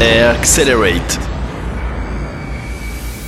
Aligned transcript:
Accelerate. 0.00 1.20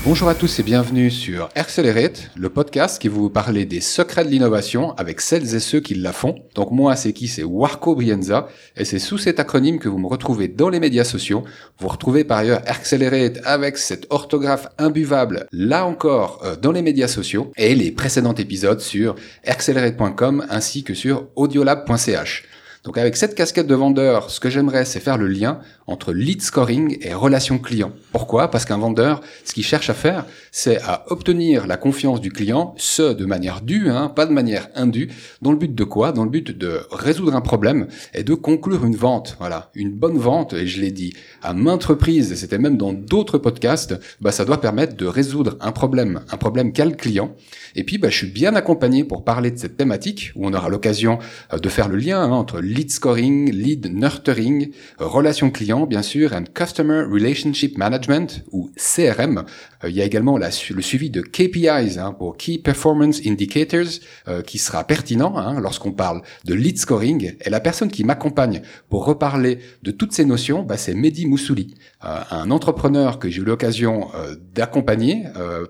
Bonjour 0.05 0.29
à 0.29 0.35
tous 0.35 0.59
et 0.59 0.63
bienvenue 0.65 1.13
sur 1.13 1.49
Accelerate, 1.55 2.31
le 2.37 2.49
podcast 2.49 3.01
qui 3.01 3.07
vous 3.07 3.31
parler 3.31 3.65
des 3.65 3.81
secrets 3.81 4.25
de 4.25 4.31
l'innovation 4.31 4.93
avec 4.97 5.21
celles 5.21 5.55
et 5.55 5.61
ceux 5.61 5.79
qui 5.79 5.95
la 5.95 6.13
font. 6.13 6.35
Donc 6.57 6.73
moi, 6.73 6.97
c'est 6.97 7.13
qui? 7.13 7.29
C'est 7.29 7.45
Warco 7.45 7.95
Brienza 7.95 8.49
et 8.77 8.85
c'est 8.85 8.99
sous 8.99 9.17
cet 9.17 9.39
acronyme 9.39 9.79
que 9.79 9.89
vous 9.89 9.99
me 9.99 10.09
retrouvez 10.09 10.49
dans 10.49 10.69
les 10.69 10.81
médias 10.81 11.05
sociaux. 11.05 11.45
Vous 11.79 11.89
retrouvez 11.89 12.25
par 12.25 12.39
ailleurs 12.39 12.63
Accelerate 12.67 13.39
avec 13.45 13.79
cette 13.79 14.07
orthographe 14.11 14.67
imbuvable, 14.77 15.47
là 15.53 15.87
encore, 15.87 16.41
euh, 16.45 16.57
dans 16.57 16.73
les 16.73 16.83
médias 16.83 17.09
sociaux 17.09 17.53
et 17.57 17.77
les 17.77 17.93
précédents 17.93 18.35
épisodes 18.35 18.81
sur 18.81 19.15
accelerate.com 19.47 20.45
ainsi 20.51 20.83
que 20.83 20.95
sur 20.95 21.29
audiolab.ch. 21.37 22.45
Donc 22.87 22.99
avec 22.99 23.17
cette 23.17 23.35
casquette 23.35 23.67
de 23.67 23.75
vendeur, 23.75 24.31
ce 24.31 24.39
que 24.39 24.49
j'aimerais, 24.49 24.85
c'est 24.85 25.01
faire 25.01 25.19
le 25.19 25.27
lien 25.27 25.59
entre 25.89 26.13
lead 26.13 26.41
scoring 26.41 26.99
et 27.01 27.15
relation 27.15 27.59
client. 27.59 27.91
Pourquoi? 28.13 28.49
Parce 28.49 28.65
qu'un 28.65 28.79
vendeur, 28.79 29.23
ce 29.45 29.55
qu'il 29.55 29.65
cherche 29.65 29.91
à 29.91 29.95
faire, 29.95 30.25
c'est 30.59 30.81
à 30.81 31.05
obtenir 31.09 31.67
la 31.67 31.77
confiance 31.77 32.19
du 32.19 32.33
client, 32.33 32.75
ce 32.79 33.13
de 33.13 33.27
manière 33.27 33.61
due, 33.61 33.91
hein, 33.91 34.09
pas 34.09 34.25
de 34.25 34.33
manière 34.33 34.71
indue, 34.75 35.11
dans 35.43 35.51
le 35.51 35.59
but 35.59 35.75
de 35.75 35.85
quoi? 35.85 36.13
Dans 36.13 36.25
le 36.25 36.31
but 36.31 36.51
de 36.51 36.81
résoudre 36.91 37.37
un 37.37 37.43
problème 37.43 37.89
et 38.15 38.25
de 38.25 38.33
conclure 38.33 38.87
une 38.87 38.97
vente. 38.97 39.37
Voilà, 39.39 39.71
une 39.75 39.93
bonne 39.93 40.17
vente, 40.17 40.55
et 40.55 40.67
je 40.67 40.81
l'ai 40.81 40.93
dit 40.93 41.13
à 41.43 41.53
maintes 41.53 41.85
reprises, 41.85 42.33
et 42.33 42.37
c'était 42.37 42.57
même 42.57 42.79
dans 42.79 42.95
d'autres 42.95 43.37
podcasts, 43.37 44.01
bah, 44.23 44.33
ça 44.33 44.47
doit 44.47 44.59
permettre 44.59 44.97
de 44.97 45.05
résoudre 45.05 45.59
un 45.61 45.73
problème, 45.73 46.23
un 46.33 46.39
problème 46.39 46.73
qu'a 46.73 46.87
le 46.87 46.93
client. 46.93 47.37
Et 47.75 47.85
puis, 47.85 47.99
bah, 47.99 48.09
je 48.09 48.17
suis 48.17 48.27
bien 48.27 48.57
accompagné 48.57 49.05
pour 49.05 49.25
parler 49.25 49.51
de 49.51 49.59
cette 49.59 49.77
thématique, 49.77 50.33
où 50.37 50.47
on 50.47 50.55
aura 50.55 50.71
l'occasion 50.71 51.19
euh, 51.53 51.59
de 51.59 51.69
faire 51.69 51.89
le 51.89 51.97
lien 51.97 52.23
hein, 52.23 52.31
entre 52.31 52.61
lead 52.61 52.91
scoring, 52.91 53.53
lead 53.53 53.95
nurturing, 53.95 54.71
relation 54.99 55.51
client, 55.51 55.85
bien 55.85 56.01
sûr, 56.01 56.33
and 56.33 56.45
customer 56.55 57.03
relationship 57.03 57.77
management, 57.77 58.43
ou 58.53 58.71
CRM. 58.79 59.45
Euh, 59.85 59.91
il 59.91 59.97
y 59.97 60.01
a 60.01 60.05
également 60.07 60.39
la, 60.39 60.46
le 60.71 60.83
suivi 60.83 61.11
de 61.11 61.21
KPIs, 61.21 61.99
hein, 61.99 62.15
pour 62.17 62.37
Key 62.37 62.59
Performance 62.59 63.21
Indicators, 63.27 64.01
euh, 64.29 64.43
qui 64.43 64.59
sera 64.59 64.85
pertinent 64.85 65.37
hein, 65.37 65.61
lorsqu'on 65.61 65.93
parle 65.93 66.23
de 66.45 66.55
lead 66.55 66.79
scoring. 66.79 67.35
Et 67.41 67.51
la 67.51 67.61
personne 67.61 67.91
qui 67.91 68.05
m'accompagne 68.05 68.63
pour 68.89 69.05
reparler 69.05 69.59
de 69.83 69.91
toutes 69.91 70.13
ces 70.13 70.25
notions, 70.25 70.63
bah, 70.63 70.77
c'est 70.77 70.95
Mehdi 70.95 71.27
Moussouli, 71.27 71.75
euh, 72.05 72.21
un 72.31 72.51
entrepreneur 72.51 73.19
que 73.19 73.29
j'ai 73.29 73.43
eu 73.43 73.45
l'occasion 73.45 74.09
d'accompagner 74.55 75.25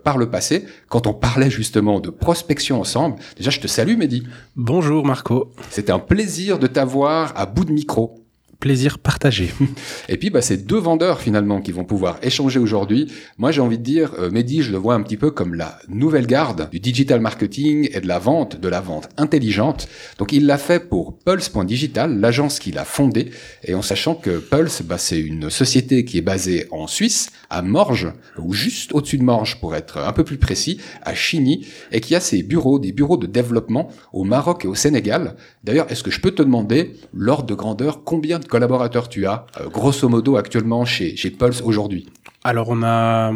par 0.04 0.18
le 0.18 0.30
passé, 0.30 0.64
quand 0.88 1.06
on 1.06 1.14
parlait 1.14 1.50
justement 1.50 2.00
de 2.00 2.10
prospection 2.10 2.80
ensemble. 2.80 3.16
Déjà, 3.36 3.50
je 3.50 3.60
te 3.60 3.66
salue, 3.66 3.96
Mehdi. 3.96 4.26
Bonjour, 4.56 5.04
Marco. 5.04 5.52
C'est 5.70 5.90
un 5.90 5.98
plaisir 5.98 6.58
de 6.58 6.66
t'avoir 6.66 7.32
à 7.36 7.46
bout 7.46 7.64
de 7.64 7.72
micro 7.72 8.25
plaisir 8.60 8.98
partagé. 8.98 9.52
Et 10.08 10.16
puis, 10.16 10.30
bah, 10.30 10.42
c'est 10.42 10.66
deux 10.66 10.78
vendeurs 10.78 11.20
finalement 11.20 11.60
qui 11.60 11.72
vont 11.72 11.84
pouvoir 11.84 12.18
échanger 12.22 12.58
aujourd'hui. 12.58 13.12
Moi, 13.38 13.52
j'ai 13.52 13.60
envie 13.60 13.78
de 13.78 13.82
dire, 13.82 14.12
euh, 14.18 14.30
Mehdi, 14.30 14.62
je 14.62 14.72
le 14.72 14.78
vois 14.78 14.94
un 14.94 15.02
petit 15.02 15.16
peu 15.16 15.30
comme 15.30 15.54
la 15.54 15.78
nouvelle 15.88 16.26
garde 16.26 16.68
du 16.70 16.80
digital 16.80 17.20
marketing 17.20 17.88
et 17.92 18.00
de 18.00 18.08
la 18.08 18.18
vente, 18.18 18.60
de 18.60 18.68
la 18.68 18.80
vente 18.80 19.08
intelligente. 19.16 19.88
Donc, 20.18 20.32
il 20.32 20.46
l'a 20.46 20.58
fait 20.58 20.88
pour 20.88 21.18
Pulse.digital, 21.18 22.18
l'agence 22.18 22.58
qu'il 22.58 22.78
a 22.78 22.84
fondée, 22.84 23.30
et 23.64 23.74
en 23.74 23.82
sachant 23.82 24.14
que 24.14 24.38
Pulse, 24.38 24.82
bah, 24.82 24.98
c'est 24.98 25.20
une 25.20 25.50
société 25.50 26.04
qui 26.04 26.18
est 26.18 26.22
basée 26.22 26.66
en 26.70 26.86
Suisse, 26.86 27.30
à 27.50 27.62
Morges, 27.62 28.12
ou 28.38 28.52
juste 28.52 28.92
au-dessus 28.94 29.18
de 29.18 29.24
Morges 29.24 29.60
pour 29.60 29.74
être 29.74 29.98
un 29.98 30.12
peu 30.12 30.24
plus 30.24 30.38
précis, 30.38 30.78
à 31.02 31.14
Chigny, 31.14 31.66
et 31.92 32.00
qui 32.00 32.14
a 32.14 32.20
ses 32.20 32.42
bureaux, 32.42 32.78
des 32.78 32.92
bureaux 32.92 33.16
de 33.16 33.26
développement 33.26 33.90
au 34.12 34.24
Maroc 34.24 34.64
et 34.64 34.68
au 34.68 34.74
Sénégal. 34.74 35.36
D'ailleurs, 35.64 35.90
est-ce 35.90 36.02
que 36.02 36.10
je 36.10 36.20
peux 36.20 36.30
te 36.30 36.42
demander, 36.42 36.94
l'ordre 37.12 37.46
de 37.46 37.54
grandeur, 37.54 38.04
combien 38.04 38.38
de 38.38 38.45
collaborateurs 38.48 39.08
tu 39.08 39.26
as, 39.26 39.46
euh, 39.60 39.68
grosso 39.68 40.08
modo, 40.08 40.36
actuellement 40.36 40.84
chez, 40.84 41.16
chez 41.16 41.30
Pulse 41.30 41.62
aujourd'hui? 41.62 42.08
Alors, 42.44 42.68
on 42.70 42.82
a, 42.82 43.32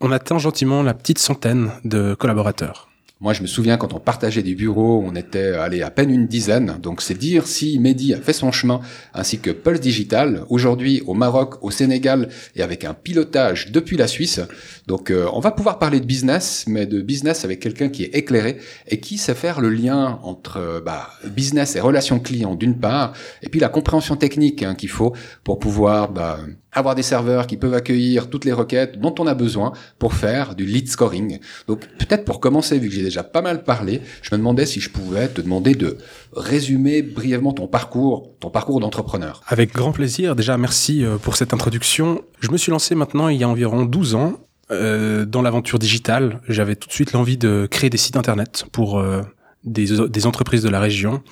on 0.00 0.12
atteint 0.12 0.38
gentiment 0.38 0.82
la 0.82 0.94
petite 0.94 1.18
centaine 1.18 1.70
de 1.84 2.14
collaborateurs. 2.14 2.89
Moi, 3.22 3.34
je 3.34 3.42
me 3.42 3.46
souviens 3.46 3.76
quand 3.76 3.92
on 3.92 4.00
partageait 4.00 4.42
des 4.42 4.54
bureaux, 4.54 5.04
on 5.06 5.14
était 5.14 5.52
allé 5.52 5.82
à 5.82 5.90
peine 5.90 6.08
une 6.08 6.26
dizaine. 6.26 6.78
Donc, 6.82 7.02
c'est 7.02 7.18
dire 7.18 7.46
si 7.46 7.78
Mehdi 7.78 8.14
a 8.14 8.16
fait 8.16 8.32
son 8.32 8.50
chemin, 8.50 8.80
ainsi 9.12 9.38
que 9.38 9.50
Pulse 9.50 9.80
Digital, 9.80 10.46
aujourd'hui 10.48 11.02
au 11.06 11.12
Maroc, 11.12 11.62
au 11.62 11.70
Sénégal, 11.70 12.30
et 12.56 12.62
avec 12.62 12.82
un 12.82 12.94
pilotage 12.94 13.72
depuis 13.72 13.98
la 13.98 14.06
Suisse. 14.06 14.40
Donc, 14.86 15.10
euh, 15.10 15.28
on 15.34 15.40
va 15.40 15.50
pouvoir 15.50 15.78
parler 15.78 16.00
de 16.00 16.06
business, 16.06 16.64
mais 16.66 16.86
de 16.86 17.02
business 17.02 17.44
avec 17.44 17.60
quelqu'un 17.60 17.90
qui 17.90 18.04
est 18.04 18.14
éclairé 18.14 18.56
et 18.88 19.00
qui 19.00 19.18
sait 19.18 19.34
faire 19.34 19.60
le 19.60 19.68
lien 19.68 20.18
entre 20.22 20.56
euh, 20.56 20.80
bah, 20.80 21.10
business 21.26 21.76
et 21.76 21.80
relations 21.80 22.20
clients 22.20 22.54
d'une 22.54 22.78
part, 22.78 23.12
et 23.42 23.50
puis 23.50 23.60
la 23.60 23.68
compréhension 23.68 24.16
technique 24.16 24.62
hein, 24.62 24.74
qu'il 24.74 24.88
faut 24.88 25.14
pour 25.44 25.58
pouvoir 25.58 26.10
bah, 26.10 26.38
avoir 26.72 26.94
des 26.94 27.02
serveurs 27.02 27.46
qui 27.46 27.56
peuvent 27.56 27.74
accueillir 27.74 28.30
toutes 28.30 28.44
les 28.44 28.52
requêtes 28.52 28.98
dont 28.98 29.14
on 29.18 29.26
a 29.26 29.34
besoin 29.34 29.72
pour 29.98 30.14
faire 30.14 30.54
du 30.54 30.64
lead 30.64 30.88
scoring. 30.88 31.40
Donc 31.66 31.86
peut-être 31.98 32.24
pour 32.24 32.40
commencer, 32.40 32.78
vu 32.78 32.88
que 32.88 32.94
j'ai 32.94 33.02
déjà 33.02 33.22
pas 33.22 33.42
mal 33.42 33.64
parlé, 33.64 34.02
je 34.22 34.34
me 34.34 34.38
demandais 34.38 34.66
si 34.66 34.80
je 34.80 34.90
pouvais 34.90 35.28
te 35.28 35.40
demander 35.40 35.74
de 35.74 35.98
résumer 36.34 37.02
brièvement 37.02 37.52
ton 37.52 37.66
parcours, 37.66 38.30
ton 38.40 38.50
parcours 38.50 38.80
d'entrepreneur. 38.80 39.42
Avec 39.46 39.72
grand 39.72 39.92
plaisir. 39.92 40.36
Déjà, 40.36 40.56
merci 40.58 41.04
euh, 41.04 41.16
pour 41.16 41.36
cette 41.36 41.52
introduction. 41.52 42.22
Je 42.40 42.50
me 42.50 42.56
suis 42.56 42.70
lancé 42.70 42.94
maintenant 42.94 43.28
il 43.28 43.38
y 43.38 43.44
a 43.44 43.48
environ 43.48 43.84
12 43.84 44.14
ans 44.14 44.34
euh, 44.70 45.24
dans 45.24 45.42
l'aventure 45.42 45.78
digitale. 45.78 46.40
J'avais 46.48 46.76
tout 46.76 46.88
de 46.88 46.92
suite 46.92 47.12
l'envie 47.12 47.36
de 47.36 47.66
créer 47.70 47.90
des 47.90 47.98
sites 47.98 48.16
internet 48.16 48.66
pour 48.72 48.98
euh, 48.98 49.22
des, 49.64 50.08
des 50.08 50.26
entreprises 50.26 50.62
de 50.62 50.68
la 50.68 50.80
région. 50.80 51.22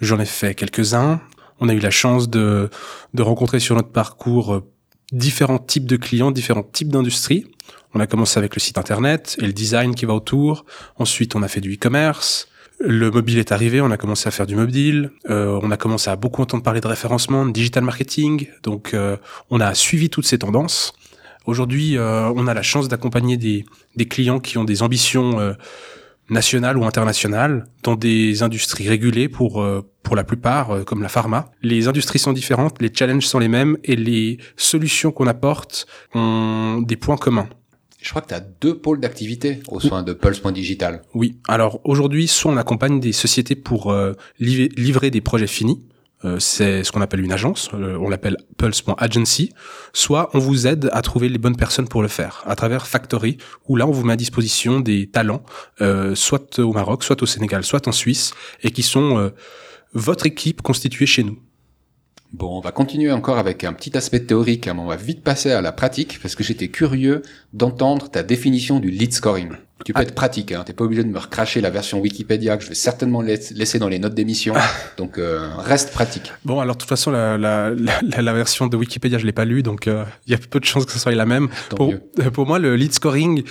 J'en 0.00 0.20
ai 0.20 0.26
fait 0.26 0.54
quelques-uns. 0.54 1.20
On 1.60 1.68
a 1.68 1.74
eu 1.74 1.78
la 1.78 1.90
chance 1.90 2.28
de, 2.28 2.68
de 3.14 3.22
rencontrer 3.22 3.60
sur 3.60 3.76
notre 3.76 3.90
parcours 3.90 4.62
différents 5.12 5.58
types 5.58 5.86
de 5.86 5.96
clients, 5.96 6.30
différents 6.30 6.62
types 6.62 6.88
d'industries. 6.88 7.46
On 7.94 8.00
a 8.00 8.06
commencé 8.06 8.38
avec 8.38 8.56
le 8.56 8.60
site 8.60 8.78
internet 8.78 9.36
et 9.40 9.46
le 9.46 9.52
design 9.52 9.94
qui 9.94 10.06
va 10.06 10.14
autour. 10.14 10.64
Ensuite, 10.98 11.36
on 11.36 11.42
a 11.42 11.48
fait 11.48 11.60
du 11.60 11.74
e-commerce. 11.74 12.48
Le 12.80 13.10
mobile 13.10 13.38
est 13.38 13.52
arrivé, 13.52 13.80
on 13.80 13.90
a 13.90 13.96
commencé 13.96 14.26
à 14.26 14.30
faire 14.30 14.46
du 14.46 14.56
mobile. 14.56 15.10
Euh, 15.30 15.60
on 15.62 15.70
a 15.70 15.76
commencé 15.76 16.10
à 16.10 16.16
beaucoup 16.16 16.42
entendre 16.42 16.62
parler 16.62 16.80
de 16.80 16.88
référencement, 16.88 17.46
de 17.46 17.52
digital 17.52 17.84
marketing. 17.84 18.48
Donc, 18.62 18.94
euh, 18.94 19.16
on 19.50 19.60
a 19.60 19.74
suivi 19.74 20.10
toutes 20.10 20.26
ces 20.26 20.38
tendances. 20.38 20.94
Aujourd'hui, 21.44 21.96
euh, 21.96 22.32
on 22.34 22.46
a 22.46 22.54
la 22.54 22.62
chance 22.62 22.88
d'accompagner 22.88 23.36
des, 23.36 23.64
des, 23.94 24.06
clients 24.06 24.40
qui 24.40 24.58
ont 24.58 24.64
des 24.64 24.82
ambitions 24.82 25.54
nationales 26.30 26.78
ou 26.78 26.84
internationales 26.84 27.66
dans 27.82 27.96
des 27.96 28.42
industries 28.42 28.88
régulées 28.88 29.28
pour 29.28 29.62
euh, 29.62 29.82
pour 30.02 30.16
la 30.16 30.24
plupart 30.24 30.70
euh, 30.70 30.84
comme 30.84 31.02
la 31.02 31.08
pharma. 31.08 31.50
Les 31.62 31.88
industries 31.88 32.18
sont 32.18 32.32
différentes, 32.32 32.80
les 32.80 32.90
challenges 32.92 33.26
sont 33.26 33.38
les 33.38 33.48
mêmes 33.48 33.76
et 33.84 33.96
les 33.96 34.38
solutions 34.56 35.12
qu'on 35.12 35.26
apporte 35.26 35.86
ont 36.14 36.82
des 36.82 36.96
points 36.96 37.16
communs. 37.16 37.48
Je 38.00 38.10
crois 38.10 38.20
que 38.20 38.28
tu 38.28 38.34
as 38.34 38.40
deux 38.40 38.76
pôles 38.76 38.98
d'activité 38.98 39.60
au 39.68 39.78
sein 39.78 40.02
de 40.02 40.12
Pulse.digital. 40.12 41.02
Oui. 41.14 41.38
Alors 41.46 41.80
aujourd'hui, 41.84 42.26
soit 42.26 42.50
on 42.52 42.56
accompagne 42.56 42.98
des 42.98 43.12
sociétés 43.12 43.54
pour 43.54 43.92
euh, 43.92 44.14
livrer 44.40 45.10
des 45.10 45.20
projets 45.20 45.46
finis, 45.46 45.86
c'est 46.38 46.84
ce 46.84 46.92
qu'on 46.92 47.00
appelle 47.00 47.20
une 47.20 47.32
agence, 47.32 47.70
euh, 47.74 47.96
on 48.00 48.08
l'appelle 48.08 48.36
pulse.agency, 48.56 49.52
soit 49.92 50.30
on 50.34 50.38
vous 50.38 50.66
aide 50.66 50.88
à 50.92 51.02
trouver 51.02 51.28
les 51.28 51.38
bonnes 51.38 51.56
personnes 51.56 51.88
pour 51.88 52.02
le 52.02 52.08
faire 52.08 52.42
à 52.46 52.54
travers 52.56 52.86
Factory, 52.86 53.38
où 53.68 53.76
là 53.76 53.86
on 53.86 53.90
vous 53.90 54.04
met 54.04 54.12
à 54.12 54.16
disposition 54.16 54.80
des 54.80 55.08
talents, 55.08 55.42
euh, 55.80 56.14
soit 56.14 56.58
au 56.58 56.72
Maroc, 56.72 57.04
soit 57.04 57.22
au 57.22 57.26
Sénégal, 57.26 57.64
soit 57.64 57.88
en 57.88 57.92
Suisse, 57.92 58.32
et 58.62 58.70
qui 58.70 58.82
sont 58.82 59.32
votre 59.94 60.26
équipe 60.26 60.62
constituée 60.62 61.06
chez 61.06 61.22
nous. 61.22 61.38
Bon, 62.32 62.56
on 62.56 62.60
va 62.60 62.72
continuer 62.72 63.12
encore 63.12 63.36
avec 63.36 63.62
un 63.62 63.74
petit 63.74 63.94
aspect 63.94 64.20
théorique, 64.20 64.66
hein, 64.66 64.76
on 64.78 64.86
va 64.86 64.96
vite 64.96 65.22
passer 65.22 65.52
à 65.52 65.60
la 65.60 65.70
pratique, 65.70 66.18
parce 66.22 66.34
que 66.34 66.42
j'étais 66.42 66.68
curieux 66.68 67.20
d'entendre 67.52 68.10
ta 68.10 68.22
définition 68.22 68.80
du 68.80 68.90
lead 68.90 69.12
scoring. 69.12 69.50
Tu 69.84 69.92
peux 69.92 70.00
ah. 70.00 70.02
être 70.04 70.14
pratique, 70.14 70.50
hein. 70.52 70.62
t'es 70.64 70.72
pas 70.72 70.84
obligé 70.84 71.04
de 71.04 71.08
me 71.08 71.18
recracher 71.18 71.60
la 71.60 71.68
version 71.68 72.00
Wikipédia 72.00 72.56
que 72.56 72.62
je 72.62 72.70
vais 72.70 72.74
certainement 72.74 73.20
laisser 73.20 73.78
dans 73.78 73.88
les 73.88 73.98
notes 73.98 74.14
d'émission. 74.14 74.54
Ah. 74.56 74.66
donc 74.96 75.18
euh, 75.18 75.46
reste 75.58 75.92
pratique. 75.92 76.32
Bon, 76.46 76.58
alors 76.60 76.74
de 76.76 76.80
toute 76.80 76.88
façon, 76.88 77.10
la, 77.10 77.36
la, 77.36 77.70
la, 77.70 78.22
la 78.22 78.32
version 78.32 78.66
de 78.66 78.78
Wikipédia, 78.78 79.18
je 79.18 79.26
l'ai 79.26 79.32
pas 79.32 79.44
lue, 79.44 79.62
donc 79.62 79.86
euh, 79.86 80.04
il 80.26 80.32
y 80.32 80.34
a 80.34 80.38
peu 80.38 80.58
de 80.58 80.64
chances 80.64 80.86
que 80.86 80.92
ce 80.92 80.98
soit 80.98 81.12
la 81.12 81.26
même. 81.26 81.48
Pour, 81.76 81.92
euh, 81.92 82.30
pour 82.30 82.46
moi, 82.46 82.58
le 82.58 82.76
lead 82.76 82.94
scoring, 82.94 83.42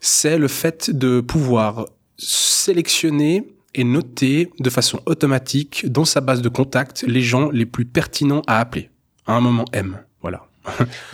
c'est 0.00 0.38
le 0.38 0.48
fait 0.48 0.90
de 0.90 1.20
pouvoir 1.20 1.86
sélectionner 2.18 3.53
et 3.74 3.84
noter 3.84 4.50
de 4.60 4.70
façon 4.70 5.00
automatique 5.06 5.86
dans 5.90 6.04
sa 6.04 6.20
base 6.20 6.42
de 6.42 6.48
contact 6.48 7.04
les 7.06 7.22
gens 7.22 7.50
les 7.50 7.66
plus 7.66 7.84
pertinents 7.84 8.42
à 8.46 8.60
appeler 8.60 8.90
à 9.26 9.34
un 9.34 9.40
moment 9.40 9.64
M. 9.72 9.98
Voilà. 10.20 10.46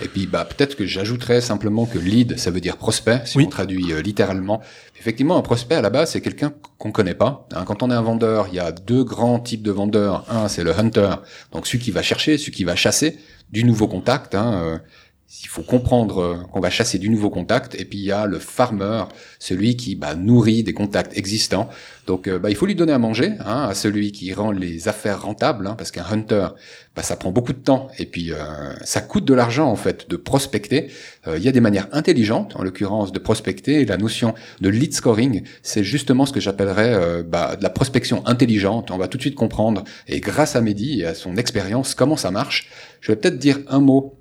Et 0.01 0.07
puis 0.07 0.27
bah 0.27 0.45
peut-être 0.45 0.77
que 0.77 0.85
j'ajouterais 0.85 1.41
simplement 1.41 1.85
que 1.85 1.97
lead 1.97 2.39
ça 2.39 2.51
veut 2.51 2.61
dire 2.61 2.77
prospect 2.77 3.21
si 3.25 3.37
on 3.37 3.45
traduit 3.47 3.91
euh, 3.91 4.01
littéralement. 4.01 4.61
Effectivement 4.97 5.35
un 5.35 5.41
prospect 5.41 5.75
à 5.75 5.81
la 5.81 5.89
base 5.89 6.11
c'est 6.11 6.21
quelqu'un 6.21 6.53
qu'on 6.77 6.91
connaît 6.91 7.15
pas. 7.15 7.47
Hein, 7.53 7.65
quand 7.65 7.83
on 7.83 7.91
est 7.91 7.93
un 7.93 8.01
vendeur 8.01 8.47
il 8.49 8.55
y 8.55 8.59
a 8.59 8.71
deux 8.71 9.03
grands 9.03 9.39
types 9.39 9.63
de 9.63 9.71
vendeurs. 9.71 10.25
Un 10.29 10.47
c'est 10.47 10.63
le 10.63 10.77
hunter 10.77 11.15
donc 11.51 11.67
celui 11.67 11.79
qui 11.79 11.91
va 11.91 12.01
chercher, 12.01 12.37
celui 12.37 12.53
qui 12.53 12.63
va 12.63 12.75
chasser 12.75 13.17
du 13.51 13.65
nouveau 13.65 13.87
contact. 13.87 14.35
Hein, 14.35 14.53
euh, 14.63 14.77
il 15.43 15.47
faut 15.47 15.61
comprendre 15.61 16.17
euh, 16.19 16.35
qu'on 16.51 16.59
va 16.59 16.69
chasser 16.69 16.97
du 16.97 17.09
nouveau 17.09 17.29
contact. 17.29 17.75
Et 17.79 17.85
puis 17.85 17.99
il 17.99 18.05
y 18.05 18.11
a 18.11 18.25
le 18.25 18.37
farmer, 18.39 19.03
celui 19.39 19.77
qui 19.77 19.95
bah, 19.95 20.15
nourrit 20.15 20.63
des 20.63 20.73
contacts 20.73 21.17
existants. 21.17 21.69
Donc 22.05 22.27
euh, 22.27 22.37
bah, 22.37 22.49
il 22.49 22.55
faut 22.55 22.65
lui 22.65 22.75
donner 22.75 22.91
à 22.91 22.97
manger, 22.97 23.33
hein, 23.39 23.67
à 23.69 23.73
celui 23.73 24.11
qui 24.11 24.33
rend 24.33 24.51
les 24.51 24.87
affaires 24.89 25.21
rentables, 25.21 25.67
hein, 25.67 25.75
parce 25.77 25.91
qu'un 25.91 26.05
hunter, 26.11 26.49
bah, 26.95 27.03
ça 27.03 27.15
prend 27.15 27.31
beaucoup 27.31 27.53
de 27.53 27.59
temps 27.59 27.87
et 27.97 28.05
puis 28.05 28.33
euh, 28.33 28.37
ça 28.83 28.99
coûte 28.99 29.23
de 29.23 29.33
l'argent 29.33 29.69
en 29.69 29.77
fait 29.77 30.09
de 30.09 30.17
prospecter. 30.17 30.89
Il 31.27 31.43
y 31.43 31.47
a 31.47 31.51
des 31.51 31.61
manières 31.61 31.87
intelligentes, 31.91 32.55
en 32.55 32.63
l'occurrence 32.63 33.11
de 33.11 33.19
prospecter. 33.19 33.85
la 33.85 33.97
notion 33.97 34.33
de 34.59 34.69
lead 34.69 34.93
scoring, 34.93 35.43
c'est 35.61 35.83
justement 35.83 36.25
ce 36.25 36.33
que 36.33 36.39
j'appellerais 36.39 37.21
bah, 37.23 37.55
de 37.55 37.61
la 37.61 37.69
prospection 37.69 38.25
intelligente. 38.25 38.89
On 38.89 38.97
va 38.97 39.07
tout 39.07 39.17
de 39.17 39.21
suite 39.21 39.35
comprendre, 39.35 39.83
et 40.07 40.19
grâce 40.19 40.55
à 40.55 40.61
Mehdi 40.61 41.01
et 41.01 41.05
à 41.05 41.13
son 41.13 41.37
expérience, 41.37 41.93
comment 41.93 42.17
ça 42.17 42.31
marche. 42.31 42.69
Je 43.01 43.11
vais 43.11 43.15
peut-être 43.15 43.37
dire 43.37 43.59
un 43.67 43.79
mot 43.79 44.20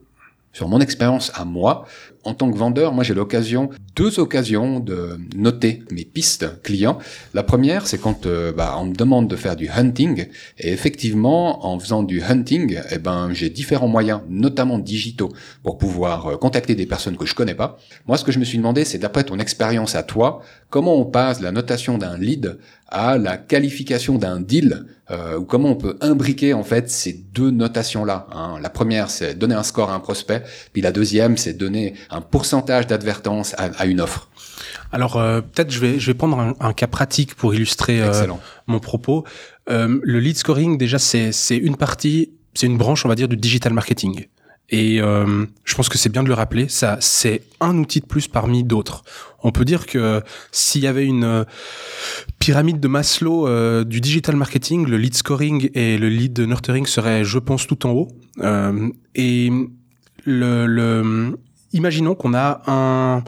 sur 0.53 0.69
mon 0.69 0.81
expérience 0.81 1.33
à 1.35 1.45
moi, 1.45 1.87
en 2.25 2.35
tant 2.35 2.51
que 2.51 2.57
vendeur, 2.57 2.93
moi 2.93 3.05
j'ai 3.05 3.15
l'occasion, 3.15 3.71
deux 3.97 4.21
occasions 4.21 4.81
de 4.81 5.19
noter 5.35 5.83
mes 5.91 6.05
pistes 6.05 6.63
clients. 6.63 6.99
La 7.35 7.43
première, 7.43 7.87
c'est 7.87 7.99
quand 7.99 8.27
euh, 8.27 8.53
bah, 8.53 8.77
on 8.79 8.87
me 8.87 8.95
demande 8.95 9.29
de 9.29 9.37
faire 9.37 9.57
du 9.57 9.69
hunting, 9.69 10.27
et 10.59 10.73
effectivement, 10.73 11.67
en 11.67 11.79
faisant 11.79 12.03
du 12.03 12.23
hunting, 12.23 12.81
eh 12.91 12.99
ben 12.99 13.33
j'ai 13.33 13.51
différents 13.51 13.89
moyens, 13.89 14.21
notamment 14.29 14.79
digitaux, 14.79 15.33
pour 15.63 15.79
pouvoir 15.79 16.27
euh, 16.27 16.37
contacter 16.37 16.75
des 16.75 16.87
personnes 16.87 17.17
que 17.17 17.27
je 17.27 17.35
connais 17.35 17.55
pas. 17.55 17.79
Moi, 18.07 18.17
ce 18.17 18.25
que 18.25 18.33
je 18.33 18.39
me 18.39 18.45
suis 18.45 18.59
demandé, 18.59 18.85
c'est 18.85 18.99
d'après 18.99 19.25
ton 19.25 19.39
expérience 19.39 19.95
à 19.95 20.03
toi, 20.03 20.43
comment 20.69 20.97
on 20.97 21.05
passe 21.05 21.41
la 21.41 21.53
notation 21.53 21.99
d'un 21.99 22.19
lead 22.19 22.59
à 22.91 23.17
la 23.19 23.37
qualification 23.37 24.19
d'un 24.19 24.41
deal, 24.41 24.85
euh, 25.11 25.39
ou 25.39 25.45
comment 25.45 25.71
on 25.71 25.77
peut 25.77 25.97
imbriquer 26.01 26.55
en 26.55 26.65
fait 26.65 26.91
ces 26.91 27.13
deux 27.13 27.51
notations-là. 27.51 28.27
Hein. 28.33 28.59
La 28.61 28.69
première, 28.69 29.11
c'est 29.11 29.39
donner 29.39 29.55
un 29.55 29.63
score 29.63 29.91
à 29.91 29.95
un 29.95 30.01
prospect, 30.01 30.43
puis 30.73 30.83
la 30.83 30.93
deuxième, 30.93 31.37
c'est 31.37 31.53
donner 31.53 31.95
un 32.11 32.21
pourcentage 32.21 32.87
d'advertence 32.87 33.55
à, 33.57 33.87
une 33.87 34.01
offre. 34.01 34.29
Alors 34.93 35.17
euh, 35.17 35.41
peut-être 35.41 35.71
je 35.71 35.79
vais 35.81 36.01
je 36.01 36.07
vais 36.07 36.15
prendre 36.15 36.55
un, 36.59 36.73
cas 36.73 36.87
pratique 36.87 37.35
pour 37.35 37.55
illustrer 37.55 38.03
euh, 38.03 38.27
mon 38.67 38.81
propos. 38.81 39.25
le 39.69 40.19
lead 40.19 40.37
scoring 40.37 40.77
déjà 40.79 40.99
c'est 40.99 41.33
c'est 41.33 41.57
une 41.57 41.77
partie, 41.77 42.33
c'est 42.55 42.67
une 42.67 42.79
branche 42.79 43.05
on 43.05 43.09
va 43.09 43.15
dire 43.15 43.29
du 43.29 43.37
digital 43.37 43.73
marketing. 43.73 44.27
Et 44.71 45.01
euh, 45.01 45.47
je 45.65 45.75
pense 45.75 45.89
que 45.89 45.99
c'est 45.99 46.11
bien 46.11 46.23
de 46.23 46.29
le 46.29 46.35
rappeler, 46.35 46.69
ça 46.69 46.97
c'est 47.01 47.43
un 47.61 47.77
outil 47.77 48.01
de 48.01 48.07
plus 48.07 48.29
parmi 48.29 48.63
d'autres. 48.63 49.03
On 49.43 49.51
peut 49.51 49.65
dire 49.65 49.87
que 49.87 50.23
s'il 50.53 50.83
y 50.83 50.87
avait 50.87 51.05
une 51.05 51.25
euh, 51.25 51.45
pyramide 52.39 52.79
de 52.79 52.87
Maslow 52.87 53.49
euh, 53.49 53.85
du 53.85 54.01
digital 54.01 54.37
marketing, 54.37 54.87
le 54.87 54.97
lead 54.97 55.15
scoring 55.15 55.71
et 55.75 55.99
le 55.99 56.09
lead 56.09 56.39
nurturing 56.39 56.87
seraient, 56.87 57.25
je 57.25 57.39
pense, 57.39 57.67
tout 57.67 57.85
en 57.87 57.91
haut. 57.91 58.09
et 59.15 59.51
le, 60.25 60.67
le 60.67 61.37
imaginons 61.73 62.15
qu'on 62.15 62.35
a 62.35 62.63
un 62.67 63.23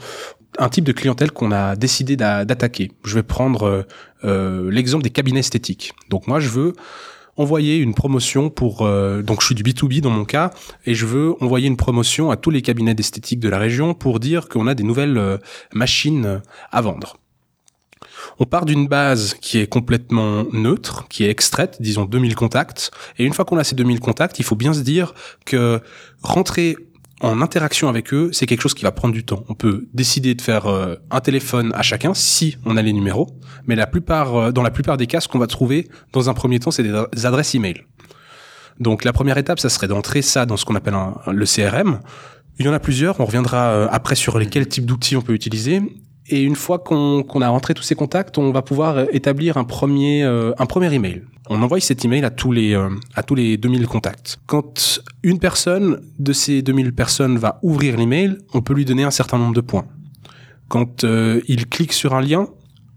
un 0.59 0.69
type 0.69 0.83
de 0.83 0.91
clientèle 0.91 1.31
qu'on 1.31 1.51
a 1.51 1.75
décidé 1.75 2.15
d'attaquer. 2.15 2.91
Je 3.03 3.15
vais 3.15 3.23
prendre 3.23 3.87
l'exemple 4.23 5.03
des 5.03 5.09
cabinets 5.09 5.39
esthétiques. 5.39 5.93
Donc 6.11 6.27
moi, 6.27 6.39
je 6.39 6.49
veux 6.49 6.73
envoyer 7.37 7.77
une 7.77 7.93
promotion 7.93 8.49
pour 8.49 8.81
euh, 8.81 9.21
donc 9.21 9.41
je 9.41 9.47
suis 9.47 9.55
du 9.55 9.63
B2B 9.63 10.01
dans 10.01 10.09
mon 10.09 10.25
cas 10.25 10.51
et 10.85 10.93
je 10.93 11.05
veux 11.05 11.35
envoyer 11.41 11.67
une 11.67 11.77
promotion 11.77 12.31
à 12.31 12.37
tous 12.37 12.49
les 12.49 12.61
cabinets 12.61 12.93
d'esthétique 12.93 13.39
de 13.39 13.49
la 13.49 13.57
région 13.57 13.93
pour 13.93 14.19
dire 14.19 14.49
qu'on 14.49 14.67
a 14.67 14.75
des 14.75 14.83
nouvelles 14.83 15.17
euh, 15.17 15.37
machines 15.73 16.41
à 16.71 16.81
vendre. 16.81 17.17
On 18.39 18.45
part 18.45 18.65
d'une 18.65 18.87
base 18.87 19.35
qui 19.35 19.59
est 19.59 19.67
complètement 19.67 20.45
neutre, 20.51 21.07
qui 21.09 21.23
est 21.23 21.29
extraite, 21.29 21.77
disons 21.81 22.05
2000 22.05 22.35
contacts, 22.35 22.91
et 23.17 23.25
une 23.25 23.33
fois 23.33 23.45
qu'on 23.45 23.57
a 23.57 23.63
ces 23.63 23.75
2000 23.75 23.99
contacts, 23.99 24.39
il 24.39 24.45
faut 24.45 24.55
bien 24.55 24.73
se 24.73 24.81
dire 24.81 25.13
que 25.45 25.81
rentrer 26.21 26.77
en 27.23 27.41
interaction 27.41 27.87
avec 27.87 28.13
eux, 28.13 28.29
c'est 28.33 28.45
quelque 28.45 28.61
chose 28.61 28.73
qui 28.73 28.83
va 28.83 28.91
prendre 28.91 29.13
du 29.13 29.23
temps. 29.23 29.45
On 29.47 29.55
peut 29.55 29.87
décider 29.93 30.35
de 30.35 30.41
faire 30.41 30.67
euh, 30.67 30.95
un 31.09 31.21
téléphone 31.21 31.71
à 31.73 31.81
chacun 31.81 32.13
si 32.13 32.57
on 32.65 32.75
a 32.75 32.81
les 32.81 32.91
numéros, 32.91 33.27
mais 33.65 33.75
la 33.75 33.87
plupart, 33.87 34.35
euh, 34.35 34.51
dans 34.51 34.61
la 34.61 34.71
plupart 34.71 34.97
des 34.97 35.07
cas, 35.07 35.21
ce 35.21 35.29
qu'on 35.29 35.39
va 35.39 35.47
trouver 35.47 35.87
dans 36.11 36.29
un 36.29 36.33
premier 36.33 36.59
temps, 36.59 36.69
c'est 36.69 36.83
des, 36.83 37.25
adresses 37.25 37.55
email. 37.55 37.85
Donc 38.79 39.05
la 39.05 39.13
première 39.13 39.37
étape, 39.37 39.59
ça 39.59 39.69
serait 39.69 39.87
d'entrer 39.87 40.21
ça 40.21 40.45
dans 40.45 40.57
ce 40.57 40.65
qu'on 40.65 40.75
appelle 40.75 40.95
le 41.31 41.45
CRM. 41.45 42.01
Il 42.59 42.65
y 42.65 42.69
en 42.69 42.73
a 42.73 42.79
plusieurs. 42.79 43.19
On 43.19 43.25
reviendra 43.25 43.69
euh, 43.69 43.87
après 43.89 44.15
sur 44.15 44.37
lesquels 44.37 44.67
types 44.67 44.85
d'outils 44.85 45.15
on 45.15 45.21
peut 45.21 45.33
utiliser. 45.33 45.81
Et 46.27 46.41
une 46.41 46.55
fois 46.55 46.79
qu'on 46.79 47.41
a 47.41 47.49
rentré 47.49 47.73
tous 47.73 47.83
ces 47.83 47.95
contacts, 47.95 48.37
on 48.37 48.51
va 48.51 48.61
pouvoir 48.61 48.99
établir 49.11 49.57
un 49.57 49.65
premier, 49.65 50.23
un 50.23 50.65
premier 50.65 50.93
email. 50.93 51.23
On 51.49 51.61
envoie 51.61 51.79
cet 51.81 52.05
email 52.05 52.23
à 52.23 52.29
tous 52.29 52.51
les 52.51 52.73
euh, 52.73 52.89
à 53.15 53.23
tous 53.23 53.35
les 53.35 53.57
2000 53.57 53.85
contacts. 53.87 54.39
Quand 54.45 55.01
une 55.23 55.39
personne 55.39 56.01
de 56.17 56.31
ces 56.31 56.61
2000 56.61 56.93
personnes 56.93 57.37
va 57.37 57.59
ouvrir 57.63 57.97
l'email, 57.97 58.37
on 58.53 58.61
peut 58.61 58.73
lui 58.73 58.85
donner 58.85 59.03
un 59.03 59.11
certain 59.11 59.37
nombre 59.37 59.53
de 59.53 59.61
points. 59.61 59.85
Quand 60.69 61.03
euh, 61.03 61.41
il 61.47 61.67
clique 61.67 61.91
sur 61.91 62.13
un 62.13 62.21
lien, 62.21 62.47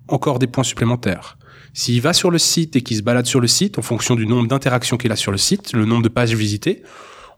encore 0.09 0.39
des 0.39 0.47
points 0.47 0.65
supplémentaires. 0.65 1.39
S'il 1.75 2.01
va 2.01 2.13
sur 2.13 2.31
le 2.31 2.39
site 2.39 2.77
et 2.77 2.83
qu'il 2.83 2.97
se 2.97 3.03
balade 3.03 3.27
sur 3.27 3.41
le 3.41 3.49
site, 3.49 3.79
en 3.79 3.83
fonction 3.83 4.15
du 4.15 4.27
nombre 4.27 4.49
d'interactions 4.49 4.97
qu'il 4.97 5.11
a 5.13 5.17
sur 5.17 5.33
le 5.33 5.39
site, 5.39 5.73
le 5.73 5.85
nombre 5.85 6.03
de 6.03 6.09
pages 6.09 6.33
visitées, 6.33 6.83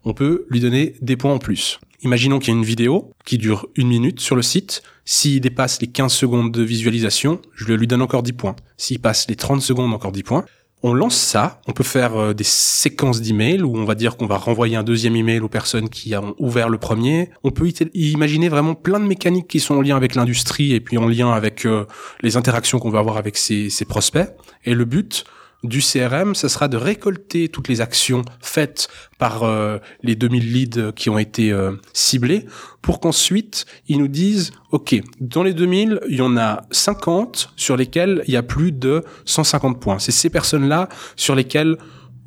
on 0.05 0.15
peut 0.15 0.47
lui 0.49 0.61
donner 0.61 0.95
des 1.01 1.17
points 1.17 1.33
en 1.33 1.39
plus. 1.39 1.81
Imaginons 2.03 2.39
qu'il 2.39 2.55
y 2.55 2.57
a 2.57 2.59
une 2.59 2.65
vidéo 2.65 3.13
qui 3.25 3.39
dure 3.39 3.67
une 3.75 3.89
minute 3.89 4.21
sur 4.21 4.37
le 4.37 4.43
site. 4.43 4.83
S'il 5.05 5.41
dépasse 5.41 5.81
les 5.81 5.89
15 5.89 6.13
secondes 6.13 6.53
de 6.53 6.63
visualisation, 6.63 7.41
je 7.55 7.73
lui 7.73 7.87
donne 7.87 8.03
encore 8.03 8.23
10 8.23 8.35
points. 8.35 8.57
S'il 8.77 9.01
passe 9.01 9.27
les 9.29 9.37
30 9.37 9.61
secondes, 9.61 9.93
encore 9.93 10.13
10 10.13 10.23
points 10.23 10.45
on 10.83 10.95
lance 10.95 11.17
ça, 11.17 11.61
on 11.67 11.73
peut 11.73 11.85
faire 11.85 12.17
euh, 12.17 12.35
des 12.35 12.45
séquences 12.45 13.21
d'emails 13.21 13.63
où 13.63 13.77
on 13.77 13.85
va 13.85 13.95
dire 13.95 14.17
qu'on 14.17 14.27
va 14.27 14.37
renvoyer 14.37 14.77
un 14.77 14.85
deuxième 14.85 15.17
email 15.17 15.41
aux 15.41 15.49
personnes 15.49 15.89
qui 15.89 16.15
ont 16.15 16.35
ouvert 16.39 16.69
le 16.69 16.79
premier. 16.79 17.31
On 17.43 17.51
peut 17.51 17.71
imaginer 17.95 18.49
vraiment 18.49 18.75
plein 18.75 19.01
de 19.01 19.05
mécaniques 19.05 19.49
qui 19.49 19.61
sont 19.61 19.75
en 19.75 19.81
lien 19.81 19.97
avec 19.97 20.15
l'industrie 20.15 20.75
et 20.75 20.81
puis 20.81 20.97
en 20.97 21.09
lien 21.09 21.33
avec 21.33 21.67
euh, 21.67 21.85
les 22.23 22.37
interactions 22.37 22.79
qu'on 22.79 22.91
va 22.91 23.01
avoir 23.01 23.17
avec 23.17 23.37
ces, 23.37 23.71
ces 23.71 23.85
prospects. 23.85 24.29
Et 24.65 24.75
le 24.75 24.85
but, 24.85 25.25
du 25.65 25.81
CRM, 25.81 26.35
ce 26.35 26.49
sera 26.49 26.69
de 26.69 26.77
récolter 26.77 27.49
toutes 27.49 27.69
les 27.69 27.81
actions 27.81 28.23
faites 28.41 28.89
par 29.19 29.43
euh, 29.43 29.79
les 30.03 30.15
2000 30.15 30.53
leads 30.53 30.93
qui 30.93 31.11
ont 31.11 31.19
été 31.19 31.51
euh, 31.51 31.73
ciblés 31.93 32.47
pour 32.81 33.01
qu'ensuite 33.01 33.67
ils 33.89 33.99
nous 33.99 34.09
disent 34.09 34.53
OK, 34.71 34.95
dans 35.21 35.43
les 35.43 35.55
2000, 35.55 36.01
il 36.09 36.17
y 36.17 36.23
en 36.23 36.37
a 36.37 36.63
50 36.71 37.53
sur 37.57 37.77
lesquels 37.77 38.23
il 38.27 38.35
y 38.35 38.37
a 38.37 38.43
plus 38.43 38.71
de 38.71 39.05
150 39.25 39.81
points. 39.81 39.99
C'est 39.99 40.13
ces 40.13 40.31
personnes-là 40.31 40.89
sur 41.17 41.35
lesquelles 41.35 41.77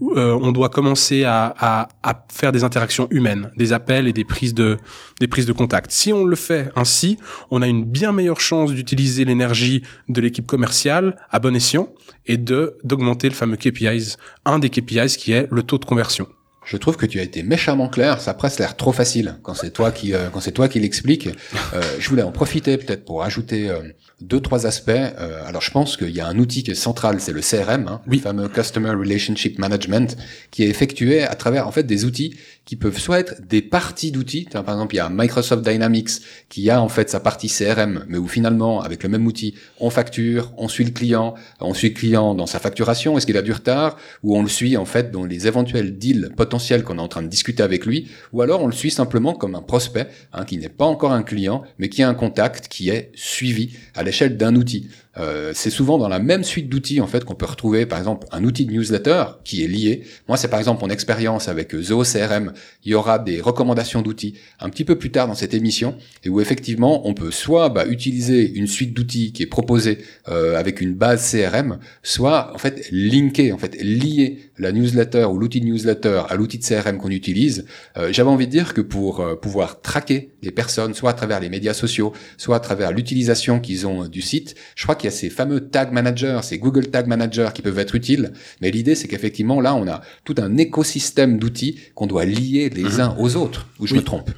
euh, 0.01 0.37
on 0.41 0.51
doit 0.51 0.69
commencer 0.69 1.23
à, 1.23 1.87
faire 2.31 2.51
des 2.51 2.63
interactions 2.63 3.07
humaines, 3.11 3.51
des 3.55 3.73
appels 3.73 4.07
et 4.07 4.13
des 4.13 4.25
prises 4.25 4.53
de 4.53 4.77
des 5.19 5.27
prises 5.27 5.45
de 5.45 5.53
contact. 5.53 5.91
Si 5.91 6.11
on 6.11 6.25
le 6.25 6.35
fait 6.35 6.71
ainsi, 6.75 7.17
on 7.51 7.61
a 7.61 7.67
une 7.67 7.85
bien 7.85 8.11
meilleure 8.11 8.39
chance 8.39 8.73
d'utiliser 8.73 9.25
l'énergie 9.25 9.83
de 10.09 10.21
l'équipe 10.21 10.47
commerciale 10.47 11.17
à 11.29 11.39
bon 11.39 11.55
escient 11.55 11.89
et 12.25 12.37
de 12.37 12.77
d'augmenter 12.83 13.29
le 13.29 13.35
fameux 13.35 13.57
KPIs, 13.57 14.17
un 14.45 14.59
des 14.59 14.69
KPIs 14.69 15.17
qui 15.17 15.33
est 15.33 15.47
le 15.51 15.63
taux 15.63 15.77
de 15.77 15.85
conversion. 15.85 16.27
Je 16.63 16.77
trouve 16.77 16.95
que 16.95 17.05
tu 17.05 17.19
as 17.19 17.23
été 17.23 17.41
méchamment 17.43 17.89
clair. 17.89 18.21
Ça 18.21 18.33
presque 18.33 18.59
l'air 18.59 18.77
trop 18.77 18.91
facile 18.91 19.35
quand 19.41 19.55
c'est 19.55 19.71
toi 19.71 19.91
qui 19.91 20.13
euh, 20.13 20.29
quand 20.31 20.39
c'est 20.41 20.51
toi 20.51 20.69
qui 20.69 20.79
l'explique. 20.79 21.27
Euh, 21.73 21.81
je 21.99 22.07
voulais 22.09 22.21
en 22.21 22.31
profiter 22.31 22.77
peut-être 22.77 23.03
pour 23.03 23.23
ajouter 23.23 23.69
euh, 23.69 23.79
deux 24.21 24.39
trois 24.39 24.67
aspects. 24.67 24.91
Euh, 24.91 25.43
alors 25.45 25.61
je 25.61 25.71
pense 25.71 25.97
qu'il 25.97 26.11
y 26.11 26.21
a 26.21 26.27
un 26.27 26.37
outil 26.37 26.63
qui 26.63 26.71
est 26.71 26.75
central, 26.75 27.19
c'est 27.19 27.33
le 27.33 27.41
CRM, 27.41 27.87
hein, 27.87 28.01
le 28.05 28.17
fameux 28.19 28.47
Customer 28.47 28.91
Relationship 28.91 29.57
Management, 29.57 30.15
qui 30.51 30.63
est 30.63 30.69
effectué 30.69 31.23
à 31.23 31.33
travers 31.35 31.67
en 31.67 31.71
fait 31.71 31.83
des 31.83 32.05
outils 32.05 32.35
qui 32.65 32.75
peuvent 32.75 32.99
soit 32.99 33.19
être 33.19 33.41
des 33.47 33.61
parties 33.61 34.11
d'outils. 34.11 34.47
Par 34.51 34.61
exemple, 34.69 34.95
il 34.95 34.97
y 34.97 35.01
a 35.01 35.09
Microsoft 35.09 35.67
Dynamics 35.67 36.21
qui 36.47 36.69
a 36.69 36.81
en 36.81 36.89
fait 36.89 37.09
sa 37.09 37.19
partie 37.19 37.47
CRM, 37.47 38.05
mais 38.07 38.17
où 38.17 38.27
finalement 38.27 38.81
avec 38.81 39.03
le 39.03 39.09
même 39.09 39.25
outil, 39.25 39.55
on 39.79 39.89
facture, 39.89 40.51
on 40.57 40.67
suit 40.67 40.85
le 40.85 40.91
client, 40.91 41.33
on 41.59 41.73
suit 41.73 41.89
le 41.89 41.95
client 41.95 42.35
dans 42.35 42.45
sa 42.45 42.59
facturation, 42.59 43.17
est-ce 43.17 43.25
qu'il 43.25 43.37
a 43.37 43.41
du 43.41 43.51
retard, 43.51 43.97
ou 44.23 44.37
on 44.37 44.43
le 44.43 44.49
suit 44.49 44.77
en 44.77 44.85
fait 44.85 45.11
dans 45.11 45.25
les 45.25 45.47
éventuels 45.47 45.97
deals 45.97 46.31
potentiels 46.37 46.83
qu'on 46.83 46.97
est 46.97 47.01
en 47.01 47.07
train 47.07 47.23
de 47.23 47.27
discuter 47.27 47.63
avec 47.63 47.85
lui, 47.85 48.09
ou 48.31 48.41
alors 48.41 48.61
on 48.61 48.67
le 48.67 48.73
suit 48.73 48.91
simplement 48.91 49.33
comme 49.33 49.55
un 49.55 49.61
prospect 49.61 50.07
hein, 50.33 50.45
qui 50.45 50.57
n'est 50.57 50.69
pas 50.69 50.85
encore 50.85 51.13
un 51.13 51.23
client, 51.23 51.63
mais 51.79 51.89
qui 51.89 52.03
a 52.03 52.09
un 52.09 52.13
contact 52.13 52.67
qui 52.67 52.89
est 52.89 53.11
suivi 53.15 53.75
à 53.95 54.03
l'échelle 54.03 54.37
d'un 54.37 54.55
outil. 54.55 54.87
Euh, 55.17 55.51
c'est 55.53 55.69
souvent 55.69 55.97
dans 55.97 56.07
la 56.07 56.19
même 56.19 56.43
suite 56.43 56.69
d'outils 56.69 57.01
en 57.01 57.07
fait 57.07 57.25
qu'on 57.25 57.35
peut 57.35 57.45
retrouver 57.45 57.85
par 57.85 57.99
exemple 57.99 58.27
un 58.31 58.45
outil 58.45 58.65
de 58.65 58.71
newsletter 58.71 59.25
qui 59.43 59.63
est 59.63 59.67
lié. 59.67 60.03
Moi 60.29 60.37
c'est 60.37 60.47
par 60.47 60.59
exemple 60.59 60.81
mon 60.83 60.89
expérience 60.89 61.49
avec 61.49 61.75
Zoho 61.75 62.03
CRM. 62.03 62.53
Il 62.85 62.91
y 62.91 62.95
aura 62.95 63.19
des 63.19 63.41
recommandations 63.41 64.01
d'outils 64.01 64.35
un 64.61 64.69
petit 64.69 64.85
peu 64.85 64.97
plus 64.97 65.11
tard 65.11 65.27
dans 65.27 65.35
cette 65.35 65.53
émission 65.53 65.97
et 66.23 66.29
où 66.29 66.39
effectivement 66.39 67.05
on 67.07 67.13
peut 67.13 67.31
soit 67.31 67.67
bah, 67.69 67.85
utiliser 67.87 68.49
une 68.53 68.67
suite 68.67 68.93
d'outils 68.93 69.33
qui 69.33 69.43
est 69.43 69.47
proposée 69.47 69.97
euh, 70.29 70.57
avec 70.57 70.79
une 70.79 70.93
base 70.93 71.29
CRM, 71.29 71.79
soit 72.03 72.53
en 72.55 72.57
fait 72.57 72.87
linker 72.91 73.53
en 73.53 73.57
fait 73.57 73.75
lier 73.81 74.39
la 74.57 74.71
newsletter 74.71 75.25
ou 75.25 75.37
l'outil 75.37 75.59
de 75.59 75.65
newsletter 75.65 76.21
à 76.29 76.35
l'outil 76.35 76.57
de 76.57 76.63
CRM 76.63 76.97
qu'on 76.97 77.09
utilise. 77.09 77.65
Euh, 77.97 78.13
j'avais 78.13 78.29
envie 78.29 78.47
de 78.47 78.51
dire 78.51 78.73
que 78.73 78.81
pour 78.81 79.25
pouvoir 79.41 79.81
traquer 79.81 80.31
les 80.41 80.51
personnes 80.51 80.93
soit 80.93 81.09
à 81.09 81.13
travers 81.13 81.41
les 81.41 81.49
médias 81.49 81.73
sociaux, 81.73 82.13
soit 82.37 82.55
à 82.55 82.59
travers 82.61 82.93
l'utilisation 82.93 83.59
qu'ils 83.59 83.87
ont 83.87 84.07
du 84.07 84.21
site, 84.21 84.55
je 84.75 84.83
crois 84.83 84.95
qu'il 85.01 85.09
y 85.09 85.13
a 85.13 85.15
ces 85.15 85.29
fameux 85.29 85.67
tag 85.69 85.91
managers, 85.91 86.39
ces 86.43 86.59
Google 86.59 86.87
Tag 86.87 87.07
Managers 87.07 87.49
qui 87.53 87.61
peuvent 87.61 87.79
être 87.79 87.95
utiles. 87.95 88.31
Mais 88.61 88.71
l'idée, 88.71 88.95
c'est 88.95 89.07
qu'effectivement, 89.07 89.59
là, 89.59 89.75
on 89.75 89.87
a 89.87 90.01
tout 90.23 90.35
un 90.37 90.57
écosystème 90.57 91.39
d'outils 91.39 91.79
qu'on 91.95 92.07
doit 92.07 92.25
lier 92.25 92.69
les 92.69 92.83
mhm. 92.83 92.99
uns 92.99 93.15
aux 93.17 93.35
autres. 93.35 93.67
Ou 93.79 93.87
je 93.87 93.95
me 93.95 94.01
trompe 94.01 94.31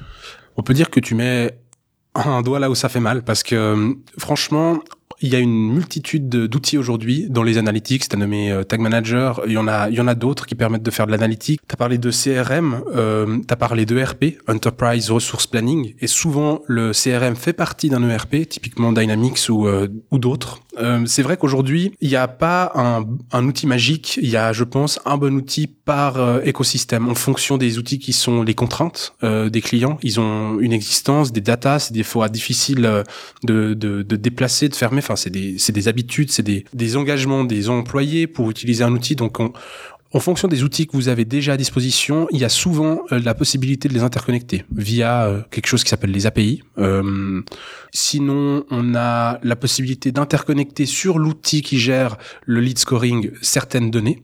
On 0.56 0.62
peut 0.62 0.74
dire 0.74 0.90
que 0.90 1.00
tu 1.00 1.14
mets 1.14 1.58
un 2.14 2.42
doigt 2.42 2.58
là 2.58 2.70
où 2.70 2.74
ça 2.74 2.88
fait 2.88 3.00
mal 3.00 3.22
parce 3.22 3.42
que 3.42 3.94
franchement, 4.18 4.78
il 5.20 5.28
y 5.28 5.36
a 5.36 5.38
une 5.38 5.72
multitude 5.72 6.28
d'outils 6.28 6.78
aujourd'hui 6.78 7.26
dans 7.28 7.42
les 7.42 7.58
analytics. 7.58 8.08
Tu 8.08 8.16
as 8.16 8.18
nommé 8.18 8.50
euh, 8.50 8.64
Tag 8.64 8.80
Manager. 8.80 9.40
Il 9.46 9.52
y 9.52 9.58
en 9.58 9.68
a, 9.68 9.88
il 9.88 9.94
y 9.94 10.00
en 10.00 10.08
a 10.08 10.14
d'autres 10.14 10.46
qui 10.46 10.54
permettent 10.54 10.82
de 10.82 10.90
faire 10.90 11.06
de 11.06 11.12
l'analytique. 11.12 11.60
Tu 11.66 11.72
as 11.72 11.76
parlé 11.76 11.98
de 11.98 12.10
CRM. 12.10 12.82
Euh, 12.94 13.38
tu 13.46 13.52
as 13.52 13.56
parlé 13.56 13.86
de 13.86 14.02
RP, 14.02 14.38
Enterprise 14.48 15.10
Resource 15.10 15.46
Planning. 15.46 15.94
Et 16.00 16.06
souvent, 16.06 16.62
le 16.66 16.92
CRM 16.92 17.36
fait 17.36 17.52
partie 17.52 17.88
d'un 17.88 18.08
ERP, 18.08 18.48
typiquement 18.48 18.92
Dynamics 18.92 19.48
ou, 19.48 19.66
euh, 19.66 19.88
ou 20.10 20.18
d'autres. 20.18 20.60
Euh, 20.78 21.04
c'est 21.06 21.22
vrai 21.22 21.36
qu'aujourd'hui, 21.36 21.92
il 22.00 22.08
n'y 22.08 22.16
a 22.16 22.26
pas 22.26 22.72
un, 22.74 23.04
un, 23.32 23.46
outil 23.46 23.66
magique. 23.66 24.18
Il 24.20 24.28
y 24.28 24.36
a, 24.36 24.52
je 24.52 24.64
pense, 24.64 24.98
un 25.04 25.16
bon 25.16 25.34
outil 25.34 25.68
par 25.68 26.16
euh, 26.16 26.40
écosystème 26.44 27.08
en 27.08 27.14
fonction 27.14 27.58
des 27.58 27.78
outils 27.78 28.00
qui 28.00 28.12
sont 28.12 28.42
les 28.42 28.54
contraintes 28.54 29.14
des 29.22 29.60
clients. 29.60 29.98
Ils 30.02 30.20
ont 30.20 30.58
une 30.60 30.72
existence, 30.72 31.32
des 31.32 31.40
datas. 31.40 31.78
C'est 31.78 31.92
des 31.92 32.02
fois 32.02 32.28
difficile 32.28 33.04
de, 33.42 33.74
de, 33.74 34.02
de 34.02 34.16
déplacer, 34.16 34.68
de 34.68 34.74
fermer. 34.74 35.00
C'est 35.16 35.30
des, 35.30 35.56
des 35.56 35.88
habitudes, 35.88 36.30
c'est 36.30 36.42
des, 36.42 36.64
des 36.72 36.96
engagements 36.96 37.44
des 37.44 37.68
employés 37.68 38.26
pour 38.26 38.50
utiliser 38.50 38.84
un 38.84 38.92
outil. 38.92 39.16
Donc, 39.16 39.38
en 40.14 40.20
fonction 40.20 40.46
des 40.46 40.62
outils 40.62 40.86
que 40.86 40.92
vous 40.92 41.08
avez 41.08 41.24
déjà 41.24 41.54
à 41.54 41.56
disposition, 41.56 42.28
il 42.30 42.38
y 42.38 42.44
a 42.44 42.48
souvent 42.48 43.00
euh, 43.10 43.18
la 43.18 43.34
possibilité 43.34 43.88
de 43.88 43.94
les 43.94 44.02
interconnecter 44.02 44.64
via 44.72 45.24
euh, 45.24 45.42
quelque 45.50 45.66
chose 45.66 45.82
qui 45.82 45.90
s'appelle 45.90 46.12
les 46.12 46.26
API. 46.26 46.62
Euh, 46.78 47.42
sinon, 47.92 48.64
on 48.70 48.94
a 48.94 49.40
la 49.42 49.56
possibilité 49.56 50.12
d'interconnecter 50.12 50.86
sur 50.86 51.18
l'outil 51.18 51.62
qui 51.62 51.80
gère 51.80 52.16
le 52.46 52.60
lead 52.60 52.78
scoring 52.78 53.32
certaines 53.42 53.90
données. 53.90 54.22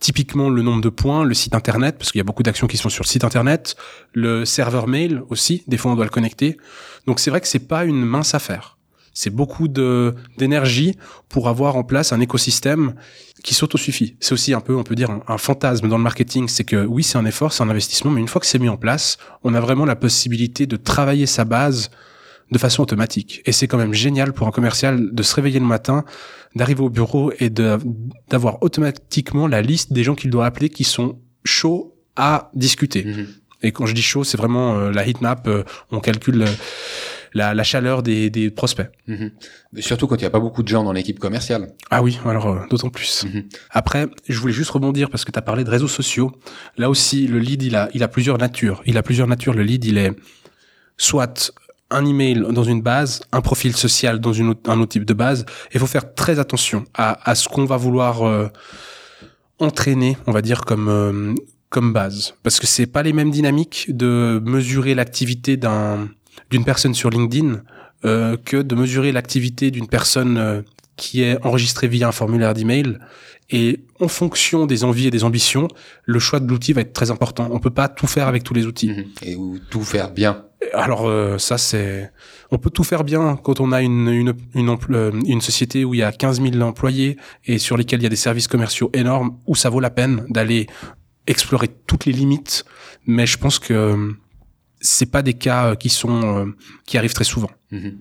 Typiquement 0.00 0.50
le 0.50 0.62
nombre 0.62 0.80
de 0.80 0.88
points, 0.88 1.22
le 1.22 1.34
site 1.34 1.54
internet, 1.54 1.96
parce 1.96 2.10
qu'il 2.10 2.18
y 2.18 2.22
a 2.22 2.24
beaucoup 2.24 2.42
d'actions 2.42 2.66
qui 2.66 2.76
sont 2.76 2.88
sur 2.88 3.04
le 3.04 3.08
site 3.08 3.22
internet, 3.22 3.76
le 4.12 4.44
serveur 4.44 4.88
mail 4.88 5.22
aussi, 5.28 5.62
des 5.68 5.76
fois 5.76 5.92
on 5.92 5.94
doit 5.94 6.06
le 6.06 6.10
connecter. 6.10 6.56
Donc 7.06 7.20
c'est 7.20 7.30
vrai 7.30 7.40
que 7.40 7.46
c'est 7.46 7.68
pas 7.68 7.84
une 7.84 8.04
mince 8.04 8.34
affaire. 8.34 8.79
C'est 9.12 9.30
beaucoup 9.30 9.68
de 9.68 10.14
d'énergie 10.38 10.96
pour 11.28 11.48
avoir 11.48 11.76
en 11.76 11.84
place 11.84 12.12
un 12.12 12.20
écosystème 12.20 12.94
qui 13.42 13.54
s'autosuffit. 13.54 14.16
C'est 14.20 14.32
aussi 14.32 14.54
un 14.54 14.60
peu, 14.60 14.76
on 14.76 14.82
peut 14.82 14.94
dire, 14.94 15.10
un, 15.26 15.38
fantasme 15.38 15.88
dans 15.88 15.96
le 15.96 16.02
marketing, 16.02 16.48
c'est 16.48 16.64
que 16.64 16.84
oui, 16.84 17.02
c'est 17.02 17.18
un 17.18 17.24
effort, 17.24 17.52
c'est 17.52 17.62
un 17.62 17.70
investissement, 17.70 18.10
mais 18.10 18.20
une 18.20 18.28
fois 18.28 18.40
que 18.40 18.46
c'est 18.46 18.58
mis 18.58 18.68
en 18.68 18.76
place, 18.76 19.18
on 19.42 19.54
a 19.54 19.60
vraiment 19.60 19.84
la 19.84 19.96
possibilité 19.96 20.66
de 20.66 20.76
travailler 20.76 21.26
sa 21.26 21.44
base 21.44 21.90
de 22.50 22.58
façon 22.58 22.82
automatique. 22.82 23.42
Et 23.46 23.52
c'est 23.52 23.68
quand 23.68 23.78
même 23.78 23.94
génial 23.94 24.32
pour 24.32 24.46
un 24.46 24.50
commercial 24.50 25.14
de 25.14 25.22
se 25.22 25.34
réveiller 25.34 25.60
le 25.60 25.66
matin, 25.66 26.04
d'arriver 26.54 26.82
au 26.82 26.90
bureau 26.90 27.32
et 27.38 27.48
d'avoir 27.48 28.62
automatiquement 28.62 29.46
la 29.46 29.62
liste 29.62 29.92
des 29.92 30.04
gens 30.04 30.14
qu'il 30.14 30.30
doit 30.30 30.46
appeler 30.46 30.68
qui 30.68 30.84
sont 30.84 31.18
chauds 31.44 31.96
à 32.16 32.50
discuter. 32.54 33.04
Mm-hmm. 33.04 33.26
Et 33.62 33.72
quand 33.72 33.86
je 33.86 33.94
dis 33.94 34.02
chaud, 34.02 34.24
c'est 34.24 34.36
vraiment 34.36 34.76
euh, 34.76 34.90
la 34.90 35.06
heatmap, 35.06 35.46
euh, 35.46 35.62
on 35.90 36.00
calcule 36.00 36.44
la, 37.32 37.54
la 37.54 37.62
chaleur 37.62 38.02
des, 38.02 38.30
des 38.30 38.50
prospects. 38.50 38.88
Mhm. 39.06 39.30
surtout 39.78 40.06
quand 40.06 40.16
il 40.16 40.20
n'y 40.20 40.26
a 40.26 40.30
pas 40.30 40.40
beaucoup 40.40 40.62
de 40.62 40.68
gens 40.68 40.84
dans 40.84 40.92
l'équipe 40.92 41.18
commerciale. 41.18 41.72
Ah 41.90 42.02
oui, 42.02 42.18
alors 42.24 42.46
euh, 42.48 42.58
d'autant 42.70 42.90
plus. 42.90 43.24
Mhm. 43.24 43.44
Après, 43.70 44.08
je 44.28 44.38
voulais 44.38 44.52
juste 44.52 44.70
rebondir 44.70 45.10
parce 45.10 45.24
que 45.24 45.32
tu 45.32 45.38
as 45.38 45.42
parlé 45.42 45.64
de 45.64 45.70
réseaux 45.70 45.88
sociaux. 45.88 46.32
Là 46.76 46.90
aussi, 46.90 47.26
le 47.26 47.38
lead, 47.38 47.62
il 47.62 47.76
a, 47.76 47.88
il 47.94 48.02
a 48.02 48.08
plusieurs 48.08 48.38
natures. 48.38 48.82
Il 48.86 48.96
a 48.98 49.02
plusieurs 49.02 49.26
natures. 49.26 49.54
Le 49.54 49.62
lead, 49.62 49.84
il 49.84 49.98
est 49.98 50.12
soit 50.96 51.52
un 51.90 52.04
email 52.06 52.44
dans 52.50 52.62
une 52.64 52.82
base, 52.82 53.22
un 53.32 53.40
profil 53.40 53.76
social 53.76 54.20
dans 54.20 54.32
une 54.32 54.54
un 54.66 54.80
autre 54.80 54.92
type 54.92 55.04
de 55.04 55.14
base. 55.14 55.44
Il 55.74 55.80
faut 55.80 55.86
faire 55.86 56.14
très 56.14 56.38
attention 56.38 56.84
à, 56.94 57.28
à 57.28 57.34
ce 57.34 57.48
qu'on 57.48 57.64
va 57.64 57.76
vouloir 57.76 58.22
euh, 58.22 58.48
entraîner, 59.58 60.16
on 60.26 60.32
va 60.32 60.42
dire 60.42 60.64
comme 60.64 60.88
euh, 60.88 61.34
comme 61.68 61.92
base, 61.92 62.34
parce 62.42 62.58
que 62.58 62.66
c'est 62.66 62.86
pas 62.86 63.02
les 63.02 63.12
mêmes 63.12 63.30
dynamiques 63.30 63.86
de 63.96 64.42
mesurer 64.44 64.94
l'activité 64.94 65.56
d'un 65.56 66.08
d'une 66.50 66.64
personne 66.64 66.94
sur 66.94 67.10
LinkedIn 67.10 67.62
euh, 68.04 68.36
que 68.44 68.56
de 68.56 68.74
mesurer 68.74 69.12
l'activité 69.12 69.70
d'une 69.70 69.88
personne 69.88 70.38
euh, 70.38 70.62
qui 70.96 71.22
est 71.22 71.44
enregistrée 71.44 71.88
via 71.88 72.08
un 72.08 72.12
formulaire 72.12 72.54
d'email. 72.54 72.98
Et 73.50 73.80
en 73.98 74.08
fonction 74.08 74.66
des 74.66 74.84
envies 74.84 75.08
et 75.08 75.10
des 75.10 75.24
ambitions, 75.24 75.66
le 76.04 76.18
choix 76.18 76.38
de 76.40 76.46
l'outil 76.46 76.72
va 76.72 76.82
être 76.82 76.92
très 76.92 77.10
important. 77.10 77.48
On 77.50 77.58
peut 77.58 77.70
pas 77.70 77.88
tout 77.88 78.06
faire 78.06 78.28
avec 78.28 78.44
tous 78.44 78.54
les 78.54 78.66
outils. 78.66 78.90
Mhm. 78.90 79.04
Et 79.22 79.34
ou 79.34 79.58
tout 79.70 79.82
faire 79.82 80.12
bien. 80.12 80.44
Alors 80.74 81.08
euh, 81.08 81.38
ça 81.38 81.58
c'est, 81.58 82.12
on 82.50 82.58
peut 82.58 82.70
tout 82.70 82.84
faire 82.84 83.02
bien 83.02 83.38
quand 83.42 83.60
on 83.60 83.72
a 83.72 83.80
une 83.80 84.08
une 84.08 84.34
une, 84.54 84.76
euh, 84.90 85.10
une, 85.26 85.40
société 85.40 85.84
où 85.84 85.94
il 85.94 85.98
y 85.98 86.02
a 86.02 86.12
15 86.12 86.42
000 86.42 86.60
employés 86.60 87.16
et 87.46 87.58
sur 87.58 87.78
lesquels 87.78 88.00
il 88.00 88.02
y 88.02 88.06
a 88.06 88.10
des 88.10 88.16
services 88.16 88.46
commerciaux 88.46 88.90
énormes 88.92 89.38
où 89.46 89.54
ça 89.54 89.70
vaut 89.70 89.80
la 89.80 89.90
peine 89.90 90.26
d'aller 90.28 90.66
explorer 91.26 91.68
toutes 91.86 92.04
les 92.04 92.12
limites. 92.12 92.64
Mais 93.06 93.26
je 93.26 93.38
pense 93.38 93.58
que 93.58 94.14
c'est 94.80 95.10
pas 95.10 95.22
des 95.22 95.34
cas 95.34 95.70
euh, 95.70 95.74
qui 95.74 95.88
sont 95.88 96.22
euh, 96.22 96.46
qui 96.86 96.98
arrivent 96.98 97.14
très 97.14 97.24
souvent. 97.24 97.50
Mhm. 97.70 97.98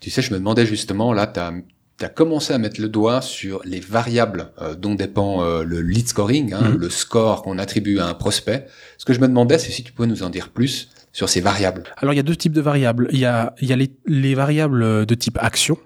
Tu 0.00 0.10
sais, 0.10 0.22
je 0.22 0.32
me 0.32 0.38
demandais 0.38 0.66
justement 0.66 1.12
là, 1.12 1.26
tu 1.26 1.40
as, 1.40 2.08
commencé 2.08 2.52
à 2.52 2.58
mettre 2.58 2.80
le 2.80 2.88
doigt 2.88 3.22
sur 3.22 3.60
les 3.64 3.78
variables 3.78 4.50
euh, 4.60 4.74
dont 4.74 4.96
dépend 4.96 5.44
le 5.62 5.80
lead 5.80 6.08
scoring, 6.08 6.52
hein, 6.52 6.70
mhm. 6.70 6.76
le 6.76 6.90
score 6.90 7.42
qu'on 7.42 7.58
attribue 7.58 7.98
à 8.00 8.06
un 8.06 8.14
prospect. 8.14 8.66
Ce 8.98 9.04
que 9.04 9.12
je 9.12 9.20
me 9.20 9.28
demandais, 9.28 9.58
c'est 9.58 9.70
si 9.70 9.84
tu 9.84 9.92
pouvais 9.92 10.08
nous 10.08 10.24
en 10.24 10.30
dire 10.30 10.48
plus 10.48 10.88
sur 11.12 11.28
ces 11.28 11.40
variables. 11.40 11.84
Alors 11.98 12.14
il 12.14 12.16
y 12.16 12.20
a 12.20 12.24
deux 12.24 12.34
types 12.34 12.52
de 12.52 12.60
variables. 12.60 13.08
Il 13.12 13.18
y 13.18 13.24
a 13.24 13.54
il 13.60 13.68
y 13.68 13.72
a 13.72 13.76
les, 13.76 13.92
les 14.06 14.34
variables 14.34 15.06
de 15.06 15.14
type 15.14 15.38
action. 15.40 15.78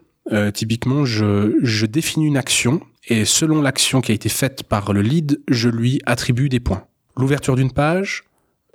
typiquement, 0.55 1.05
je, 1.05 1.59
je 1.63 1.85
définis 1.87 2.27
une 2.27 2.39
action 2.39 2.81
et 3.09 3.25
selon 3.25 3.61
l'action 3.61 4.01
qui 4.01 4.13
a 4.13 4.15
été 4.15 4.29
faite 4.29 4.63
par 4.65 4.93
le 4.93 5.03
lead, 5.03 5.41
je 5.49 5.69
lui 5.69 6.01
attribue 6.07 6.49
des 6.49 6.61
points. 6.61 6.87
L'ouverture 7.17 7.57
d'une 7.57 7.73
page, 7.73 8.25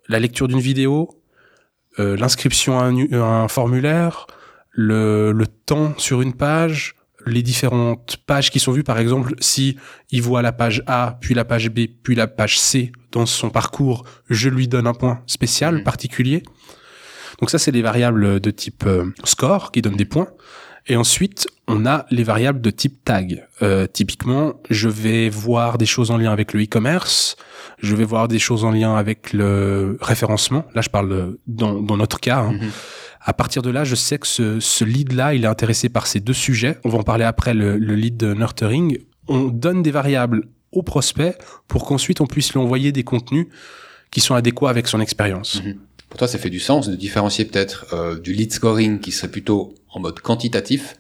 la 0.08 0.20
lecture 0.20 0.48
d'une 0.48 0.60
vidéo, 0.60 1.10
euh, 2.00 2.15
l'inscription 2.17 2.79
à, 2.79 2.86
un, 2.86 3.48
formulaire, 3.48 4.27
le, 4.71 5.31
le, 5.31 5.48
temps 5.48 5.93
sur 5.98 6.21
une 6.21 6.33
page, 6.33 6.95
les 7.25 7.43
différentes 7.43 8.17
pages 8.25 8.50
qui 8.50 8.60
sont 8.60 8.71
vues. 8.71 8.83
Par 8.83 8.98
exemple, 8.98 9.33
si 9.39 9.77
il 10.10 10.21
voit 10.21 10.41
la 10.41 10.51
page 10.51 10.83
A, 10.88 11.17
puis 11.19 11.33
la 11.33 11.45
page 11.45 11.69
B, 11.69 11.81
puis 12.03 12.15
la 12.15 12.27
page 12.27 12.60
C 12.60 12.91
dans 13.12 13.25
son 13.25 13.50
parcours, 13.50 14.05
je 14.29 14.50
lui 14.50 14.67
donne 14.67 14.88
un 14.88 14.93
point 14.93 15.21
spécial, 15.27 15.77
mmh. 15.77 15.83
particulier. 15.83 16.43
Donc 17.39 17.50
ça, 17.50 17.57
c'est 17.57 17.71
les 17.71 17.81
variables 17.81 18.39
de 18.39 18.51
type 18.51 18.86
euh, 18.86 19.05
score 19.24 19.71
qui 19.71 19.81
donnent 19.81 19.98
des 19.98 20.05
points. 20.05 20.27
Et 20.88 20.95
ensuite, 20.95 21.47
on 21.67 21.85
a 21.85 22.05
les 22.09 22.23
variables 22.23 22.61
de 22.61 22.71
type 22.71 23.03
tag. 23.05 23.47
Euh, 23.61 23.88
typiquement, 23.88 24.53
je 24.69 24.89
vais 24.89 25.29
voir 25.29 25.77
des 25.77 25.85
choses 25.85 26.11
en 26.11 26.17
lien 26.17 26.31
avec 26.31 26.53
le 26.53 26.63
e-commerce, 26.63 27.35
je 27.79 27.95
vais 27.95 28.03
voir 28.03 28.27
des 28.27 28.39
choses 28.39 28.63
en 28.63 28.71
lien 28.71 28.95
avec 28.95 29.33
le 29.33 29.97
référencement. 30.01 30.65
Là, 30.73 30.81
je 30.81 30.89
parle 30.89 31.38
dans, 31.47 31.81
dans 31.81 31.97
notre 31.97 32.19
cas. 32.19 32.39
Hein. 32.39 32.53
Mhm. 32.53 32.71
À 33.23 33.33
partir 33.33 33.61
de 33.61 33.69
là, 33.69 33.83
je 33.83 33.93
sais 33.93 34.17
que 34.17 34.27
ce, 34.27 34.59
ce 34.59 34.83
lead-là, 34.83 35.35
il 35.35 35.43
est 35.43 35.47
intéressé 35.47 35.89
par 35.89 36.07
ces 36.07 36.19
deux 36.19 36.33
sujets. 36.33 36.79
On 36.83 36.89
va 36.89 36.97
en 36.97 37.03
parler 37.03 37.23
après, 37.23 37.53
le, 37.53 37.77
le 37.77 37.95
lead 37.95 38.17
de 38.17 38.33
nurturing. 38.33 38.97
On 39.27 39.43
donne 39.45 39.83
des 39.83 39.91
variables 39.91 40.47
au 40.71 40.81
prospect 40.81 41.38
pour 41.67 41.85
qu'ensuite 41.85 42.21
on 42.21 42.25
puisse 42.25 42.53
lui 42.53 42.59
envoyer 42.59 42.91
des 42.91 43.03
contenus 43.03 43.47
qui 44.09 44.19
sont 44.19 44.35
adéquats 44.35 44.69
avec 44.69 44.88
son 44.88 45.00
expérience. 45.00 45.61
Mhm. 45.63 45.75
Pour 46.12 46.18
toi, 46.18 46.27
ça 46.27 46.38
fait 46.38 46.50
du 46.50 46.60
sens 46.60 46.89
de 46.89 46.96
différencier 46.96 47.46
peut-être 47.46 47.86
euh, 47.94 48.20
du 48.20 48.34
lead 48.34 48.51
scoring 48.51 49.00
qui 49.00 49.13
serait 49.13 49.32
plutôt 49.32 49.74
en 49.94 50.01
mode 50.01 50.20
quantitatif 50.20 50.98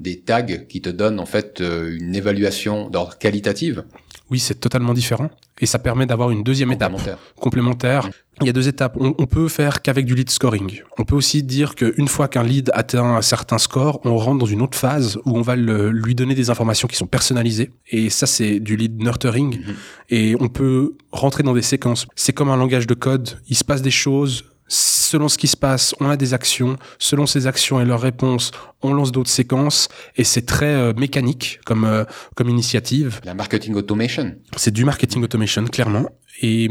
des 0.00 0.20
tags 0.20 0.42
qui 0.42 0.82
te 0.82 0.90
donnent 0.90 1.18
en 1.18 1.24
fait 1.24 1.62
euh, 1.62 1.96
une 1.98 2.14
évaluation 2.14 2.90
d'ordre 2.90 3.16
qualitative 3.16 3.84
Oui, 4.30 4.38
c'est 4.38 4.60
totalement 4.60 4.92
différent 4.92 5.30
et 5.62 5.66
ça 5.66 5.78
permet 5.78 6.04
d'avoir 6.04 6.30
une 6.30 6.42
deuxième 6.42 6.72
étape 6.72 6.92
complémentaire. 7.38 8.10
Il 8.42 8.46
y 8.46 8.50
a 8.50 8.52
deux 8.52 8.68
étapes. 8.68 8.96
On, 9.00 9.14
on 9.18 9.26
peut 9.26 9.48
faire 9.48 9.80
qu'avec 9.80 10.04
du 10.04 10.14
lead 10.14 10.28
scoring. 10.30 10.82
On 10.98 11.04
peut 11.04 11.16
aussi 11.16 11.42
dire 11.42 11.74
qu'une 11.74 12.08
fois 12.08 12.28
qu'un 12.28 12.42
lead 12.42 12.70
atteint 12.74 13.16
un 13.16 13.22
certain 13.22 13.58
score, 13.58 14.00
on 14.04 14.16
rentre 14.18 14.38
dans 14.38 14.46
une 14.46 14.60
autre 14.60 14.76
phase 14.76 15.18
où 15.24 15.38
on 15.38 15.42
va 15.42 15.56
le, 15.56 15.90
lui 15.90 16.14
donner 16.14 16.34
des 16.34 16.50
informations 16.50 16.88
qui 16.88 16.96
sont 16.96 17.06
personnalisées. 17.06 17.70
Et 17.90 18.10
ça, 18.10 18.26
c'est 18.26 18.60
du 18.60 18.76
lead 18.76 19.02
nurturing. 19.02 19.58
Mhm. 19.58 19.74
Et 20.10 20.36
on 20.38 20.48
peut 20.48 20.96
rentrer 21.12 21.42
dans 21.42 21.54
des 21.54 21.62
séquences. 21.62 22.06
C'est 22.14 22.32
comme 22.34 22.50
un 22.50 22.56
langage 22.56 22.86
de 22.86 22.94
code. 22.94 23.38
Il 23.48 23.56
se 23.56 23.64
passe 23.64 23.82
des 23.82 23.90
choses 23.90 24.44
selon 24.70 25.28
ce 25.28 25.36
qui 25.36 25.48
se 25.48 25.56
passe, 25.56 25.94
on 26.00 26.08
a 26.08 26.16
des 26.16 26.32
actions. 26.32 26.76
Selon 26.98 27.26
ces 27.26 27.46
actions 27.46 27.80
et 27.80 27.84
leurs 27.84 28.00
réponses, 28.00 28.52
on 28.82 28.94
lance 28.94 29.10
d'autres 29.12 29.30
séquences. 29.30 29.88
Et 30.16 30.24
c'est 30.24 30.46
très 30.46 30.72
euh, 30.72 30.92
mécanique 30.94 31.60
comme 31.66 31.84
euh, 31.84 32.04
comme 32.36 32.48
initiative. 32.48 33.20
La 33.24 33.34
marketing 33.34 33.74
automation. 33.74 34.36
C'est 34.56 34.70
du 34.72 34.84
marketing 34.84 35.24
automation, 35.24 35.64
clairement. 35.64 36.08
Et, 36.40 36.68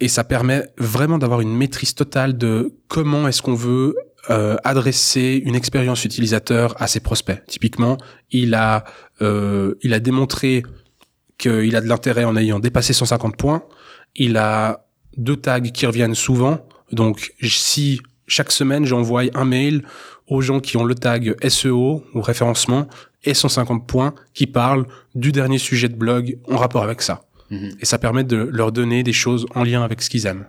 et 0.00 0.08
ça 0.08 0.24
permet 0.24 0.64
vraiment 0.78 1.18
d'avoir 1.18 1.42
une 1.42 1.54
maîtrise 1.54 1.94
totale 1.94 2.38
de 2.38 2.74
comment 2.88 3.28
est-ce 3.28 3.42
qu'on 3.42 3.54
veut 3.54 3.94
euh, 4.30 4.56
adresser 4.64 5.42
une 5.44 5.54
expérience 5.54 6.04
utilisateur 6.06 6.74
à 6.80 6.86
ses 6.86 7.00
prospects. 7.00 7.44
Typiquement, 7.46 7.98
il 8.30 8.54
a 8.54 8.84
il 9.20 9.94
a 9.94 10.00
démontré 10.00 10.64
qu'il 11.38 11.76
a 11.76 11.80
de 11.80 11.86
l'intérêt 11.86 12.24
en 12.24 12.36
ayant 12.36 12.58
dépassé 12.58 12.92
150 12.92 13.36
points. 13.36 13.62
Il 14.16 14.36
a 14.36 14.88
deux 15.16 15.36
tags 15.36 15.60
qui 15.60 15.86
reviennent 15.86 16.16
souvent 16.16 16.66
donc, 16.92 17.32
si 17.42 18.00
chaque 18.26 18.52
semaine, 18.52 18.84
j'envoie 18.84 19.22
un 19.34 19.44
mail 19.44 19.82
aux 20.28 20.40
gens 20.40 20.60
qui 20.60 20.76
ont 20.76 20.84
le 20.84 20.94
tag 20.94 21.34
SEO 21.48 22.04
ou 22.14 22.20
référencement 22.20 22.86
et 23.24 23.34
150 23.34 23.86
points 23.86 24.14
qui 24.34 24.46
parlent 24.46 24.86
du 25.14 25.32
dernier 25.32 25.58
sujet 25.58 25.88
de 25.88 25.96
blog 25.96 26.38
en 26.48 26.56
rapport 26.56 26.82
avec 26.82 27.02
ça. 27.02 27.22
Mhm. 27.50 27.70
Et 27.80 27.84
ça 27.84 27.98
permet 27.98 28.24
de 28.24 28.48
leur 28.50 28.72
donner 28.72 29.02
des 29.02 29.12
choses 29.12 29.46
en 29.54 29.62
lien 29.62 29.82
avec 29.82 30.02
ce 30.02 30.10
qu'ils 30.10 30.26
aiment. 30.26 30.46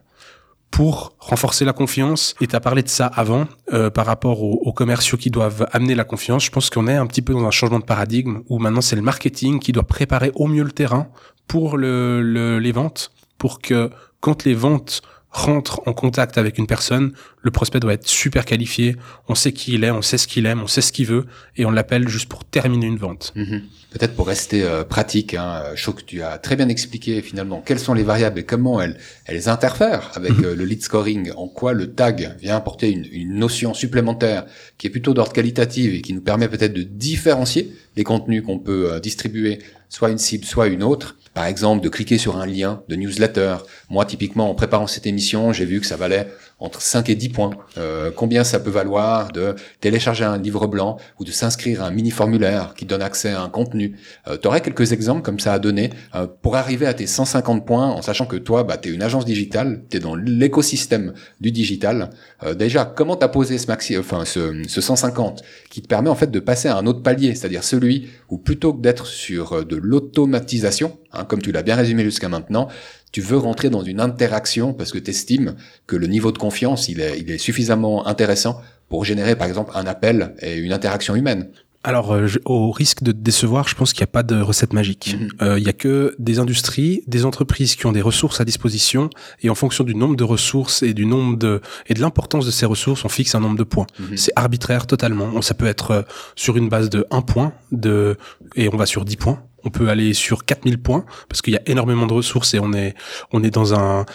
pour 0.71 1.15
renforcer 1.19 1.65
la 1.65 1.73
confiance. 1.73 2.33
Et 2.41 2.47
tu 2.47 2.55
as 2.55 2.59
parlé 2.59 2.81
de 2.81 2.89
ça 2.89 3.05
avant, 3.05 3.47
euh, 3.73 3.91
par 3.91 4.07
rapport 4.07 4.41
aux, 4.41 4.73
commerciaux 4.73 5.19
qui 5.19 5.29
doivent 5.29 5.67
amener 5.71 5.93
la 5.93 6.03
confiance. 6.03 6.43
Je 6.45 6.49
pense 6.49 6.71
qu'on 6.71 6.87
est 6.87 6.95
un 6.95 7.05
petit 7.05 7.21
peu 7.21 7.31
dans 7.33 7.45
un 7.45 7.51
changement 7.51 7.77
de 7.77 7.85
paradigme 7.85 8.41
où 8.49 8.57
maintenant 8.57 8.81
c'est 8.81 8.95
le 8.95 9.03
marketing 9.03 9.59
qui 9.59 9.71
doit 9.71 9.85
préparer 9.85 10.31
au 10.33 10.47
mieux 10.47 10.63
le 10.63 10.71
terrain 10.71 11.09
pour 11.47 11.77
le, 11.77 12.57
les 12.57 12.71
ventes, 12.71 13.11
pour 13.37 13.59
que 13.59 13.91
quand 14.19 14.45
les 14.45 14.55
ventes 14.55 15.03
rentre 15.33 15.81
en 15.87 15.93
contact 15.93 16.37
avec 16.37 16.57
une 16.57 16.67
personne, 16.67 17.13
le 17.43 17.51
prospect 17.51 17.79
doit 17.79 17.93
être 17.93 18.07
super 18.07 18.45
qualifié, 18.45 18.95
on 19.27 19.35
sait 19.35 19.51
qui 19.51 19.73
il 19.73 19.83
est, 19.83 19.91
on 19.91 20.01
sait 20.01 20.17
ce 20.17 20.27
qu'il 20.27 20.45
aime, 20.45 20.61
on 20.61 20.67
sait 20.67 20.81
ce 20.81 20.91
qu'il 20.93 21.05
veut, 21.05 21.25
et 21.57 21.65
on 21.65 21.71
l'appelle 21.71 22.07
juste 22.07 22.29
pour 22.29 22.45
terminer 22.45 22.87
une 22.87 22.97
vente. 22.97 23.33
Mhm. 23.35 23.63
Peut-être 23.91 24.15
pour 24.15 24.27
rester 24.27 24.63
euh, 24.63 24.83
pratique, 24.83 25.33
hein, 25.35 25.63
je 25.75 25.83
trouve 25.83 25.95
que 25.95 26.03
tu 26.03 26.23
as 26.23 26.37
très 26.37 26.55
bien 26.55 26.69
expliqué 26.69 27.21
finalement 27.21 27.61
quelles 27.61 27.79
sont 27.79 27.93
les 27.93 28.03
variables 28.03 28.39
et 28.39 28.43
comment 28.43 28.81
elles, 28.81 28.97
elles 29.25 29.49
interfèrent 29.49 30.09
avec 30.15 30.37
mhm. 30.37 30.45
euh, 30.45 30.55
le 30.55 30.65
lead 30.65 30.81
scoring, 30.81 31.31
en 31.35 31.49
quoi 31.49 31.73
le 31.73 31.93
tag 31.93 32.35
vient 32.39 32.55
apporter 32.55 32.89
une, 32.89 33.05
une 33.11 33.35
notion 33.35 33.73
supplémentaire 33.73 34.45
qui 34.77 34.87
est 34.87 34.89
plutôt 34.89 35.13
d'ordre 35.13 35.33
qualitatif 35.33 35.93
et 35.93 36.01
qui 36.01 36.13
nous 36.13 36.21
permet 36.21 36.47
peut-être 36.47 36.73
de 36.73 36.83
différencier 36.83 37.73
les 37.95 38.03
contenus 38.03 38.43
qu'on 38.43 38.59
peut 38.59 38.93
euh, 38.93 38.99
distribuer, 38.99 39.59
soit 39.89 40.09
une 40.09 40.17
cible, 40.17 40.45
soit 40.45 40.67
une 40.67 40.83
autre. 40.83 41.17
Par 41.33 41.45
exemple, 41.45 41.83
de 41.83 41.89
cliquer 41.89 42.17
sur 42.17 42.37
un 42.37 42.45
lien 42.45 42.83
de 42.89 42.95
newsletter. 42.95 43.57
Moi, 43.89 44.05
typiquement, 44.05 44.49
en 44.49 44.55
préparant 44.55 44.85
cette 44.85 45.07
émission, 45.07 45.51
j'ai 45.51 45.65
vu 45.65 45.79
que 45.79 45.87
ça 45.87 45.97
valait 45.97 46.27
entre 46.59 46.81
5 46.81 47.09
et 47.09 47.15
10 47.15 47.29
points. 47.33 47.51
Euh, 47.77 48.11
combien 48.15 48.45
ça 48.45 48.61
peut 48.61 48.69
valoir 48.69 49.31
de 49.33 49.55
télécharger 49.81 50.23
un 50.23 50.37
livre 50.37 50.67
blanc 50.67 50.97
ou 51.19 51.25
de 51.25 51.31
s'inscrire 51.31 51.83
à 51.83 51.87
un 51.87 51.91
mini-formulaire 51.91 52.73
qui 52.77 52.85
donne 52.85 53.01
accès 53.01 53.31
à 53.31 53.41
un 53.41 53.49
contenu? 53.49 53.97
Euh, 54.27 54.37
quelques 54.63 54.93
exemples 54.93 55.21
comme 55.21 55.39
ça 55.39 55.53
à 55.53 55.59
donner 55.59 55.89
euh, 56.15 56.27
pour 56.41 56.55
arriver 56.55 56.85
à 56.85 56.93
tes 56.93 57.07
150 57.07 57.65
points 57.65 57.87
en 57.87 58.01
sachant 58.01 58.25
que 58.25 58.37
toi, 58.37 58.63
bah, 58.63 58.77
tu 58.77 58.89
es 58.89 58.91
une 58.93 59.01
agence 59.01 59.25
digitale, 59.25 59.83
tu 59.89 59.97
es 59.97 59.99
dans 59.99 60.15
l'écosystème 60.15 61.13
du 61.41 61.51
digital. 61.51 62.11
Euh, 62.43 62.53
déjà, 62.53 62.85
comment 62.85 63.15
tu 63.15 63.25
as 63.25 63.29
posé 63.29 63.57
ce, 63.57 63.67
maxi, 63.67 63.97
enfin, 63.97 64.23
ce, 64.25 64.63
ce 64.67 64.81
150 64.81 65.43
qui 65.69 65.81
te 65.81 65.87
permet 65.87 66.09
en 66.09 66.15
fait 66.15 66.31
de 66.31 66.39
passer 66.39 66.67
à 66.67 66.77
un 66.77 66.85
autre 66.85 67.01
palier, 67.01 67.35
c'est-à-dire 67.35 67.63
celui 67.63 68.09
où 68.29 68.37
plutôt 68.37 68.73
que 68.73 68.81
d'être 68.81 69.05
sur 69.05 69.65
de 69.65 69.75
l'automatisation, 69.75 70.97
hein, 71.13 71.25
comme 71.25 71.41
tu 71.41 71.51
l'as 71.51 71.63
bien 71.63 71.75
résumé 71.75 72.03
jusqu'à 72.03 72.29
maintenant, 72.29 72.67
tu 73.11 73.21
veux 73.21 73.37
rentrer 73.37 73.69
dans 73.69 73.83
une 73.83 73.99
interaction 73.99 74.73
parce 74.73 74.91
que 74.91 74.97
tu 74.97 75.11
estimes 75.11 75.55
que 75.87 75.95
le 75.95 76.07
niveau 76.07 76.31
de 76.31 76.37
confiance, 76.37 76.89
il 76.89 76.99
est, 76.99 77.19
il 77.19 77.31
est 77.31 77.37
suffisamment 77.37 78.07
intéressant 78.07 78.61
pour 78.89 79.05
générer, 79.05 79.35
par 79.35 79.47
exemple, 79.47 79.71
un 79.75 79.85
appel 79.85 80.35
et 80.41 80.57
une 80.57 80.73
interaction 80.73 81.15
humaine. 81.15 81.49
Alors, 81.85 82.13
euh, 82.13 82.27
au 82.45 82.71
risque 82.71 83.03
de 83.03 83.11
décevoir, 83.11 83.67
je 83.67 83.75
pense 83.75 83.91
qu'il 83.91 84.01
n'y 84.01 84.09
a 84.09 84.13
pas 84.13 84.23
de 84.23 84.39
recette 84.39 84.71
magique. 84.71 85.17
Mhm. 85.19 85.29
Euh, 85.41 85.59
il 85.59 85.65
y 85.65 85.69
a 85.69 85.73
que 85.73 86.15
des 86.17 86.39
industries, 86.39 87.03
des 87.07 87.25
entreprises 87.25 87.75
qui 87.75 87.85
ont 87.85 87.91
des 87.91 88.01
ressources 88.01 88.39
à 88.39 88.45
disposition, 88.45 89.09
et 89.41 89.49
en 89.49 89.55
fonction 89.55 89.83
du 89.83 89.93
nombre 89.93 90.15
de 90.15 90.23
ressources 90.23 90.81
et 90.81 90.93
du 90.93 91.05
nombre 91.05 91.37
de 91.37 91.61
et 91.87 91.93
de 91.93 91.99
l'importance 91.99 92.45
de 92.45 92.51
ces 92.51 92.65
ressources, 92.65 93.03
on 93.03 93.09
fixe 93.09 93.35
un 93.35 93.41
nombre 93.41 93.57
de 93.57 93.63
points. 93.63 93.87
Mhm. 93.99 94.17
C'est 94.17 94.31
arbitraire 94.37 94.87
totalement. 94.87 95.41
Ça 95.41 95.53
peut 95.55 95.67
être 95.67 95.91
euh, 95.91 96.01
sur 96.35 96.55
une 96.55 96.69
base 96.69 96.89
de 96.89 97.05
1 97.11 97.21
point, 97.21 97.53
de 97.73 98.17
et 98.55 98.69
on 98.73 98.77
va 98.77 98.85
sur 98.85 99.03
10 99.03 99.17
points. 99.17 99.43
On 99.63 99.69
peut 99.69 99.89
aller 99.89 100.13
sur 100.13 100.45
4000 100.45 100.77
points 100.77 101.05
parce 101.29 101.41
qu'il 101.41 101.53
y 101.53 101.57
a 101.57 101.61
énormément 101.65 102.05
de 102.05 102.13
ressources 102.13 102.53
et 102.53 102.59
on 102.59 102.73
est 102.73 102.95
on 103.31 103.43
est 103.43 103.51
dans 103.51 103.73
un 103.73 104.05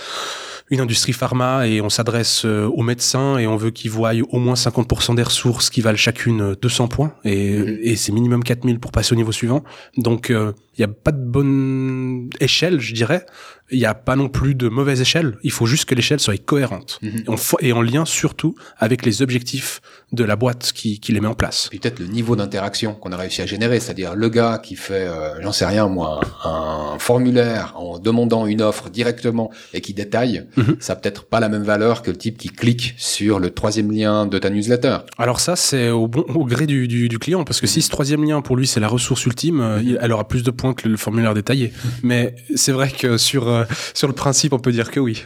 une 0.71 0.81
industrie 0.81 1.13
pharma 1.13 1.67
et 1.67 1.81
on 1.81 1.89
s'adresse 1.89 2.45
euh, 2.45 2.67
aux 2.67 2.83
médecins 2.83 3.39
et 3.39 3.47
on 3.47 3.57
veut 3.57 3.71
qu'ils 3.71 3.91
voient 3.91 4.13
au 4.31 4.39
moins 4.39 4.55
50% 4.55 5.15
des 5.15 5.23
ressources 5.23 5.71
qui 5.71 5.81
valent 5.81 5.97
chacune 5.97 6.55
200 6.61 6.89
points 6.89 7.15
et, 7.25 7.59
mhm. 7.59 7.79
et 7.83 7.97
c'est 7.97 8.13
minimum 8.13 8.45
4000 8.45 8.79
pour 8.79 8.93
passer 8.93 9.15
au 9.15 9.17
niveau 9.17 9.33
suivant. 9.33 9.65
Donc 9.97 10.31
euh, 10.31 10.53
il 10.77 10.83
n'y 10.83 10.85
a 10.85 10.95
pas 10.95 11.13
de 11.13 11.25
bonne 11.25 12.31
échelle, 12.41 12.81
je 12.81 12.95
dirais. 12.95 13.25
Il 13.71 13.79
n'y 13.79 13.85
a 13.85 13.95
pas 13.95 14.17
non 14.17 14.29
plus 14.29 14.55
de 14.55 14.69
mauvaise 14.69 15.01
échelle. 15.01 15.37
Il 15.43 15.51
faut 15.51 15.67
juste 15.67 15.85
que 15.85 15.95
l'échelle 15.95 16.21
soit 16.21 16.43
cohérente 16.43 16.99
mhm. 17.03 17.37
et, 17.61 17.73
en 17.73 17.83
lien 17.83 18.05
surtout 18.05 18.55
avec 18.79 19.05
les 19.05 19.23
objectifs 19.23 19.81
de 20.13 20.25
la 20.25 20.37
boîte 20.37 20.73
qui, 20.75 21.01
qui 21.01 21.13
les 21.13 21.21
met 21.21 21.29
en 21.29 21.35
place. 21.35 21.69
Peut-être 21.71 21.99
le 21.99 22.07
niveau 22.07 22.35
d'interaction 22.35 22.95
qu'on 22.95 23.13
a 23.13 23.17
réussi 23.17 23.43
à 23.43 23.47
générer, 23.47 23.79
c'est-à-dire 23.79 24.15
le 24.15 24.29
gars 24.29 24.59
qui 24.63 24.75
fait, 24.75 25.07
euh, 25.07 25.41
j'en 25.43 25.53
sais 25.53 25.67
rien 25.67 25.87
moi, 25.89 26.21
un, 26.45 26.99
formulaire 26.99 27.75
en 27.77 27.99
demandant 27.99 28.47
une 28.47 28.63
offre 28.63 28.89
directement 28.89 29.51
et 29.75 29.81
qui 29.81 29.93
détaille, 29.93 30.47
mhm. 30.57 30.77
ça 30.81 30.95
n'a 30.95 31.01
peut-être 31.01 31.25
pas 31.25 31.41
la 31.41 31.49
même 31.49 31.63
valeur 31.63 32.03
que 32.03 32.11
le 32.11 32.17
type 32.17 32.39
qui 32.39 32.49
clique 32.49 32.95
sur 32.97 33.39
le 33.39 33.51
troisième 33.51 33.93
lien 33.93 34.27
de 34.27 34.39
ta 34.39 34.51
newsletter. 34.51 34.99
Alors 35.19 35.41
ça, 35.41 35.57
c'est 35.57 35.91
au, 35.91 36.09
bon, 36.09 36.25
au 36.35 36.45
gré 36.45 36.67
du, 36.67 36.89
du, 36.89 37.09
du 37.09 37.19
client, 37.19 37.45
parce 37.45 37.61
que 37.61 37.67
si 37.67 37.83
ce 37.83 37.91
troisième 37.91 38.25
lien 38.25 38.41
pour 38.41 38.57
lui 38.57 38.67
c'est 38.67 38.81
la 38.81 38.89
ressource 38.89 39.27
ultime, 39.27 39.57
mhm. 39.57 39.99
elle 40.01 40.13
aura 40.13 40.27
plus 40.27 40.43
de 40.43 40.51
points 40.51 40.73
que 40.73 40.89
le 40.89 40.97
formulaire 40.97 41.35
détaillé. 41.35 41.73
Mais 42.03 42.35
c'est 42.55 42.73
vrai 42.73 42.91
que 42.91 43.19
sur, 43.19 43.49
euh, 43.49 43.58
sur 43.95 44.09
le 44.09 44.15
principe, 44.15 44.53
on 44.53 44.59
peut 44.59 44.73
dire 44.73 44.91
que 44.91 45.01
oui. 45.01 45.25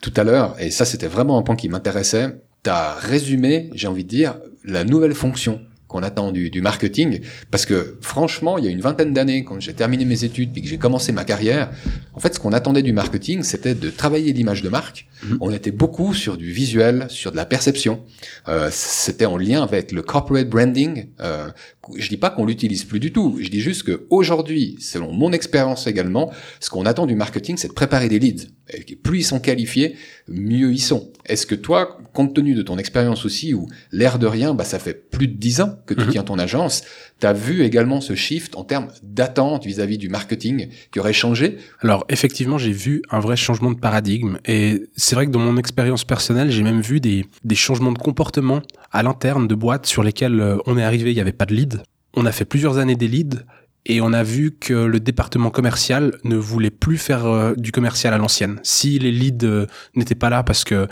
Tout 0.00 0.12
à 0.16 0.24
l'heure, 0.24 0.56
et 0.58 0.70
ça 0.70 0.84
c'était 0.84 1.06
vraiment 1.06 1.38
un 1.38 1.42
point 1.42 1.56
qui 1.56 1.68
m'intéressait, 1.68 2.40
tu 2.64 2.70
as 2.70 2.94
résumé, 2.94 3.70
j'ai 3.74 3.86
envie 3.86 4.04
de 4.04 4.08
dire, 4.08 4.36
la 4.64 4.84
nouvelle 4.84 5.14
fonction 5.14 5.60
qu'on 5.90 6.04
attend 6.04 6.30
du, 6.30 6.50
du, 6.50 6.62
marketing. 6.62 7.20
Parce 7.50 7.66
que 7.66 7.98
franchement, 8.00 8.58
il 8.58 8.64
y 8.64 8.68
a 8.68 8.70
une 8.70 8.80
vingtaine 8.80 9.12
d'années, 9.12 9.44
quand 9.44 9.58
j'ai 9.60 9.74
terminé 9.74 10.04
mes 10.04 10.22
études 10.24 10.56
et 10.56 10.62
que 10.62 10.68
j'ai 10.68 10.78
commencé 10.78 11.10
ma 11.10 11.24
carrière, 11.24 11.70
en 12.14 12.20
fait, 12.20 12.32
ce 12.34 12.38
qu'on 12.38 12.52
attendait 12.52 12.82
du 12.82 12.92
marketing, 12.92 13.42
c'était 13.42 13.74
de 13.74 13.90
travailler 13.90 14.32
l'image 14.32 14.62
de 14.62 14.68
marque. 14.68 15.08
Mhm. 15.24 15.38
On 15.40 15.50
était 15.52 15.72
beaucoup 15.72 16.14
sur 16.14 16.36
du 16.36 16.52
visuel, 16.52 17.06
sur 17.08 17.32
de 17.32 17.36
la 17.36 17.44
perception. 17.44 18.04
Euh, 18.48 18.68
c'était 18.70 19.26
en 19.26 19.36
lien 19.36 19.62
avec 19.62 19.90
le 19.90 20.02
corporate 20.02 20.48
branding. 20.48 21.06
Euh, 21.20 21.48
je 21.96 22.08
dis 22.08 22.16
pas 22.16 22.30
qu'on 22.30 22.46
l'utilise 22.46 22.84
plus 22.84 23.00
du 23.00 23.12
tout. 23.12 23.38
Je 23.40 23.48
dis 23.48 23.60
juste 23.60 23.82
que 23.82 24.06
aujourd'hui, 24.10 24.76
selon 24.80 25.12
mon 25.12 25.32
expérience 25.32 25.86
également, 25.86 26.30
ce 26.60 26.70
qu'on 26.70 26.86
attend 26.86 27.06
du 27.06 27.16
marketing, 27.16 27.56
c'est 27.56 27.68
de 27.68 27.72
préparer 27.72 28.08
des 28.08 28.18
leads. 28.18 28.46
Et 28.72 28.96
plus 28.96 29.18
ils 29.18 29.24
sont 29.24 29.40
qualifiés, 29.40 29.96
mieux 30.28 30.72
ils 30.72 30.80
sont. 30.80 31.12
Est-ce 31.26 31.46
que 31.46 31.54
toi, 31.54 31.98
compte 32.12 32.34
tenu 32.34 32.54
de 32.54 32.62
ton 32.62 32.78
expérience 32.78 33.24
aussi, 33.24 33.54
où 33.54 33.68
l'air 33.92 34.18
de 34.18 34.26
rien, 34.26 34.54
bah, 34.54 34.64
ça 34.64 34.78
fait 34.78 34.94
plus 34.94 35.26
de 35.26 35.36
dix 35.36 35.60
ans 35.60 35.78
que 35.86 35.94
tu 35.94 36.04
mhm. 36.04 36.10
tiens 36.10 36.22
ton 36.22 36.38
agence, 36.38 36.82
tu 37.20 37.26
as 37.26 37.32
vu 37.32 37.62
également 37.62 38.00
ce 38.00 38.14
shift 38.14 38.56
en 38.56 38.64
termes 38.64 38.88
d'attente 39.02 39.66
vis-à-vis 39.66 39.98
du 39.98 40.08
marketing 40.08 40.68
qui 40.92 41.00
aurait 41.00 41.12
changé? 41.12 41.58
Alors 41.80 42.04
effectivement, 42.08 42.58
j'ai 42.58 42.72
vu 42.72 43.02
un 43.10 43.20
vrai 43.20 43.36
changement 43.36 43.70
de 43.70 43.78
paradigme. 43.78 44.38
Et 44.46 44.86
c'est 44.96 45.14
vrai 45.14 45.26
que 45.26 45.30
dans 45.30 45.40
mon 45.40 45.56
expérience 45.56 46.04
personnelle, 46.04 46.50
j'ai 46.50 46.62
même 46.62 46.80
vu 46.80 47.00
des, 47.00 47.26
des 47.44 47.54
changements 47.54 47.92
de 47.92 47.98
comportement 47.98 48.62
à 48.92 49.02
l'interne 49.02 49.46
de 49.46 49.54
boîtes 49.54 49.86
sur 49.86 50.02
lesquelles 50.02 50.40
euh, 50.40 50.58
on 50.66 50.78
est 50.78 50.84
arrivé, 50.84 51.10
il 51.10 51.14
n'y 51.14 51.20
avait 51.20 51.32
pas 51.32 51.46
de 51.46 51.54
lead. 51.54 51.82
On 52.14 52.26
a 52.26 52.32
fait 52.32 52.44
plusieurs 52.44 52.78
années 52.78 52.96
des 52.96 53.08
leads 53.08 53.44
et 53.86 54.00
on 54.00 54.12
a 54.12 54.22
vu 54.22 54.52
que 54.52 54.74
le 54.74 55.00
département 55.00 55.50
commercial 55.50 56.18
ne 56.24 56.36
voulait 56.36 56.70
plus 56.70 56.98
faire 56.98 57.26
euh, 57.26 57.54
du 57.56 57.72
commercial 57.72 58.12
à 58.12 58.18
l'ancienne. 58.18 58.60
Si 58.62 58.98
les 58.98 59.10
leads 59.10 59.46
euh, 59.46 59.66
n'étaient 59.94 60.14
pas 60.14 60.30
là, 60.30 60.42
parce 60.42 60.64
que 60.64 60.86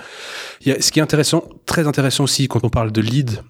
y 0.64 0.70
a, 0.70 0.80
ce 0.80 0.90
qui 0.90 0.98
est 0.98 1.02
intéressant, 1.02 1.48
très 1.66 1.86
intéressant 1.86 2.24
aussi 2.24 2.48
quand 2.48 2.64
on 2.64 2.70
parle 2.70 2.92
de 2.92 3.00
lead, 3.00 3.42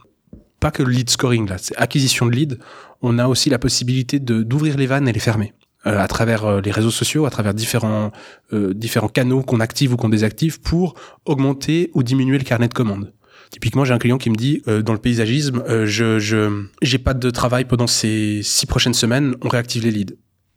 pas 0.61 0.71
que 0.71 0.83
le 0.83 0.91
lead 0.91 1.11
scoring 1.11 1.49
là, 1.49 1.57
c'est 1.59 1.77
acquisition 1.77 2.27
de 2.27 2.33
lead, 2.33 2.59
on 3.03 3.19
a 3.19 3.29
aussi 3.29 3.51
la 3.51 3.59
possibilité 3.59 4.19
de 4.19 4.43
d'ouvrir 4.43 4.77
les 4.77 4.87
vannes 4.87 5.09
et 5.09 5.13
les 5.13 5.21
fermer 5.21 5.53
euh, 5.87 5.99
à 5.99 6.09
travers 6.09 6.61
les 6.61 6.71
réseaux 6.71 6.91
sociaux, 6.91 7.27
à 7.27 7.31
travers 7.31 7.55
différents 7.55 8.11
différents 8.53 9.09
canaux 9.09 9.43
qu'on 9.43 9.61
active 9.61 9.93
ou 9.93 9.97
qu'on 9.97 10.09
désactive 10.09 10.61
pour 10.61 10.95
augmenter 11.25 11.91
ou 11.95 12.03
diminuer 12.03 12.39
le 12.39 12.45
carnet 12.45 12.69
de 12.69 12.75
commandes. 12.75 13.13
Typiquement, 13.51 13.85
j'ai 13.85 13.95
un 13.95 13.99
client 13.99 14.19
qui 14.19 14.31
me 14.31 14.37
dit 14.37 14.63
euh, 14.69 14.83
dans 14.83 14.93
le 14.93 14.99
paysagisme, 14.99 15.63
euh, 15.69 15.87
je 15.87 16.19
je 16.19 16.67
j'ai 16.83 16.99
pas 16.99 17.15
de 17.15 17.31
travail 17.31 17.65
pendant 17.65 17.87
ces 17.87 18.41
six 18.43 18.67
prochaines 18.67 18.95
semaines, 18.95 19.37
on 19.43 19.49
réactive 19.49 19.85
les 19.85 19.91
leads. 19.91 20.15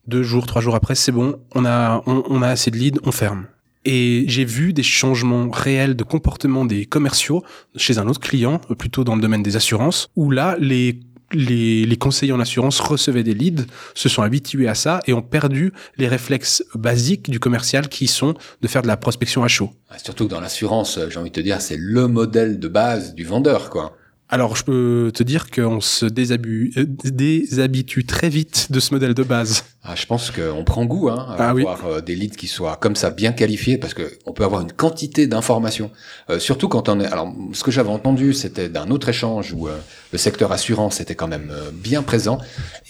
Deux 0.08 0.24
jours, 0.24 0.46
trois 0.46 0.62
jours 0.62 0.76
après, 0.76 0.96
c'est 0.96 1.12
bon, 1.12 1.40
on 1.56 1.66
a 1.66 2.04
on 2.06 2.42
a 2.42 2.48
assez 2.48 2.72
de 2.72 2.78
leads, 2.78 3.00
on 3.06 3.12
ferme. 3.12 3.46
Et 3.86 4.26
j'ai 4.28 4.46
vu 4.46 4.74
des 4.74 4.84
changements 4.84 5.50
réels 5.50 5.96
de 5.96 6.04
comportement 6.04 6.65
des 6.65 6.86
commerciaux 6.86 7.44
chez 7.76 7.98
un 7.98 8.08
autre 8.08 8.20
client, 8.20 8.60
plutôt 8.78 9.04
dans 9.04 9.15
le 9.15 9.22
domaine 9.22 9.44
des 9.44 9.56
assurances, 9.56 10.10
où 10.15 10.30
là, 10.30 10.56
les 10.60 11.00
les, 11.34 11.86
les, 11.86 11.96
conseillers 11.96 12.34
en 12.34 12.41
assurance 12.41 12.82
recevaient 12.82 13.24
des 13.24 13.34
leads, 13.34 13.65
se 13.96 14.10
sont 14.10 14.22
habitués 14.22 14.67
à 14.67 14.76
ça 14.76 15.00
et 15.08 15.13
ont 15.13 15.22
perdu 15.22 15.72
les 15.98 16.10
réflexes 16.10 16.62
basiques 16.76 17.30
du 17.30 17.39
commercial 17.39 17.88
qui 17.88 18.08
sont 18.08 18.34
de 18.62 18.67
faire 18.67 18.82
de 18.82 18.88
la 18.88 18.98
prospection 18.98 19.41
à 19.44 19.48
chaud. 19.48 19.72
Surtout 20.04 20.26
que 20.26 20.32
dans 20.32 20.41
l'assurance, 20.41 21.00
j'ai 21.10 21.17
envie 21.17 21.30
de 21.30 21.36
te 21.36 21.39
dire, 21.39 21.62
c'est 21.62 21.78
le 21.78 22.08
modèle 22.08 22.60
de 22.60 22.67
base 22.67 23.15
du 23.15 23.24
vendeur, 23.24 23.70
quoi. 23.70 23.96
Alors, 24.34 24.56
je 24.56 24.63
peux 24.63 25.12
te 25.13 25.24
dire 25.24 25.52
qu'on 25.52 25.82
se 25.82 26.06
euh, 26.06 26.86
déshabitue 27.04 28.06
très 28.06 28.30
vite 28.30 28.72
de 28.72 28.80
ce 28.80 28.94
modèle 28.94 29.13
de 29.13 29.24
base. 29.24 29.65
Ah, 29.84 29.96
je 29.96 30.06
pense 30.06 30.30
qu'on 30.30 30.63
prend 30.63 30.86
goût 30.86 31.10
hein, 31.10 31.26
à 31.28 31.38
ah 31.39 31.50
avoir 31.50 31.86
euh, 31.88 32.02
des 32.02 32.13
leads 32.13 32.36
qui 32.36 32.46
soient 32.46 32.76
comme 32.76 32.96
ça 32.96 33.10
bien 33.10 33.32
qualifiés 33.32 33.80
parce 33.80 33.96
que 33.96 34.04
on 34.28 34.32
peut 34.32 34.44
avoir 34.44 34.62
une 34.62 34.72
quantité 34.72 35.26
d'informations. 35.26 35.89
Euh, 36.30 36.38
surtout 36.38 36.67
quand 36.67 36.88
on 36.88 37.00
est. 37.00 37.08
Alors, 37.08 37.34
ce 37.54 37.63
que 37.63 37.72
j'avais 37.72 37.89
entendu, 37.89 38.34
c'était 38.34 38.70
d'un 38.70 38.91
autre 38.91 39.10
échange 39.10 39.54
où 39.54 39.67
euh, 39.67 39.76
le 40.12 40.20
secteur 40.20 40.52
assurance 40.52 41.02
était 41.02 41.15
quand 41.15 41.28
même 41.28 41.52
bien 41.74 42.04
présent. 42.04 42.38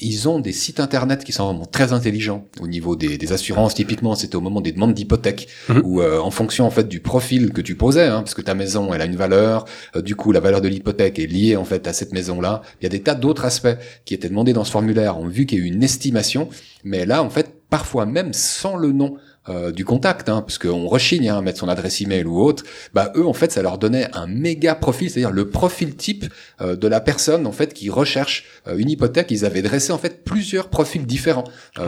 Ils 0.01 0.27
ont 0.27 0.39
des 0.39 0.51
sites 0.51 0.81
internet 0.81 1.23
qui 1.23 1.31
sont 1.31 1.45
vraiment 1.45 1.65
très 1.65 1.93
intelligents 1.93 2.45
au 2.59 2.67
niveau 2.67 2.97
des, 2.97 3.17
des 3.17 3.31
assurances. 3.31 3.73
Typiquement, 3.73 4.15
c'était 4.15 4.35
au 4.35 4.41
moment 4.41 4.59
des 4.59 4.73
demandes 4.73 4.93
d'hypothèque 4.93 5.47
mhm. 5.69 5.83
où, 5.85 6.03
en 6.03 6.31
fonction 6.31 6.65
en 6.65 6.71
fait 6.71 6.89
du 6.89 6.99
profil 6.99 7.53
que 7.53 7.61
tu 7.61 7.75
posais, 7.75 8.07
hein, 8.07 8.21
parce 8.21 8.33
que 8.33 8.41
ta 8.41 8.53
maison, 8.53 8.93
elle 8.93 9.01
a 9.01 9.05
une 9.05 9.15
valeur. 9.15 9.63
du 9.95 10.17
coup, 10.17 10.33
la 10.33 10.41
valeur 10.41 10.59
de 10.59 10.67
l'hypothèque 10.67 11.19
est 11.19 11.27
liée 11.27 11.55
en 11.55 11.63
fait 11.63 11.87
à 11.87 11.93
cette 11.93 12.11
maison-là. 12.11 12.63
Il 12.81 12.83
y 12.83 12.87
a 12.87 12.89
des 12.89 13.01
tas 13.01 13.15
d'autres 13.15 13.45
aspects 13.45 13.77
qui 14.03 14.13
étaient 14.13 14.29
demandés 14.29 14.51
dans 14.51 14.65
ce 14.65 14.71
formulaire. 14.71 15.17
On 15.17 15.27
vu 15.27 15.45
qu'il 15.45 15.59
y 15.59 15.61
a 15.61 15.65
eu 15.65 15.67
une 15.67 15.83
estimation 15.83 16.49
mais 16.83 17.05
là, 17.05 17.23
en 17.23 17.29
fait, 17.29 17.63
parfois 17.69 18.05
même 18.05 18.33
sans 18.33 18.75
le 18.75 18.91
nom 18.91 19.17
euh, 19.49 19.71
du 19.71 19.85
contact, 19.85 20.29
hein, 20.29 20.43
parce 20.43 20.59
qu'on 20.59 20.85
rechigne 20.85 21.27
hein, 21.27 21.39
à 21.39 21.41
mettre 21.41 21.57
son 21.57 21.67
adresse 21.67 21.99
email 21.99 22.25
ou 22.25 22.39
autre, 22.39 22.63
bah 22.93 23.11
eux 23.15 23.25
en 23.25 23.33
fait 23.33 23.51
ça 23.51 23.63
leur 23.63 23.79
donnait 23.79 24.07
un 24.13 24.27
méga 24.27 24.75
profil, 24.75 25.09
c'est-à-dire 25.09 25.31
le 25.31 25.49
profil 25.49 25.95
type 25.95 26.25
euh, 26.61 26.75
de 26.75 26.87
la 26.87 27.01
personne 27.01 27.47
en 27.47 27.51
fait 27.51 27.73
qui 27.73 27.89
recherche 27.89 28.45
euh, 28.67 28.77
une 28.77 28.87
hypothèque. 28.87 29.31
Ils 29.31 29.43
avaient 29.43 29.63
dressé 29.63 29.91
en 29.93 29.97
fait 29.97 30.23
plusieurs 30.23 30.69
profils 30.69 31.07
différents. 31.07 31.45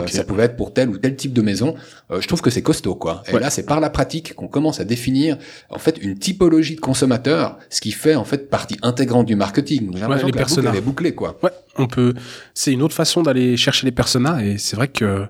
Ça 0.08 0.24
pouvait 0.24 0.44
être 0.44 0.56
pour 0.56 0.72
tel 0.72 0.88
ou 0.88 0.98
tel 0.98 1.14
type 1.14 1.32
de 1.32 1.42
maison. 1.42 1.76
je 2.10 2.26
trouve 2.26 2.42
que 2.42 2.50
c'est 2.50 2.62
costaud 2.62 2.96
quoi. 2.96 3.22
Et 3.28 3.38
là 3.38 3.50
c'est 3.50 3.64
par 3.66 3.78
la 3.78 3.88
pratique 3.88 4.34
qu'on 4.34 4.48
commence 4.48 4.80
à 4.80 4.84
définir 4.84 5.38
en 5.70 5.78
fait 5.78 5.96
une 6.02 6.18
typologie 6.18 6.74
de 6.74 6.80
consommateur, 6.80 7.58
ce 7.70 7.80
qui 7.80 7.92
fait 7.92 8.16
en 8.16 8.24
fait 8.24 8.50
partie 8.50 8.78
intégrante 8.82 9.26
du 9.26 9.36
marketing. 9.36 9.96
L'impression 9.96 10.28
que 10.28 10.60
la 10.60 10.72
boucle 10.72 10.82
bouclée 10.82 11.14
quoi. 11.14 11.38
Ouais, 11.40 11.52
on 11.76 11.86
peut. 11.86 12.14
C'est 12.52 12.72
une 12.72 12.82
autre 12.82 12.96
façon 12.96 13.22
d'aller 13.22 13.56
chercher 13.56 13.86
les 13.86 13.92
personas 13.92 14.42
et 14.42 14.58
c'est 14.58 14.74
vrai 14.74 14.88
que 14.88 15.28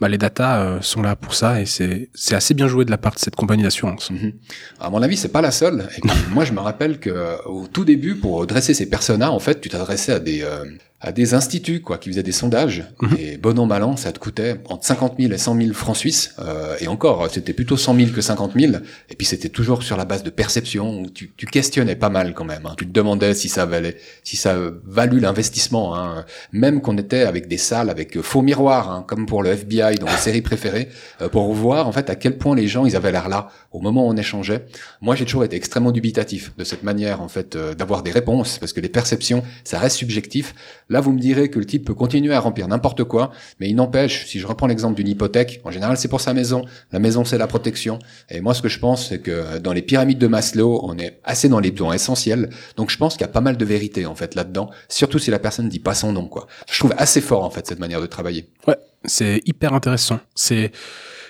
bah, 0.00 0.08
les 0.08 0.18
datas 0.18 0.60
euh, 0.60 0.80
sont 0.80 1.02
là 1.02 1.14
pour 1.14 1.34
ça 1.34 1.60
et 1.60 1.66
c'est 1.66 2.08
assez 2.34 2.54
bien 2.54 2.68
joué 2.68 2.84
de 2.84 2.90
la 2.90 2.98
part 2.98 3.14
de 3.14 3.18
cette 3.18 3.36
compagnie 3.36 3.62
d'assurance. 3.62 4.10
Mhm. 4.10 4.32
À 4.80 4.88
mon 4.88 5.02
avis, 5.02 5.16
c'est 5.16 5.28
pas 5.28 5.42
la 5.42 5.50
seule. 5.50 5.88
Et 5.96 6.00
moi, 6.30 6.44
je 6.44 6.52
me 6.52 6.60
rappelle 6.60 6.98
que 6.98 7.46
au 7.46 7.66
tout 7.66 7.84
début, 7.84 8.16
pour 8.16 8.46
dresser 8.46 8.72
ces 8.72 8.88
personas, 8.88 9.30
en 9.30 9.38
fait, 9.38 9.60
tu 9.60 9.68
t'adressais 9.68 10.12
à 10.12 10.18
des 10.18 10.42
euh, 10.42 10.64
à 11.00 11.12
des 11.12 11.32
instituts 11.34 11.80
quoi 11.80 11.98
qui 11.98 12.10
faisaient 12.10 12.22
des 12.22 12.32
sondages 12.32 12.84
mhm. 13.00 13.16
et 13.18 13.36
bon 13.38 13.58
an 13.58 13.66
mal 13.66 13.82
an 13.82 13.96
ça 13.96 14.12
te 14.12 14.18
coûtait 14.18 14.60
entre 14.68 14.84
50 14.84 15.14
000 15.18 15.32
et 15.32 15.38
100 15.38 15.56
000 15.56 15.72
francs 15.72 15.96
suisses 15.96 16.34
euh, 16.40 16.76
et 16.80 16.88
encore 16.88 17.28
c'était 17.30 17.54
plutôt 17.54 17.76
100 17.76 17.94
000 17.94 18.10
que 18.10 18.20
50 18.20 18.52
000 18.54 18.74
et 19.08 19.16
puis 19.16 19.26
c'était 19.26 19.48
toujours 19.48 19.82
sur 19.82 19.96
la 19.96 20.04
base 20.04 20.22
de 20.22 20.30
perception 20.30 21.00
où 21.00 21.08
tu, 21.08 21.32
tu 21.36 21.46
questionnais 21.46 21.96
pas 21.96 22.10
mal 22.10 22.34
quand 22.34 22.44
même 22.44 22.66
hein. 22.66 22.74
tu 22.76 22.86
te 22.86 22.92
demandais 22.92 23.32
si 23.34 23.48
ça 23.48 23.64
valait 23.64 23.96
si 24.24 24.36
ça 24.36 24.56
valut 24.84 25.20
l'investissement 25.20 25.96
hein. 25.96 26.26
même 26.52 26.82
qu'on 26.82 26.98
était 26.98 27.22
avec 27.22 27.48
des 27.48 27.58
salles 27.58 27.88
avec 27.88 28.20
faux 28.20 28.42
miroirs 28.42 28.90
hein, 28.90 29.04
comme 29.06 29.24
pour 29.24 29.42
le 29.42 29.50
FBI 29.50 29.94
dans 29.96 30.06
les 30.06 30.16
séries 30.18 30.42
préférées 30.42 30.88
euh, 31.22 31.28
pour 31.28 31.52
voir 31.54 31.88
en 31.88 31.92
fait 31.92 32.10
à 32.10 32.14
quel 32.14 32.36
point 32.36 32.54
les 32.54 32.68
gens 32.68 32.84
ils 32.84 32.94
avaient 32.94 33.12
l'air 33.12 33.28
là 33.28 33.48
au 33.70 33.80
moment 33.80 34.06
où 34.06 34.10
on 34.10 34.16
échangeait 34.16 34.66
moi 35.00 35.14
j'ai 35.14 35.24
toujours 35.24 35.44
été 35.44 35.56
extrêmement 35.56 35.92
dubitatif 35.92 36.52
de 36.56 36.64
cette 36.64 36.82
manière 36.82 37.20
en 37.20 37.28
fait 37.28 37.56
euh, 37.56 37.74
d'avoir 37.74 38.02
des 38.02 38.10
réponses 38.10 38.58
parce 38.58 38.72
que 38.72 38.80
les 38.80 38.88
perceptions 38.88 39.42
ça 39.64 39.78
reste 39.78 39.96
subjectif 39.96 40.54
Là, 40.88 41.00
vous 41.00 41.12
me 41.12 41.20
direz 41.20 41.50
que 41.50 41.58
le 41.58 41.64
type 41.64 41.84
peut 41.84 41.94
continuer 41.94 42.34
à 42.34 42.40
remplir 42.40 42.66
n'importe 42.68 43.04
quoi, 43.04 43.30
mais 43.60 43.68
il 43.68 43.74
n'empêche, 43.74 44.26
si 44.26 44.40
je 44.40 44.46
reprends 44.46 44.66
l'exemple 44.66 44.96
d'une 44.96 45.08
hypothèque, 45.08 45.60
en 45.64 45.70
général, 45.70 45.96
c'est 45.96 46.08
pour 46.08 46.20
sa 46.20 46.34
maison. 46.34 46.64
La 46.92 46.98
maison, 46.98 47.24
c'est 47.24 47.38
la 47.38 47.46
protection. 47.46 47.98
Et 48.28 48.40
moi, 48.40 48.54
ce 48.54 48.62
que 48.62 48.68
je 48.68 48.78
pense, 48.78 49.08
c'est 49.08 49.20
que 49.20 49.58
dans 49.58 49.72
les 49.72 49.82
pyramides 49.82 50.18
de 50.18 50.26
Maslow, 50.26 50.80
on 50.82 50.98
est 50.98 51.20
assez 51.24 51.48
dans 51.48 51.60
les 51.60 51.70
besoins 51.70 51.94
essentiels. 51.94 52.50
Donc, 52.76 52.90
je 52.90 52.96
pense 52.96 53.14
qu'il 53.14 53.22
y 53.22 53.30
a 53.30 53.32
pas 53.32 53.40
mal 53.40 53.56
de 53.56 53.64
vérité, 53.64 54.06
en 54.06 54.14
fait, 54.14 54.34
là-dedans. 54.34 54.70
Surtout 54.88 55.18
si 55.18 55.30
la 55.30 55.38
personne 55.38 55.68
dit 55.68 55.78
pas 55.78 55.94
son 55.94 56.12
nom, 56.12 56.26
quoi. 56.26 56.46
Je 56.70 56.78
trouve 56.78 56.94
assez 56.96 57.20
fort, 57.20 57.44
en 57.44 57.50
fait, 57.50 57.66
cette 57.66 57.80
manière 57.80 58.00
de 58.00 58.06
travailler. 58.06 58.48
Ouais, 58.66 58.76
c'est 59.04 59.40
hyper 59.46 59.72
intéressant. 59.72 60.18
C'est, 60.34 60.72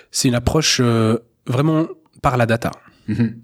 c'est 0.09 0.27
une 0.27 0.35
approche 0.35 0.79
euh, 0.81 1.19
vraiment 1.45 1.87
par 2.21 2.37
la 2.37 2.45
data. 2.45 2.71
Mhm. 3.07 3.41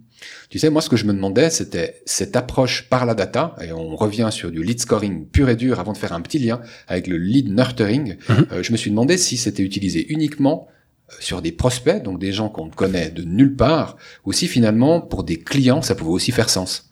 Tu 0.49 0.59
sais, 0.59 0.69
moi, 0.69 0.81
ce 0.81 0.89
que 0.89 0.97
je 0.97 1.05
me 1.05 1.13
demandais, 1.13 1.49
c'était 1.49 2.01
cette 2.05 2.35
approche 2.35 2.89
par 2.89 3.05
la 3.05 3.13
data, 3.13 3.55
et 3.61 3.71
on 3.71 3.95
revient 3.95 4.29
sur 4.31 4.51
du 4.51 4.63
lead 4.63 4.79
scoring 4.79 5.27
pur 5.27 5.49
et 5.49 5.55
dur 5.55 5.79
avant 5.79 5.93
de 5.93 5.97
faire 5.97 6.13
un 6.13 6.21
petit 6.21 6.39
lien 6.39 6.61
avec 6.87 7.07
le 7.07 7.17
lead 7.17 7.49
nurturing. 7.49 8.17
Mhm. 8.29 8.47
Euh, 8.51 8.63
je 8.63 8.71
me 8.71 8.77
suis 8.77 8.89
demandé 8.89 9.17
si 9.17 9.37
c'était 9.37 9.63
utilisé 9.63 10.11
uniquement 10.11 10.67
euh, 11.09 11.13
sur 11.19 11.41
des 11.41 11.51
prospects, 11.51 12.01
donc 12.01 12.19
des 12.19 12.31
gens 12.31 12.49
qu'on 12.49 12.69
connaît 12.69 13.11
de 13.11 13.23
nulle 13.23 13.55
part, 13.55 13.97
ou 14.25 14.33
si 14.33 14.47
finalement, 14.47 15.01
pour 15.01 15.23
des 15.23 15.37
clients, 15.37 15.81
ça 15.81 15.95
pouvait 15.95 16.11
aussi 16.11 16.31
faire 16.31 16.49
sens. 16.49 16.89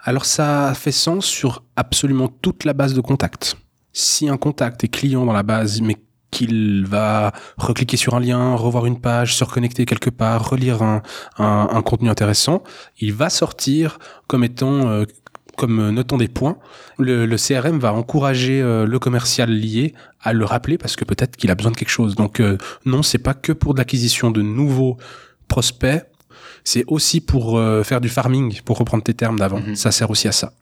Alors 0.00 0.24
ça 0.24 0.72
fait 0.76 0.92
sens 0.92 1.26
sur 1.26 1.64
absolument 1.74 2.28
toute 2.28 2.64
la 2.64 2.72
base 2.72 2.94
de 2.94 3.00
contact. 3.00 3.56
Si 3.92 4.28
un 4.28 4.36
contact 4.36 4.84
est 4.84 4.88
client 4.88 5.26
dans 5.26 5.32
la 5.32 5.42
base, 5.42 5.80
mais 5.80 5.96
qu'il 6.30 6.84
va 6.86 7.32
recliquer 7.56 7.96
sur 7.96 8.14
un 8.14 8.20
lien, 8.20 8.54
revoir 8.54 8.86
une 8.86 9.00
page, 9.00 9.36
se 9.36 9.44
reconnecter 9.44 9.86
quelque 9.86 10.10
part, 10.10 10.48
relire 10.48 10.82
un, 10.82 11.02
un, 11.38 11.82
contenu 11.82 12.10
intéressant, 12.10 12.62
il 12.98 13.12
va 13.12 13.30
sortir 13.30 13.98
comme 14.26 14.44
étant 14.44 14.88
euh, 14.88 15.04
comme 15.56 15.90
notant 15.90 16.18
des 16.18 16.28
points. 16.28 16.58
Le, 16.98 17.24
le 17.24 17.36
CRM 17.36 17.78
va 17.78 17.94
encourager 17.94 18.60
euh, 18.60 18.86
le 18.86 18.98
commercial 18.98 19.50
lié 19.50 19.94
à 20.20 20.34
le 20.34 20.44
rappeler 20.44 20.76
parce 20.76 20.96
que 20.96 21.04
peut-être 21.04 21.36
qu'il 21.36 21.50
a 21.50 21.54
besoin 21.54 21.72
de 21.72 21.76
quelque 21.76 21.90
chose. 21.90 22.14
Donc 22.14 22.40
euh, 22.40 22.58
non, 22.84 23.02
c'est 23.02 23.18
pas 23.18 23.32
que 23.34 23.52
pour 23.52 23.74
l'acquisition 23.74 24.30
de 24.30 24.42
nouveaux 24.42 24.98
prospects, 25.48 26.04
c'est 26.64 26.84
aussi 26.88 27.20
pour 27.20 27.60
faire 27.84 28.00
du 28.00 28.08
farming, 28.08 28.60
pour 28.64 28.76
reprendre 28.76 29.04
tes 29.04 29.14
termes 29.14 29.38
d'avant. 29.38 29.60
Mm-hmm. 29.60 29.76
Ça 29.76 29.92
sert 29.92 30.10
aussi 30.10 30.26
à 30.26 30.32
ça. 30.32 30.52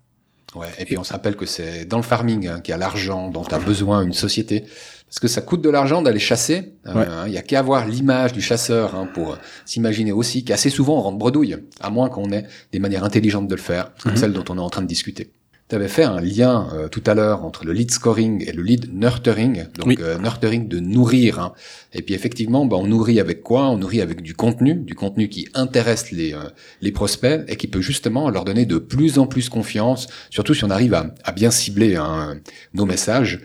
Ouais, 0.54 0.68
et 0.78 0.84
puis 0.84 0.96
on 0.98 1.04
se 1.04 1.12
rappelle 1.12 1.34
que 1.34 1.46
c'est 1.46 1.84
dans 1.84 1.96
le 1.96 2.02
farming 2.02 2.46
hein, 2.46 2.60
qu'il 2.60 2.72
y 2.72 2.74
a 2.74 2.78
l'argent 2.78 3.28
dont 3.30 3.42
a 3.44 3.58
besoin 3.58 4.02
une 4.02 4.12
société. 4.12 4.64
Parce 5.08 5.20
que 5.20 5.28
ça 5.28 5.42
coûte 5.42 5.60
de 5.60 5.70
l'argent 5.70 6.02
d'aller 6.02 6.18
chasser. 6.18 6.74
Euh, 6.86 7.24
il 7.26 7.32
y 7.32 7.38
a 7.38 7.42
qu'à 7.42 7.60
avoir 7.60 7.86
l'image 7.86 8.32
du 8.32 8.40
chasseur 8.40 8.94
hein, 8.96 9.08
pour 9.14 9.38
s'imaginer 9.64 10.10
aussi 10.10 10.44
qu'assez 10.44 10.70
souvent 10.70 10.98
on 10.98 11.02
rentre 11.02 11.18
bredouille, 11.18 11.56
à 11.80 11.90
moins 11.90 12.08
qu'on 12.08 12.32
ait 12.32 12.46
des 12.72 12.80
manières 12.80 13.04
intelligentes 13.04 13.46
de 13.46 13.54
le 13.54 13.60
faire, 13.60 13.92
comme 14.02 14.12
mhm. 14.12 14.18
celle 14.18 14.32
dont 14.32 14.44
on 14.48 14.56
est 14.56 14.60
en 14.60 14.70
train 14.70 14.82
de 14.82 14.88
discuter 14.88 15.33
tu 15.68 15.76
avais 15.76 15.88
fait 15.88 16.04
un 16.04 16.20
lien 16.20 16.68
euh, 16.74 16.88
tout 16.88 17.02
à 17.06 17.14
l'heure 17.14 17.42
entre 17.44 17.64
le 17.64 17.72
lead 17.72 17.90
scoring 17.90 18.44
et 18.46 18.52
le 18.52 18.62
lead 18.62 18.92
nurturing. 18.92 19.64
Donc 19.78 19.98
euh, 19.98 20.18
nurturing 20.18 20.68
de 20.68 20.78
nourrir. 20.78 21.40
Hein. 21.40 21.54
Et 21.94 22.02
puis 22.02 22.14
effectivement, 22.14 22.66
bah, 22.66 22.76
on 22.76 22.86
nourrit 22.86 23.18
avec 23.18 23.42
quoi? 23.42 23.70
On 23.70 23.78
nourrit 23.78 24.02
avec 24.02 24.20
du 24.20 24.34
contenu, 24.34 24.74
du 24.74 24.94
contenu 24.94 25.28
qui 25.28 25.48
intéresse 25.54 26.10
les, 26.10 26.34
euh, 26.34 26.50
les 26.82 26.92
prospects 26.92 27.44
et 27.48 27.56
qui 27.56 27.66
peut 27.66 27.80
justement 27.80 28.28
leur 28.28 28.44
donner 28.44 28.66
de 28.66 28.76
plus 28.76 29.18
en 29.18 29.26
plus 29.26 29.48
confiance, 29.48 30.06
surtout 30.28 30.52
si 30.52 30.64
on 30.64 30.70
arrive 30.70 30.92
à, 30.92 31.14
à 31.24 31.32
bien 31.32 31.50
cibler 31.50 31.96
hein, 31.96 32.36
nos 32.74 32.84
messages. 32.84 33.40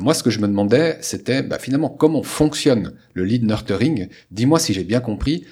moi, 0.00 0.14
ce 0.14 0.22
que 0.22 0.30
je 0.30 0.38
me 0.38 0.46
demandais, 0.46 0.98
c'était 1.00 1.42
bah, 1.42 1.58
finalement 1.58 1.88
comment 1.88 2.22
fonctionne 2.22 2.92
le 3.14 3.24
lead 3.24 3.44
nurturing? 3.44 4.08
Dis-moi 4.30 4.58
si 4.60 4.74
j'ai 4.74 4.84
bien 4.84 5.00
compris 5.00 5.44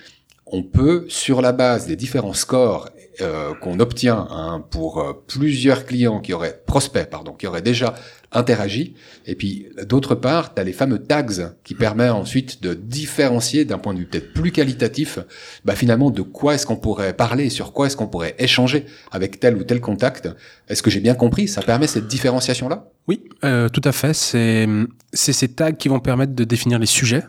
on 0.52 0.62
peut, 0.62 1.06
sur 1.08 1.40
la 1.40 1.52
base 1.52 1.87
des 1.87 1.96
différents 1.96 2.35
scores 2.35 2.90
euh, 3.20 3.53
qu'on 3.55 3.79
obtient 3.81 4.27
hein, 4.31 4.64
pour 4.70 4.98
euh, 4.98 5.12
plusieurs 5.27 5.85
clients 5.85 6.20
qui 6.20 6.33
auraient 6.33 6.62
prospects, 6.66 7.11
pardon, 7.11 7.33
qui 7.33 7.46
auraient 7.46 7.61
déjà 7.61 7.94
interagi, 8.33 8.94
et 9.27 9.35
puis 9.35 9.66
d'autre 9.87 10.14
part, 10.14 10.55
tu 10.55 10.61
as 10.62 10.64
les 10.64 10.72
fameux 10.72 10.98
tags 10.98 11.53
qui 11.62 11.75
permettent 11.75 12.12
ensuite 12.12 12.62
de 12.62 12.72
différencier 12.72 13.66
d'un 13.66 13.77
point 13.77 13.92
de 13.92 13.98
vue 13.98 14.07
peut-être 14.07 14.33
plus 14.33 14.51
qualitatif, 14.51 15.18
bah, 15.66 15.75
finalement 15.75 16.11
de 16.11 16.22
quoi 16.22 16.55
est-ce 16.55 16.64
qu'on 16.64 16.77
pourrait 16.77 17.12
parler, 17.12 17.51
sur 17.51 17.75
quoi 17.75 17.87
est-ce 17.87 17.98
qu'on 17.98 18.07
pourrait 18.07 18.35
échanger 18.38 18.87
avec 19.11 19.38
tel 19.38 19.57
ou 19.57 19.64
tel 19.64 19.83
contact. 19.83 20.31
Est-ce 20.68 20.83
que 20.83 20.90
j'ai 20.90 21.01
bien 21.01 21.14
compris? 21.14 21.48
Ça 21.48 21.61
permet 21.61 21.87
cette 21.87 22.07
différenciation-là? 22.07 22.88
Oui, 23.09 23.25
euh, 23.44 23.68
tout 23.68 23.83
à 23.85 23.92
fait. 23.92 24.14
C'est 24.14 24.66
ces 25.12 25.48
tags 25.48 25.72
qui 25.72 25.88
vont 25.88 26.01
permettre 26.01 26.35
de 26.35 26.44
définir 26.44 26.79
les 26.79 26.87
sujets 26.87 27.25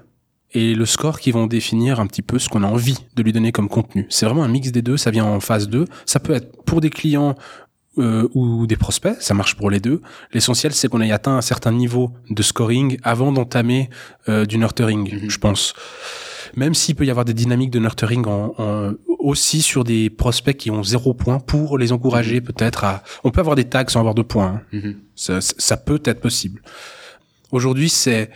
et 0.54 0.76
le 0.76 0.86
score 0.86 1.20
qui 1.20 1.32
vont 1.32 1.48
définir 1.48 2.00
un 2.00 2.08
petit 2.08 2.22
peu 2.22 2.40
ce 2.40 2.50
qu'on 2.50 2.64
a 2.64 2.68
envie 2.68 2.98
de 3.16 3.24
lui 3.24 3.34
donner 3.34 3.52
comme 3.52 3.70
contenu. 3.70 4.06
C'est 4.10 4.26
vraiment 4.26 4.44
un 4.44 4.48
mix 4.48 4.72
des 4.72 4.82
deux, 4.82 4.98
ça 4.98 5.12
vient 5.12 5.26
en 5.26 5.40
phase 5.40 5.68
2. 5.68 5.86
Ça 6.06 6.20
peut 6.20 6.34
être 6.34 6.64
pour 6.64 6.80
des 6.82 6.90
clients 6.90 7.36
euh, 7.98 8.28
ou 8.34 8.66
des 8.68 8.76
prospects, 8.76 9.16
ça 9.20 9.34
marche 9.34 9.56
pour 9.56 9.70
les 9.70 9.80
deux. 9.80 10.02
L'essentiel, 10.32 10.74
c'est 10.74 10.88
qu'on 10.88 11.02
ait 11.02 11.12
atteint 11.12 11.38
un 11.38 11.42
certain 11.42 11.72
niveau 11.72 12.12
de 12.30 12.42
scoring 12.42 12.98
avant 13.04 13.32
d'entamer 13.32 13.90
euh, 14.30 14.46
du 14.46 14.58
nurturing, 14.58 15.24
mhm. 15.24 15.30
je 15.30 15.38
pense. 15.38 15.74
Même 16.56 16.74
s'il 16.76 16.96
peut 16.96 17.06
y 17.06 17.10
avoir 17.10 17.26
des 17.26 17.34
dynamiques 17.34 17.72
de 17.72 17.80
nurturing 17.80 18.26
en, 18.28 18.94
aussi 19.20 19.62
sur 19.62 19.84
des 19.84 20.10
prospects 20.12 20.58
qui 20.58 20.70
ont 20.70 20.84
zéro 20.84 21.14
point 21.14 21.40
pour 21.40 21.78
les 21.78 21.92
encourager 21.92 22.42
mhm. 22.42 22.46
peut-être 22.46 22.84
à... 22.84 23.04
On 23.24 23.32
peut 23.32 23.40
avoir 23.40 23.56
des 23.56 23.66
tags 23.66 23.86
sans 23.88 24.00
avoir 24.00 24.16
de 24.16 24.22
points. 24.22 24.62
Hein. 24.74 24.78
Mhm. 24.78 24.96
ça, 25.16 25.42
ça 25.42 25.78
peut 25.78 26.02
être 26.06 26.20
possible. 26.20 26.62
Aujourd'hui, 27.52 27.90
c'est 27.90 28.32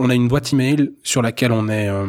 on 0.00 0.08
a 0.08 0.14
une 0.14 0.28
boîte 0.28 0.54
email 0.54 0.92
sur 1.02 1.20
laquelle 1.20 1.52
on 1.52 1.68
est, 1.68 1.88
euh, 1.88 2.06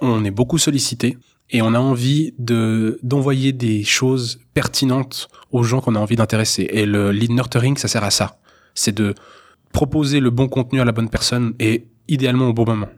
on 0.00 0.24
est 0.24 0.30
beaucoup 0.30 0.58
sollicité 0.58 1.18
et 1.50 1.60
on 1.60 1.74
a 1.74 1.78
envie 1.78 2.34
de 2.38 3.00
d'envoyer 3.02 3.52
des 3.52 3.82
choses 3.82 4.38
pertinentes 4.54 5.28
aux 5.50 5.64
gens 5.64 5.80
qu'on 5.80 5.96
a 5.96 5.98
envie 5.98 6.14
d'intéresser. 6.14 6.68
Et 6.70 6.86
le 6.86 7.10
lead 7.10 7.32
nurturing, 7.32 7.76
ça 7.76 7.88
sert 7.88 8.04
à 8.04 8.12
ça. 8.12 8.38
C'est 8.74 8.94
de 8.94 9.12
proposer 9.72 10.20
le 10.20 10.30
bon 10.30 10.46
contenu 10.46 10.80
à 10.80 10.84
la 10.84 10.92
bonne 10.92 11.10
personne 11.10 11.54
et 11.58 11.88
idéalement 12.06 12.46
au 12.46 12.52
bon 12.52 12.64
moment. 12.64 12.88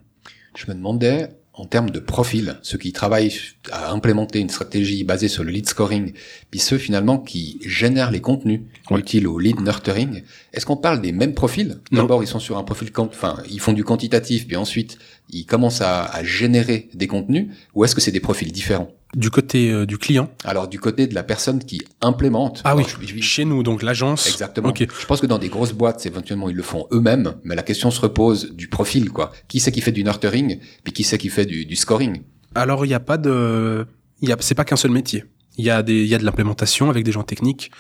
Je 0.55 0.67
me 0.71 0.75
demandais, 0.75 1.31
en 1.59 1.67
termes 1.67 1.91
de 1.91 1.99
profil, 1.99 2.57
ceux 2.63 2.79
qui 2.79 2.93
travaillent 2.93 3.33
à 3.73 3.91
implémenter 3.91 4.39
une 4.39 4.49
stratégie 4.49 5.03
basée 5.03 5.27
sur 5.27 5.43
le 5.43 5.51
lead 5.51 5.69
scoring, 5.69 6.13
puis 6.51 6.61
ceux 6.61 6.79
finalement 6.79 7.19
qui 7.19 7.59
génèrent 7.67 8.13
les 8.13 8.21
contenus 8.21 8.61
utiles 8.93 9.27
au 9.27 9.39
lead 9.39 9.61
nurturing, 9.61 10.23
est-ce 10.53 10.65
qu'on 10.65 10.77
parle 10.77 11.01
des 11.01 11.13
mêmes 11.13 11.35
profils? 11.35 11.81
D'abord, 11.91 12.23
ils 12.23 12.29
sont 12.29 12.39
sur 12.39 12.59
un 12.59 12.63
profil, 12.63 12.91
enfin, 12.97 13.43
ils 13.51 13.61
font 13.61 13.73
du 13.73 13.83
quantitatif, 13.83 14.47
puis 14.47 14.57
ensuite, 14.57 14.99
ils 15.31 15.47
commencent 15.47 15.83
à, 15.83 16.05
à 16.05 16.23
générer 16.23 16.89
des 16.95 17.09
contenus, 17.09 17.49
ou 17.75 17.85
est-ce 17.85 17.95
que 17.95 18.01
c'est 18.01 18.13
des 18.13 18.21
profils 18.21 18.53
différents? 18.53 18.91
Du 19.15 19.31
côté 19.31 19.71
euh, 19.71 19.87
du 19.87 19.97
client 19.97 20.31
Alors 20.45 20.69
du 20.69 20.79
côté 20.79 21.07
de 21.07 21.15
la 21.15 21.23
personne 21.23 21.61
qui 21.65 21.81
implémente. 22.03 22.61
Ah 22.65 22.77
oui, 22.77 22.85
chez 23.23 23.45
nous, 23.45 23.63
donc 23.63 23.83
l'agence. 23.83 24.29
Exactement. 24.29 24.73
Je 24.77 25.07
pense 25.07 25.21
que 25.21 25.27
dans 25.27 25.39
des 25.39 25.49
grosses 25.49 25.73
boîtes, 25.73 26.05
éventuellement 26.05 26.51
ils 26.51 26.57
le 26.57 26.63
font 26.63 26.87
eux-mêmes, 26.93 27.35
mais 27.43 27.55
la 27.55 27.63
question 27.63 27.91
se 27.91 28.01
repose 28.01 28.53
du 28.53 28.69
profil, 28.69 29.11
quoi. 29.11 29.33
Qui 29.49 29.61
c'est 29.61 29.73
qui 29.73 29.81
fait 29.81 29.93
du 29.93 30.05
nurturing, 30.05 30.59
puis 30.85 30.93
qui 30.93 31.05
c'est 31.05 31.19
qui 31.19 31.31
fait 31.31 31.47
du, 31.47 31.65
du 31.65 31.77
scoring? 31.77 32.23
Alors 32.55 32.85
il 32.85 32.89
n'y 32.89 32.95
a 32.95 33.01
pas 33.01 33.17
de, 33.17 33.87
il 34.21 34.29
y 34.29 34.33
a, 34.33 34.37
c'est 34.41 34.55
pas 34.55 34.65
qu'un 34.65 34.77
seul 34.77 34.91
métier. 34.91 35.25
Il 35.57 35.65
y 35.65 35.71
a 35.71 35.83
des, 35.83 36.03
il 36.03 36.09
y 36.09 36.15
a 36.15 36.19
de 36.19 36.25
l'implémentation 36.25 36.91
avec 36.91 37.05
des 37.05 37.13
gens 37.13 37.23
techniques. 37.25 37.71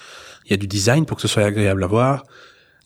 Il 0.46 0.50
y 0.52 0.54
a 0.54 0.56
du 0.56 0.66
design 0.66 1.04
pour 1.04 1.16
que 1.16 1.22
ce 1.22 1.28
soit 1.28 1.44
agréable 1.44 1.84
à 1.84 1.86
voir. 1.86 2.24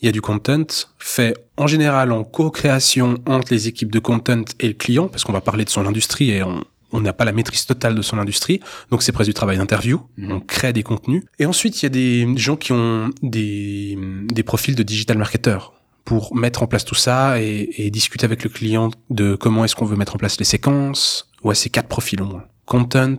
il 0.00 0.06
y 0.06 0.08
a 0.08 0.12
du 0.12 0.20
content 0.20 0.66
fait 0.98 1.34
en 1.56 1.68
général 1.68 2.10
en 2.10 2.24
co-création 2.24 3.18
entre 3.24 3.52
les 3.52 3.68
équipes 3.68 3.92
de 3.92 4.00
content 4.00 4.42
et 4.58 4.66
le 4.66 4.74
client, 4.74 5.06
parce 5.06 5.22
qu'on 5.22 5.32
va 5.32 5.40
parler 5.40 5.64
de 5.64 5.70
son 5.70 5.86
industrie 5.86 6.32
et 6.32 6.42
on, 6.42 6.64
on 6.92 7.00
n'a 7.00 7.12
pas 7.12 7.24
la 7.24 7.32
maîtrise 7.32 7.66
totale 7.66 7.94
de 7.94 8.02
son 8.02 8.18
industrie, 8.18 8.60
donc 8.90 9.02
c'est 9.02 9.12
presque 9.12 9.30
du 9.30 9.34
travail 9.34 9.56
d'interview, 9.58 10.00
Mhm. 10.16 10.32
on 10.32 10.40
crée 10.40 10.72
des 10.72 10.82
contenus. 10.82 11.22
Et 11.38 11.46
ensuite, 11.46 11.80
il 11.82 11.84
y 11.84 11.86
a 11.86 11.90
des 11.90 12.28
gens 12.36 12.56
qui 12.56 12.72
ont 12.72 13.10
des, 13.22 13.98
des 14.28 14.42
profils 14.42 14.74
de 14.74 14.82
digital 14.82 15.18
marketer 15.18 15.58
pour 16.04 16.34
mettre 16.36 16.62
en 16.62 16.66
place 16.66 16.84
tout 16.84 16.94
ça 16.96 17.40
et, 17.40 17.70
et 17.78 17.90
discuter 17.90 18.24
avec 18.24 18.42
le 18.44 18.50
client 18.50 18.90
de 19.10 19.34
comment 19.36 19.64
est-ce 19.64 19.76
qu'on 19.76 19.84
veut 19.86 19.96
mettre 19.96 20.14
en 20.14 20.18
place 20.18 20.38
les 20.38 20.44
séquences. 20.44 21.30
Ouais, 21.44 21.54
c'est 21.54 21.70
quatre 21.70 21.88
profils 21.88 22.20
au 22.20 22.26
moins. 22.26 22.44
Content, 22.66 23.16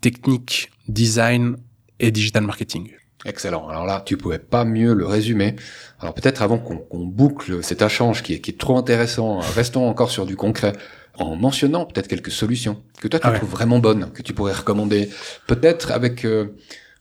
technique, 0.00 0.70
design 0.88 1.56
et 2.00 2.10
digital 2.10 2.44
marketing. 2.44 2.90
Excellent. 3.24 3.68
Alors 3.68 3.84
là, 3.84 4.02
tu 4.04 4.16
pouvais 4.16 4.38
pas 4.38 4.64
mieux 4.64 4.94
le 4.94 5.04
résumer. 5.06 5.56
Alors 6.00 6.14
peut-être 6.14 6.40
avant 6.42 6.58
qu'on 6.58 7.04
boucle 7.04 7.62
cet 7.64 7.82
échange 7.82 8.22
qui 8.22 8.34
est, 8.34 8.40
qui 8.40 8.52
est 8.52 8.58
trop 8.58 8.76
intéressant, 8.78 9.38
restons 9.40 9.88
encore 9.88 10.10
sur 10.10 10.24
du 10.24 10.36
concret 10.36 10.72
en 11.18 11.34
mentionnant 11.34 11.84
peut-être 11.84 12.06
quelques 12.06 12.30
solutions 12.30 12.80
que 13.00 13.08
toi 13.08 13.18
tu 13.18 13.26
Ah 13.26 13.32
ouais. 13.32 13.38
trouves 13.38 13.50
vraiment 13.50 13.80
bonnes, 13.80 14.12
que 14.12 14.22
tu 14.22 14.34
pourrais 14.34 14.52
recommander. 14.52 15.10
Peut-être 15.48 15.90
avec 15.90 16.24
euh, 16.24 16.54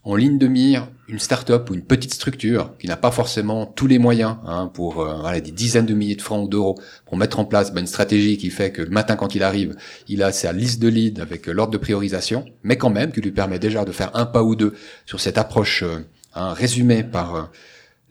en 0.07 0.15
ligne 0.15 0.37
de 0.37 0.47
mire 0.47 0.87
une 1.09 1.19
start-up 1.19 1.69
ou 1.69 1.73
une 1.73 1.81
petite 1.83 2.13
structure 2.13 2.71
qui 2.79 2.87
n'a 2.87 2.95
pas 2.97 3.11
forcément 3.11 3.65
tous 3.65 3.87
les 3.87 3.99
moyens 3.99 4.37
hein, 4.45 4.71
pour 4.73 5.01
euh, 5.01 5.15
voilà, 5.19 5.39
des 5.41 5.51
dizaines 5.51 5.85
de 5.85 5.93
milliers 5.93 6.15
de 6.15 6.21
francs 6.21 6.45
ou 6.45 6.47
d'euros 6.47 6.79
pour 7.05 7.17
mettre 7.17 7.39
en 7.39 7.45
place 7.45 7.73
ben, 7.73 7.81
une 7.81 7.87
stratégie 7.87 8.37
qui 8.37 8.49
fait 8.49 8.71
que 8.71 8.81
le 8.81 8.89
matin 8.89 9.15
quand 9.17 9.35
il 9.35 9.43
arrive, 9.43 9.75
il 10.07 10.23
a 10.23 10.31
sa 10.31 10.53
liste 10.53 10.81
de 10.81 10.87
leads 10.87 11.21
avec 11.21 11.47
euh, 11.49 11.51
l'ordre 11.51 11.73
de 11.73 11.77
priorisation, 11.77 12.45
mais 12.63 12.77
quand 12.77 12.89
même 12.89 13.11
qui 13.11 13.19
lui 13.21 13.31
permet 13.31 13.59
déjà 13.59 13.83
de 13.83 13.91
faire 13.91 14.11
un 14.15 14.25
pas 14.25 14.43
ou 14.43 14.55
deux 14.55 14.73
sur 15.05 15.19
cette 15.19 15.37
approche 15.37 15.83
euh, 15.83 15.99
hein, 16.35 16.53
résumée 16.53 17.03
par 17.03 17.35
euh, 17.35 17.43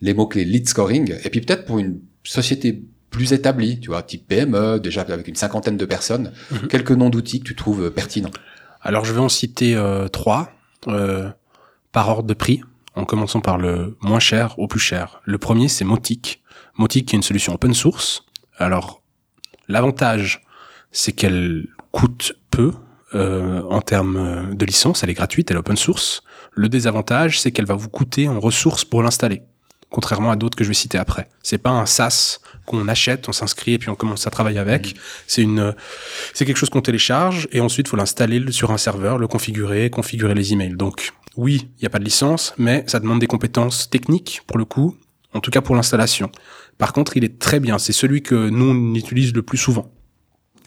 les 0.01 0.13
mots-clés 0.13 0.45
lead 0.45 0.69
scoring, 0.69 1.15
et 1.23 1.29
puis 1.31 1.41
peut-être 1.41 1.65
pour 1.65 1.79
une 1.79 1.99
société 2.23 2.83
plus 3.09 3.33
établie, 3.33 3.79
tu 3.79 3.89
vois, 3.89 4.03
type 4.03 4.27
PME, 4.27 4.79
déjà 4.79 5.01
avec 5.01 5.27
une 5.27 5.35
cinquantaine 5.35 5.77
de 5.77 5.85
personnes, 5.85 6.31
Mhm. 6.51 6.67
quelques 6.67 6.91
noms 6.91 7.09
d'outils 7.09 7.39
que 7.39 7.45
tu 7.45 7.55
trouves 7.55 7.89
pertinents. 7.89 8.31
Alors 8.81 9.05
je 9.05 9.13
vais 9.13 9.19
en 9.19 9.29
citer 9.29 9.75
euh, 9.75 10.07
trois 10.07 10.51
euh, 10.87 11.29
par 11.97 12.09
ordre 12.09 12.27
de 12.27 12.35
prix, 12.35 12.61
en 12.93 13.05
commençant 13.05 13.41
par 13.41 13.57
le 13.57 13.97
moins 14.01 14.19
cher 14.19 14.59
au 14.59 14.67
plus 14.67 14.79
cher. 14.79 15.19
Le 15.25 15.39
premier 15.39 15.67
c'est 15.67 15.83
Motic. 15.83 16.43
Motic 16.77 17.07
qui 17.07 17.15
est 17.15 17.17
une 17.17 17.23
solution 17.23 17.55
open 17.55 17.73
source. 17.73 18.23
Alors 18.59 19.01
l'avantage 19.67 20.45
c'est 20.91 21.11
qu'elle 21.11 21.65
coûte 21.91 22.33
peu 22.51 22.71
euh, 23.15 23.63
en 23.63 23.81
termes 23.81 24.53
de 24.53 24.63
licence, 24.63 25.01
elle 25.01 25.09
est 25.09 25.15
gratuite, 25.15 25.49
elle 25.49 25.57
est 25.57 25.59
open 25.59 25.75
source. 25.75 26.21
Le 26.53 26.69
désavantage 26.69 27.41
c'est 27.41 27.51
qu'elle 27.51 27.65
va 27.65 27.73
vous 27.73 27.89
coûter 27.89 28.29
en 28.29 28.39
ressources 28.39 28.85
pour 28.85 29.01
l'installer, 29.01 29.41
contrairement 29.89 30.29
à 30.29 30.35
d'autres 30.35 30.55
que 30.55 30.63
je 30.63 30.69
vais 30.69 30.75
citer 30.75 30.99
après. 30.99 31.27
C'est 31.41 31.57
pas 31.57 31.71
un 31.71 31.87
SaaS 31.87 32.41
qu'on 32.67 32.87
achète, 32.87 33.27
on 33.27 33.31
s'inscrit 33.31 33.73
et 33.73 33.79
puis 33.79 33.89
on 33.89 33.95
commence 33.95 34.27
à 34.27 34.29
travailler 34.29 34.59
avec. 34.59 34.93
C'est 35.25 35.41
une 35.41 35.73
c'est 36.35 36.45
quelque 36.45 36.57
chose 36.57 36.69
qu'on 36.69 36.81
télécharge 36.81 37.47
et 37.51 37.59
ensuite 37.59 37.87
faut 37.87 37.97
l'installer 37.97 38.51
sur 38.51 38.69
un 38.69 38.77
serveur, 38.77 39.17
le 39.17 39.27
configurer, 39.27 39.89
configurer 39.89 40.35
les 40.35 40.53
emails. 40.53 40.77
Donc 40.77 41.11
oui, 41.37 41.69
il 41.77 41.81
n'y 41.81 41.85
a 41.85 41.89
pas 41.89 41.99
de 41.99 42.03
licence, 42.03 42.53
mais 42.57 42.83
ça 42.87 42.99
demande 42.99 43.19
des 43.19 43.27
compétences 43.27 43.89
techniques 43.89 44.41
pour 44.47 44.57
le 44.57 44.65
coup, 44.65 44.97
en 45.33 45.39
tout 45.39 45.51
cas 45.51 45.61
pour 45.61 45.75
l'installation. 45.75 46.31
Par 46.77 46.93
contre, 46.93 47.15
il 47.15 47.23
est 47.23 47.39
très 47.39 47.59
bien. 47.59 47.77
C'est 47.77 47.93
celui 47.93 48.21
que 48.21 48.49
nous 48.49 48.65
on 48.65 48.95
utilise 48.95 49.33
le 49.33 49.43
plus 49.43 49.57
souvent 49.57 49.91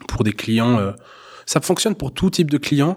pour 0.08 0.24
des 0.24 0.32
clients. 0.32 0.78
euh, 0.78 0.92
ça 1.46 1.60
fonctionne 1.60 1.96
pour 1.96 2.14
tout 2.14 2.30
type 2.30 2.50
de 2.50 2.58
clients, 2.58 2.96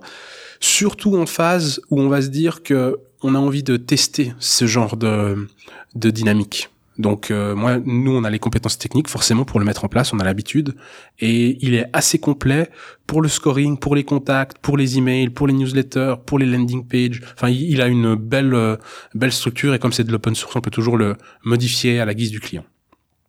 surtout 0.60 1.18
en 1.18 1.26
phase 1.26 1.82
où 1.90 2.00
on 2.00 2.08
va 2.08 2.22
se 2.22 2.28
dire 2.28 2.62
que 2.62 3.00
on 3.24 3.36
a 3.36 3.40
envie 3.40 3.64
de 3.64 3.78
tester 3.78 4.34
ce 4.40 4.68
genre 4.68 4.96
de 4.98 5.48
dynamique. 5.96 6.70
Donc 6.98 7.32
euh, 7.32 7.56
moi, 7.56 7.80
nous, 7.84 8.16
on 8.16 8.24
a 8.24 8.30
les 8.30 8.40
compétences 8.40 8.78
techniques 8.78 9.08
forcément 9.08 9.46
pour 9.46 9.60
le 9.60 9.66
mettre 9.66 9.84
en 9.84 9.88
place, 9.88 10.14
on 10.14 10.20
a 10.20 10.24
l'habitude, 10.24 10.76
et 11.20 11.58
il 11.66 11.74
est 11.74 11.86
assez 11.94 12.20
complet 12.20 12.70
pour 13.08 13.22
le 13.22 13.30
scoring, 13.30 13.78
pour 13.78 13.96
les 13.96 14.04
contacts, 14.04 14.58
pour 14.60 14.78
les 14.78 14.98
emails, 14.98 15.30
pour 15.30 15.48
les 15.48 15.54
newsletters, 15.54 16.16
pour 16.26 16.40
les 16.40 16.46
landing 16.46 16.86
pages. 16.88 17.22
Enfin, 17.34 17.50
il 17.50 17.82
a 17.82 17.88
une 17.88 18.16
belle 18.16 18.54
euh, 18.54 18.78
belle 19.16 19.32
structure 19.32 19.74
et 19.74 19.80
comme 19.80 19.92
c'est 19.92 20.04
de 20.04 20.12
l'open 20.12 20.36
source, 20.36 20.56
on 20.56 20.62
peut 20.62 20.72
toujours 20.72 20.98
le 20.98 21.16
modifier 21.44 22.00
à 22.00 22.06
la 22.06 22.14
guise 22.14 22.32
du 22.32 22.40
client. 22.40 22.66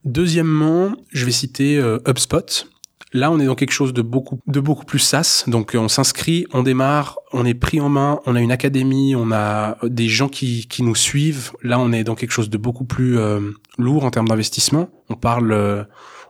Deuxièmement, 0.05 0.93
je 1.13 1.25
vais 1.25 1.33
citer 1.33 1.79
euh, 1.79 1.99
HubSpot. 2.07 2.69
Là, 3.15 3.31
on 3.31 3.39
est 3.39 3.47
dans 3.47 3.55
quelque 3.55 3.73
chose 3.73 3.93
de 3.93 4.03
beaucoup 4.03 4.41
de 4.49 4.59
beaucoup 4.59 4.85
plus 4.85 4.99
SaaS. 4.99 5.45
Donc, 5.47 5.77
euh, 5.77 5.79
on 5.79 5.87
s'inscrit, 5.87 6.47
on 6.53 6.65
démarre, 6.65 7.21
on 7.33 7.47
est 7.47 7.55
pris 7.55 7.81
en 7.81 7.89
main, 7.89 8.19
on 8.27 8.35
a 8.35 8.41
une 8.41 8.51
académie, 8.51 9.15
on 9.15 9.31
a 9.31 9.79
des 9.85 10.09
gens 10.09 10.29
qui 10.29 10.67
qui 10.67 10.83
nous 10.83 10.97
suivent. 10.97 11.53
Là, 11.63 11.79
on 11.79 11.93
est 11.93 12.03
dans 12.03 12.17
quelque 12.17 12.33
chose 12.33 12.51
de 12.51 12.59
beaucoup 12.59 12.85
plus 12.85 13.17
euh, 13.17 13.53
lourd 13.79 14.05
en 14.05 14.11
termes 14.11 14.27
d'investissement. 14.27 14.89
On 15.11 15.15
parle 15.15 15.53
euh, 15.53 15.85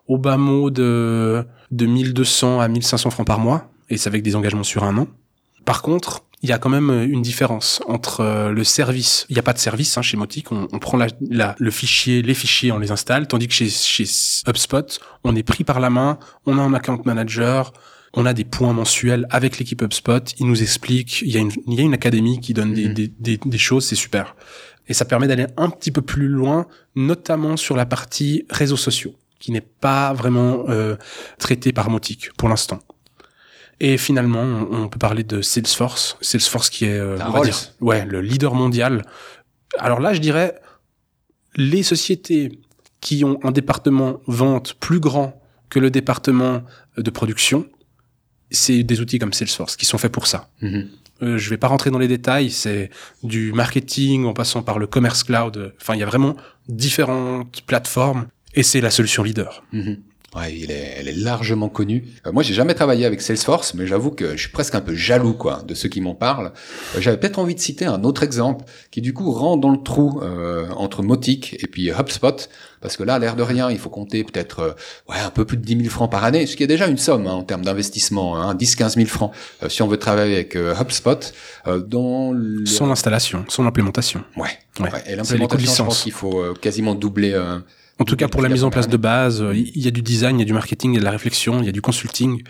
au 0.09 0.19
bas 0.19 0.37
mot 0.37 0.69
de 0.69 1.47
de 1.71 1.87
1200 1.87 2.61
à 2.61 2.69
1500 2.69 3.09
francs 3.09 3.27
par 3.27 3.39
mois, 3.39 3.71
et 3.89 3.97
c'est 3.97 4.09
avec 4.11 4.23
des 4.23 4.37
engagements 4.37 4.63
sur 4.63 4.85
un 4.85 4.99
an. 4.99 5.09
Par 5.65 5.81
contre, 5.81 6.27
il 6.45 6.51
y 6.51 6.53
a 6.53 6.59
quand 6.59 6.69
même 6.69 6.91
euh, 6.91 7.07
une 7.09 7.23
différence 7.23 7.81
entre 7.89 8.21
euh, 8.21 8.51
le 8.53 8.65
service. 8.65 9.25
Il 9.31 9.33
n'y 9.33 9.39
a 9.39 9.43
pas 9.43 9.55
de 9.55 9.59
service 9.59 9.97
hein, 9.97 10.03
chez 10.03 10.17
Motic. 10.19 10.53
On, 10.53 10.69
on 10.73 10.79
prend 10.79 10.99
la, 10.99 11.07
la- 11.31 11.57
le 11.59 11.71
fichier, 11.71 12.21
les 12.23 12.35
fichiers, 12.35 12.71
on 12.71 12.79
les 12.79 12.91
installe. 12.91 13.27
Tandis 13.27 13.49
que 13.49 13.55
chez, 13.55 13.69
chez 13.71 14.05
HubSpot, 14.47 15.01
on 15.25 15.35
est 15.37 15.43
pris 15.43 15.65
par 15.65 15.81
la 15.81 15.89
main. 15.89 16.19
On 16.45 16.59
a 16.59 16.63
un 16.63 16.75
account 16.75 17.01
manager. 17.07 17.73
On 18.13 18.27
a 18.27 18.35
des 18.35 18.45
points 18.45 18.75
mensuels 18.75 19.27
avec 19.31 19.59
l'équipe 19.59 19.81
HubSpot. 19.83 20.23
Ils 20.39 20.47
nous 20.47 20.61
expliquent. 20.63 21.23
Il 21.23 21.31
y 21.33 21.37
a 21.39 21.41
une, 21.41 21.51
il 21.67 21.75
y 21.75 21.81
a 21.81 21.83
une 21.83 21.95
académie 21.95 22.39
qui 22.41 22.53
donne 22.53 22.75
des, 22.75 22.89
Mhm. 22.89 22.95
des, 22.95 23.09
des, 23.09 23.41
des 23.45 23.59
choses. 23.59 23.87
C'est 23.87 23.97
super. 23.97 24.37
Et 24.87 24.93
ça 24.93 25.07
permet 25.07 25.27
d'aller 25.27 25.47
un 25.57 25.71
petit 25.71 25.91
peu 25.91 26.03
plus 26.03 26.29
loin, 26.29 26.67
notamment 26.95 27.57
sur 27.57 27.75
la 27.75 27.87
partie 27.87 28.45
réseaux 28.51 28.77
sociaux, 28.77 29.15
qui 29.41 29.51
n'est 29.51 29.63
pas 29.63 30.13
vraiment 30.13 30.65
euh, 30.69 30.97
traitée 31.39 31.73
par 31.73 31.89
Motic 31.89 32.31
pour 32.37 32.51
l'instant. 32.51 32.81
Et 33.81 33.97
finalement, 33.99 34.43
on, 34.43 34.85
on 34.85 34.89
peut 34.89 34.99
parler 34.99 35.25
de 35.25 35.43
Salesforce. 35.43 36.17
Salesforce 36.21 36.71
qui 36.71 36.85
est, 36.87 36.99
euh, 36.99 37.17
La 37.17 37.29
on 37.29 37.33
va 37.33 37.39
Rolls. 37.39 37.49
dire, 37.51 37.59
ouais, 37.81 38.05
le 38.07 38.21
leader 38.21 38.55
mondial. 38.55 39.05
Alors 39.79 40.01
là, 40.01 40.13
je 40.15 40.21
dirais, 40.21 40.55
les 41.57 41.83
sociétés 41.83 42.61
qui 43.01 43.25
ont 43.25 43.39
un 43.43 43.51
département 43.51 44.21
vente 44.27 44.75
plus 44.75 45.01
grand 45.01 45.41
que 45.71 45.79
le 45.79 45.91
département 45.91 46.63
de 46.97 47.11
production, 47.11 47.67
c'est 48.51 48.83
des 48.85 49.01
outils 49.01 49.19
comme 49.19 49.33
Salesforce 49.33 49.77
qui 49.77 49.85
sont 49.87 49.99
faits 49.99 50.13
pour 50.13 50.27
ça. 50.27 50.49
Mhm. 50.63 50.89
Euh, 51.23 51.39
je 51.39 51.51
vais 51.51 51.57
pas 51.57 51.69
rentrer 51.69 51.91
dans 51.91 51.99
les 51.99 52.09
détails, 52.09 52.51
c'est 52.51 52.91
du 53.23 53.53
marketing 53.53 54.25
en 54.25 54.33
passant 54.33 54.63
par 54.63 54.79
le 54.79 54.87
commerce 54.87 55.23
cloud. 55.25 55.75
Enfin, 55.81 55.95
il 55.95 56.01
y 56.01 56.03
a 56.03 56.07
vraiment 56.07 56.37
différentes 56.69 57.63
plateformes 57.63 58.27
et 58.55 58.63
c'est 58.63 58.81
la 58.81 58.91
solution 58.91 59.23
leader. 59.23 59.65
Mhm. 59.73 59.97
Ouais, 60.35 60.53
il 60.53 60.73
est, 60.73 60.97
elle 60.99 61.09
est 61.09 61.17
largement 61.17 61.69
connue. 61.69 62.05
Euh, 62.27 62.33
moi, 62.33 62.43
j'ai 62.43 62.55
jamais 62.55 62.75
travaillé 62.75 63.05
avec 63.07 63.21
Salesforce, 63.21 63.75
mais 63.75 63.87
j'avoue 63.87 64.11
que 64.11 64.33
je 64.33 64.41
suis 64.41 64.51
presque 64.51 64.75
un 64.75 64.81
peu 64.81 64.95
jaloux, 64.95 65.35
quoi, 65.35 65.63
de 65.67 65.75
ceux 65.75 65.89
qui 65.89 66.01
m'en 66.01 66.15
parlent. 66.15 66.53
Euh, 66.97 67.01
J'avais 67.01 67.19
peut-être 67.19 67.39
envie 67.39 67.55
de 67.55 67.61
citer 67.61 67.85
un 67.85 68.03
autre 68.03 68.25
exemple 68.25 68.65
qui, 68.91 69.01
du 69.01 69.13
coup, 69.15 69.31
rend 69.31 69.57
dans 69.57 69.71
le 69.71 69.81
trou 69.81 70.21
euh, 70.23 70.67
entre 70.77 71.03
Motic 71.03 71.57
et 71.63 71.69
puis 71.69 71.91
HubSpot, 71.91 72.49
parce 72.81 72.97
que 72.97 73.05
là, 73.05 73.15
à 73.15 73.19
l'air 73.21 73.37
de 73.37 73.45
rien, 73.45 73.71
il 73.71 73.79
faut 73.79 73.91
compter 73.91 74.25
peut-être 74.25 74.61
euh, 74.61 74.73
ouais 75.09 75.21
un 75.25 75.31
peu 75.31 75.45
plus 75.45 75.57
de 75.57 75.63
10 75.63 75.77
000 75.79 75.89
francs 75.89 76.11
par 76.11 76.25
année, 76.25 76.47
ce 76.47 76.57
qui 76.57 76.65
est 76.65 76.69
déjà 76.69 76.89
une 76.89 76.99
somme 76.99 77.29
hein, 77.29 77.33
en 77.33 77.45
termes 77.45 77.65
d'investissement, 77.65 78.37
hein, 78.37 78.57
10-15 78.57 78.95
000 78.95 79.07
francs, 79.07 79.33
si 79.69 79.83
on 79.83 79.89
veut 79.89 79.99
travailler 79.99 80.35
avec 80.35 80.57
HubSpot. 80.57 81.33
Euh, 81.67 81.79
dans 81.79 82.33
le... 82.33 82.67
Son 82.67 82.91
installation, 82.91 83.45
son 83.49 83.67
implémentation. 83.67 84.25
Ouais. 84.37 84.49
Ouais. 84.81 84.91
ouais. 84.93 85.03
Et 85.07 85.15
l'implémentation, 85.15 85.85
je 85.85 85.89
pense 85.89 86.03
qu'il 86.03 86.13
faut 86.13 86.43
quasiment 86.61 86.97
doubler. 86.97 87.41
En 87.99 88.05
tout 88.05 88.17
cas, 88.17 88.29
pour 88.29 88.43
la 88.43 88.49
mise 88.49 88.65
en 88.65 88.71
place 88.71 88.89
de 88.89 88.97
base, 88.97 89.41
euh, 89.43 89.55
il 89.55 89.83
y 89.83 89.89
a 89.89 89.91
du 89.91 90.03
design, 90.03 90.37
il 90.37 90.41
y 90.41 90.43
a 90.43 90.47
du 90.47 90.53
marketing, 90.53 90.93
il 90.93 90.95
y 90.95 90.99
a 90.99 91.01
de 91.01 91.05
la 91.05 91.11
réflexion, 91.13 91.61
il 91.61 91.67
y 91.67 91.69
a 91.69 91.73
du 91.73 91.83
consulting. 91.83 92.43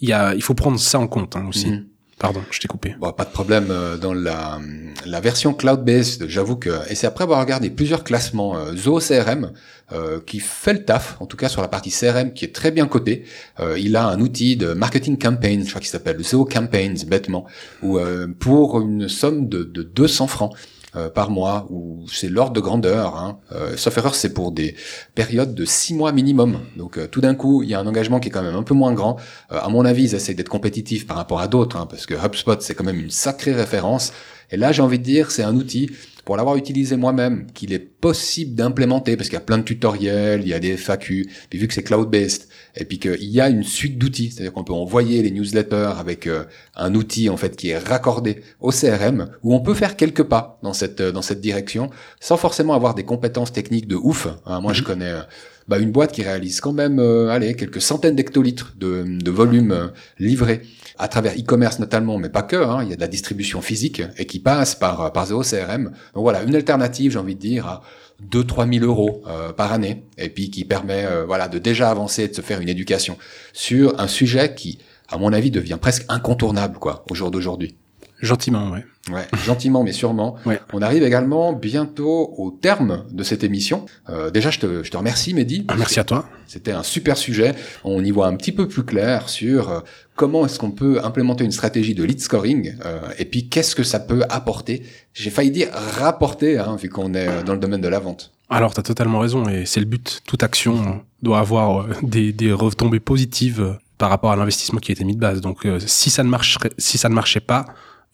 Il 0.00 0.08
y 0.08 0.12
a, 0.12 0.34
il 0.34 0.42
faut 0.42 0.54
prendre 0.54 0.78
ça 0.78 0.98
en 0.98 1.06
compte 1.08 1.36
hein, 1.36 1.46
aussi. 1.48 1.68
mhm. 1.70 1.86
Pardon, 2.18 2.40
je 2.52 2.60
t'ai 2.60 2.68
coupé. 2.68 2.94
Bon, 3.00 3.10
pas 3.12 3.24
de 3.24 3.30
problème 3.30 3.66
euh, 3.70 3.96
dans 3.96 4.14
la, 4.14 4.60
la 5.06 5.20
version 5.20 5.54
cloud-based. 5.54 6.28
J'avoue 6.28 6.54
que, 6.54 6.70
et 6.88 6.94
c'est 6.94 7.08
après 7.08 7.24
avoir 7.24 7.40
regardé 7.40 7.68
plusieurs 7.68 8.04
classements 8.04 8.56
euh, 8.56 8.76
Zoho 8.76 9.00
CRM 9.00 9.50
euh, 9.90 10.20
qui 10.24 10.38
fait 10.38 10.74
le 10.74 10.84
taf, 10.84 11.16
en 11.18 11.26
tout 11.26 11.36
cas 11.36 11.48
sur 11.48 11.62
la 11.62 11.68
partie 11.68 11.90
CRM 11.90 12.32
qui 12.32 12.44
est 12.44 12.54
très 12.54 12.70
bien 12.70 12.86
coté. 12.86 13.24
Euh, 13.58 13.76
il 13.76 13.96
a 13.96 14.06
un 14.06 14.20
outil 14.20 14.56
de 14.56 14.72
marketing 14.72 15.18
campaign, 15.18 15.64
je 15.64 15.70
crois 15.70 15.80
qu'il 15.80 15.90
s'appelle 15.90 16.22
Zoho 16.22 16.44
Campaigns, 16.44 17.04
bêtement, 17.08 17.44
où 17.82 17.98
euh, 17.98 18.28
pour 18.38 18.80
une 18.80 19.08
somme 19.08 19.48
de, 19.48 19.64
de 19.64 19.82
200 19.82 20.28
francs. 20.28 20.54
Euh, 20.94 21.08
par 21.08 21.30
mois, 21.30 21.66
ou 21.70 22.04
c'est 22.12 22.28
l'ordre 22.28 22.52
de 22.52 22.60
grandeur. 22.60 23.16
Hein. 23.16 23.38
Euh, 23.52 23.76
sauf 23.76 23.96
erreur, 23.96 24.14
c'est 24.14 24.32
pour 24.34 24.52
des 24.52 24.76
périodes 25.14 25.54
de 25.54 25.64
six 25.64 25.94
mois 25.94 26.12
minimum. 26.12 26.60
Donc 26.76 26.98
euh, 26.98 27.06
tout 27.06 27.20
d'un 27.20 27.34
coup, 27.34 27.62
il 27.62 27.70
y 27.70 27.74
a 27.74 27.80
un 27.80 27.86
engagement 27.86 28.20
qui 28.20 28.28
est 28.28 28.30
quand 28.30 28.42
même 28.42 28.54
un 28.54 28.62
peu 28.62 28.74
moins 28.74 28.92
grand. 28.92 29.16
Euh, 29.52 29.58
à 29.60 29.68
mon 29.68 29.84
avis, 29.84 30.04
ils 30.04 30.14
essaient 30.14 30.34
d'être 30.34 30.48
compétitifs 30.48 31.06
par 31.06 31.16
rapport 31.16 31.40
à 31.40 31.48
d'autres, 31.48 31.76
hein, 31.76 31.86
parce 31.88 32.06
que 32.06 32.14
HubSpot, 32.14 32.60
c'est 32.60 32.74
quand 32.74 32.84
même 32.84 33.00
une 33.00 33.10
sacrée 33.10 33.52
référence. 33.52 34.12
Et 34.50 34.56
là, 34.56 34.70
j'ai 34.72 34.82
envie 34.82 34.98
de 34.98 35.04
dire, 35.04 35.30
c'est 35.30 35.42
un 35.42 35.56
outil 35.56 35.90
pour 36.24 36.36
l'avoir 36.36 36.56
utilisé 36.56 36.96
moi-même, 36.96 37.46
qu'il 37.52 37.72
est 37.72 37.78
possible 37.78 38.54
d'implémenter, 38.54 39.16
parce 39.16 39.28
qu'il 39.28 39.36
y 39.36 39.42
a 39.42 39.44
plein 39.44 39.58
de 39.58 39.64
tutoriels, 39.64 40.42
il 40.42 40.48
y 40.48 40.54
a 40.54 40.60
des 40.60 40.76
FAQ, 40.76 41.28
puis 41.50 41.58
vu 41.58 41.68
que 41.68 41.74
c'est 41.74 41.82
cloud-based, 41.82 42.48
et 42.76 42.84
puis 42.84 42.98
qu'il 42.98 43.24
y 43.24 43.40
a 43.40 43.48
une 43.48 43.64
suite 43.64 43.98
d'outils, 43.98 44.30
c'est-à-dire 44.30 44.52
qu'on 44.52 44.64
peut 44.64 44.72
envoyer 44.72 45.22
les 45.22 45.30
newsletters 45.30 45.92
avec 45.98 46.26
euh, 46.26 46.44
un 46.76 46.94
outil 46.94 47.28
en 47.28 47.36
fait 47.36 47.56
qui 47.56 47.70
est 47.70 47.78
raccordé 47.78 48.42
au 48.60 48.70
CRM, 48.70 49.30
où 49.42 49.54
on 49.54 49.60
peut 49.60 49.74
faire 49.74 49.96
quelques 49.96 50.22
pas 50.22 50.58
dans 50.62 50.72
cette 50.72 51.00
euh, 51.00 51.12
dans 51.12 51.22
cette 51.22 51.40
direction, 51.40 51.90
sans 52.20 52.36
forcément 52.36 52.74
avoir 52.74 52.94
des 52.94 53.04
compétences 53.04 53.52
techniques 53.52 53.88
de 53.88 53.96
ouf. 53.96 54.28
Hein, 54.46 54.60
moi, 54.60 54.72
je 54.72 54.80
mhm. 54.80 54.86
connais 54.86 55.10
euh, 55.10 55.22
bah, 55.68 55.78
une 55.78 55.92
boîte 55.92 56.12
qui 56.12 56.22
réalise 56.22 56.60
quand 56.60 56.72
même, 56.72 56.98
allez, 56.98 57.54
quelques 57.54 57.80
centaines 57.80 58.16
d'hectolitres 58.16 58.74
de, 58.78 59.04
de 59.06 59.30
volume 59.30 59.92
livré 60.18 60.62
à 60.98 61.08
travers 61.08 61.32
e-commerce 61.34 61.78
notamment, 61.78 62.18
mais 62.18 62.28
pas 62.28 62.42
que. 62.42 62.56
Hein, 62.56 62.82
il 62.82 62.90
y 62.90 62.92
a 62.92 62.96
de 62.96 63.00
la 63.00 63.08
distribution 63.08 63.60
physique 63.60 64.02
et 64.18 64.26
qui 64.26 64.38
passe 64.38 64.74
par 64.74 65.12
par 65.12 65.26
Zero 65.26 65.42
CRM. 65.42 65.92
Donc 66.14 66.22
voilà, 66.22 66.42
une 66.42 66.54
alternative, 66.54 67.12
j'ai 67.12 67.18
envie 67.18 67.34
de 67.34 67.40
dire, 67.40 67.66
à 67.66 67.82
2-3 68.30 68.72
000 68.80 68.84
euros 68.84 69.22
euh, 69.26 69.52
par 69.52 69.72
année, 69.72 70.04
et 70.18 70.28
puis 70.28 70.50
qui 70.50 70.64
permet 70.64 71.04
euh, 71.04 71.24
voilà 71.24 71.48
de 71.48 71.58
déjà 71.58 71.90
avancer, 71.90 72.28
de 72.28 72.34
se 72.34 72.40
faire 72.40 72.60
une 72.60 72.68
éducation 72.68 73.16
sur 73.52 73.98
un 74.00 74.08
sujet 74.08 74.54
qui, 74.54 74.78
à 75.08 75.18
mon 75.18 75.32
avis, 75.32 75.50
devient 75.50 75.78
presque 75.80 76.04
incontournable 76.08 76.78
quoi 76.78 77.04
au 77.10 77.14
jour 77.14 77.30
d'aujourd'hui. 77.30 77.76
Gentiment, 78.20 78.70
ouais. 78.70 78.84
Ouais, 79.10 79.26
gentiment 79.44 79.82
mais 79.82 79.90
sûrement. 79.90 80.36
On 80.72 80.80
arrive 80.80 81.02
également 81.02 81.52
bientôt 81.52 82.34
au 82.38 82.52
terme 82.52 83.04
de 83.10 83.24
cette 83.24 83.42
émission. 83.42 83.84
Euh, 84.08 84.30
déjà, 84.30 84.50
je 84.50 84.60
te, 84.60 84.84
je 84.84 84.90
te 84.92 84.96
remercie, 84.96 85.34
Mehdi. 85.34 85.64
Ah, 85.66 85.74
merci 85.76 85.98
à 85.98 86.04
toi. 86.04 86.28
C'était 86.46 86.70
un 86.70 86.84
super 86.84 87.16
sujet. 87.16 87.52
On 87.82 88.04
y 88.04 88.12
voit 88.12 88.28
un 88.28 88.36
petit 88.36 88.52
peu 88.52 88.68
plus 88.68 88.84
clair 88.84 89.28
sur 89.28 89.70
euh, 89.70 89.80
comment 90.16 90.44
est-ce 90.46 90.58
qu'on 90.58 90.70
peut 90.70 91.00
implémenter 91.04 91.44
une 91.44 91.52
stratégie 91.52 91.94
de 91.94 92.04
lead 92.04 92.20
scoring 92.20 92.74
euh, 92.84 93.00
et 93.18 93.24
puis 93.24 93.48
qu'est-ce 93.48 93.74
que 93.74 93.82
ça 93.82 94.00
peut 94.00 94.22
apporter? 94.28 94.82
J'ai 95.14 95.30
failli 95.30 95.50
dire 95.50 95.68
rapporter, 95.72 96.58
hein, 96.58 96.76
vu 96.76 96.88
qu'on 96.88 97.14
est 97.14 97.28
euh, 97.28 97.42
dans 97.42 97.54
le 97.54 97.58
domaine 97.58 97.80
de 97.80 97.88
la 97.88 97.98
vente. 97.98 98.32
Alors, 98.50 98.74
tu 98.74 98.80
as 98.80 98.82
totalement 98.82 99.20
raison 99.20 99.48
et 99.48 99.64
c'est 99.64 99.80
le 99.80 99.86
but. 99.86 100.20
Toute 100.26 100.42
action 100.42 101.00
doit 101.22 101.38
avoir 101.38 101.86
des, 102.02 102.32
des 102.32 102.52
retombées 102.52 103.00
positives 103.00 103.78
par 103.96 104.10
rapport 104.10 104.30
à 104.30 104.36
l'investissement 104.36 104.78
qui 104.78 104.92
a 104.92 104.94
été 104.94 105.04
mis 105.04 105.14
de 105.14 105.20
base. 105.20 105.40
Donc, 105.40 105.66
si 105.86 106.10
ça 106.10 106.22
ne 106.22 106.28
marcherait, 106.28 106.70
si 106.76 106.98
ça 106.98 107.08
ne 107.08 107.14
marchait 107.14 107.40
pas, 107.40 107.64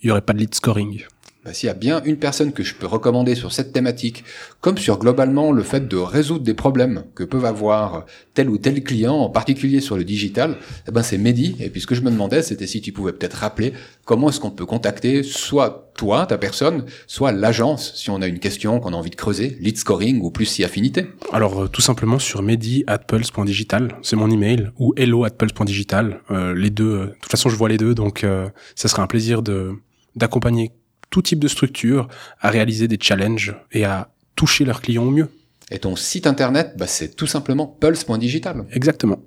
il 0.01 0.07
n'y 0.07 0.11
aurait 0.13 0.21
pas 0.21 0.35
de 0.35 0.39
lead 0.39 0.55
scoring. 0.55 1.03
Bah, 1.45 1.55
S'il 1.55 1.69
y 1.69 1.71
a 1.71 1.75
bien 1.75 2.03
une 2.05 2.17
personne 2.17 2.53
que 2.53 2.63
je 2.63 2.75
peux 2.75 2.87
recommander 2.87 3.35
sur 3.35 3.53
cette 3.53 3.73
thématique, 3.73 4.25
comme 4.61 4.77
sur 4.77 4.99
globalement 4.99 5.53
le 5.53 5.63
fait 5.63 5.87
de 5.87 5.97
résoudre 5.97 6.45
des 6.45 6.55
problèmes 6.55 7.05
que 7.15 7.23
peuvent 7.23 7.45
avoir 7.45 8.07
tel 8.35 8.51
ou 8.51 8.59
tel 8.59 8.83
client, 8.83 9.15
en 9.15 9.31
particulier 9.31 9.81
sur 9.81 9.97
le 9.97 10.05
digital, 10.05 10.57
eh 10.89 10.91
ben 10.91 11.03
c'est 11.03 11.19
Mehdi. 11.19 11.57
Et 11.61 11.71
puis 11.71 11.81
ce 11.81 11.87
que 11.87 11.95
je 11.95 12.03
me 12.03 12.11
demandais, 12.11 12.43
c'était 12.43 12.67
si 12.67 12.81
tu 12.81 12.93
pouvais 12.93 13.13
peut-être 13.13 13.35
rappeler 13.35 13.73
comment 14.05 14.31
est-ce 14.31 14.41
qu'on 14.41 14.51
peut 14.51 14.67
contacter 14.67 15.23
soit 15.23 15.93
toi, 15.99 16.27
ta 16.27 16.39
personne, 16.39 16.87
soit 17.07 17.33
l'agence, 17.33 17.95
si 17.95 18.09
on 18.11 18.23
a 18.23 18.27
une 18.27 18.39
question 18.39 18.81
qu'on 18.81 18.93
a 18.93 18.97
envie 18.97 19.11
de 19.11 19.17
creuser, 19.17 19.59
lead 19.61 19.77
scoring 19.77 20.21
ou 20.23 20.31
plus 20.31 20.47
si 20.47 20.65
affinité. 20.65 21.07
Alors 21.33 21.63
euh, 21.63 21.69
tout 21.69 21.83
simplement 21.83 22.19
sur 22.19 22.43
mehdi 22.43 22.85
at 22.87 22.99
pulse.digital, 22.99 23.97
c'est 24.03 24.17
mon 24.17 24.31
email, 24.31 24.71
ou 24.79 24.95
hello 24.97 25.25
at 25.25 25.31
pulse.digital, 25.31 26.21
euh, 26.31 26.55
les 26.55 26.71
deux. 26.71 26.85
Euh, 26.85 27.07
de 27.07 27.15
toute 27.21 27.31
façon, 27.31 27.49
je 27.49 27.57
vois 27.57 27.69
les 27.69 27.79
deux, 27.79 27.95
donc 27.95 28.25
ça 28.75 28.89
serait 28.89 29.03
un 29.03 29.07
plaisir 29.07 29.43
de 29.43 29.73
d'accompagner 30.17 30.73
tout 31.11 31.23
type 31.23 31.39
de 31.39 31.49
structure 31.49 32.09
à 32.41 32.51
réaliser 32.51 32.89
des 32.89 32.99
challenges 33.01 33.55
et 33.73 33.85
à 33.85 34.11
toucher 34.37 34.65
leurs 34.65 34.81
clients 34.81 35.05
au 35.05 35.11
mieux. 35.11 35.29
Et 35.71 35.79
ton 35.79 35.97
site 35.97 36.27
internet, 36.27 36.75
bah, 36.79 36.87
c'est 36.87 37.15
tout 37.15 37.27
simplement 37.27 37.67
pulse.digital. 37.67 38.65
Exactement. 38.73 39.21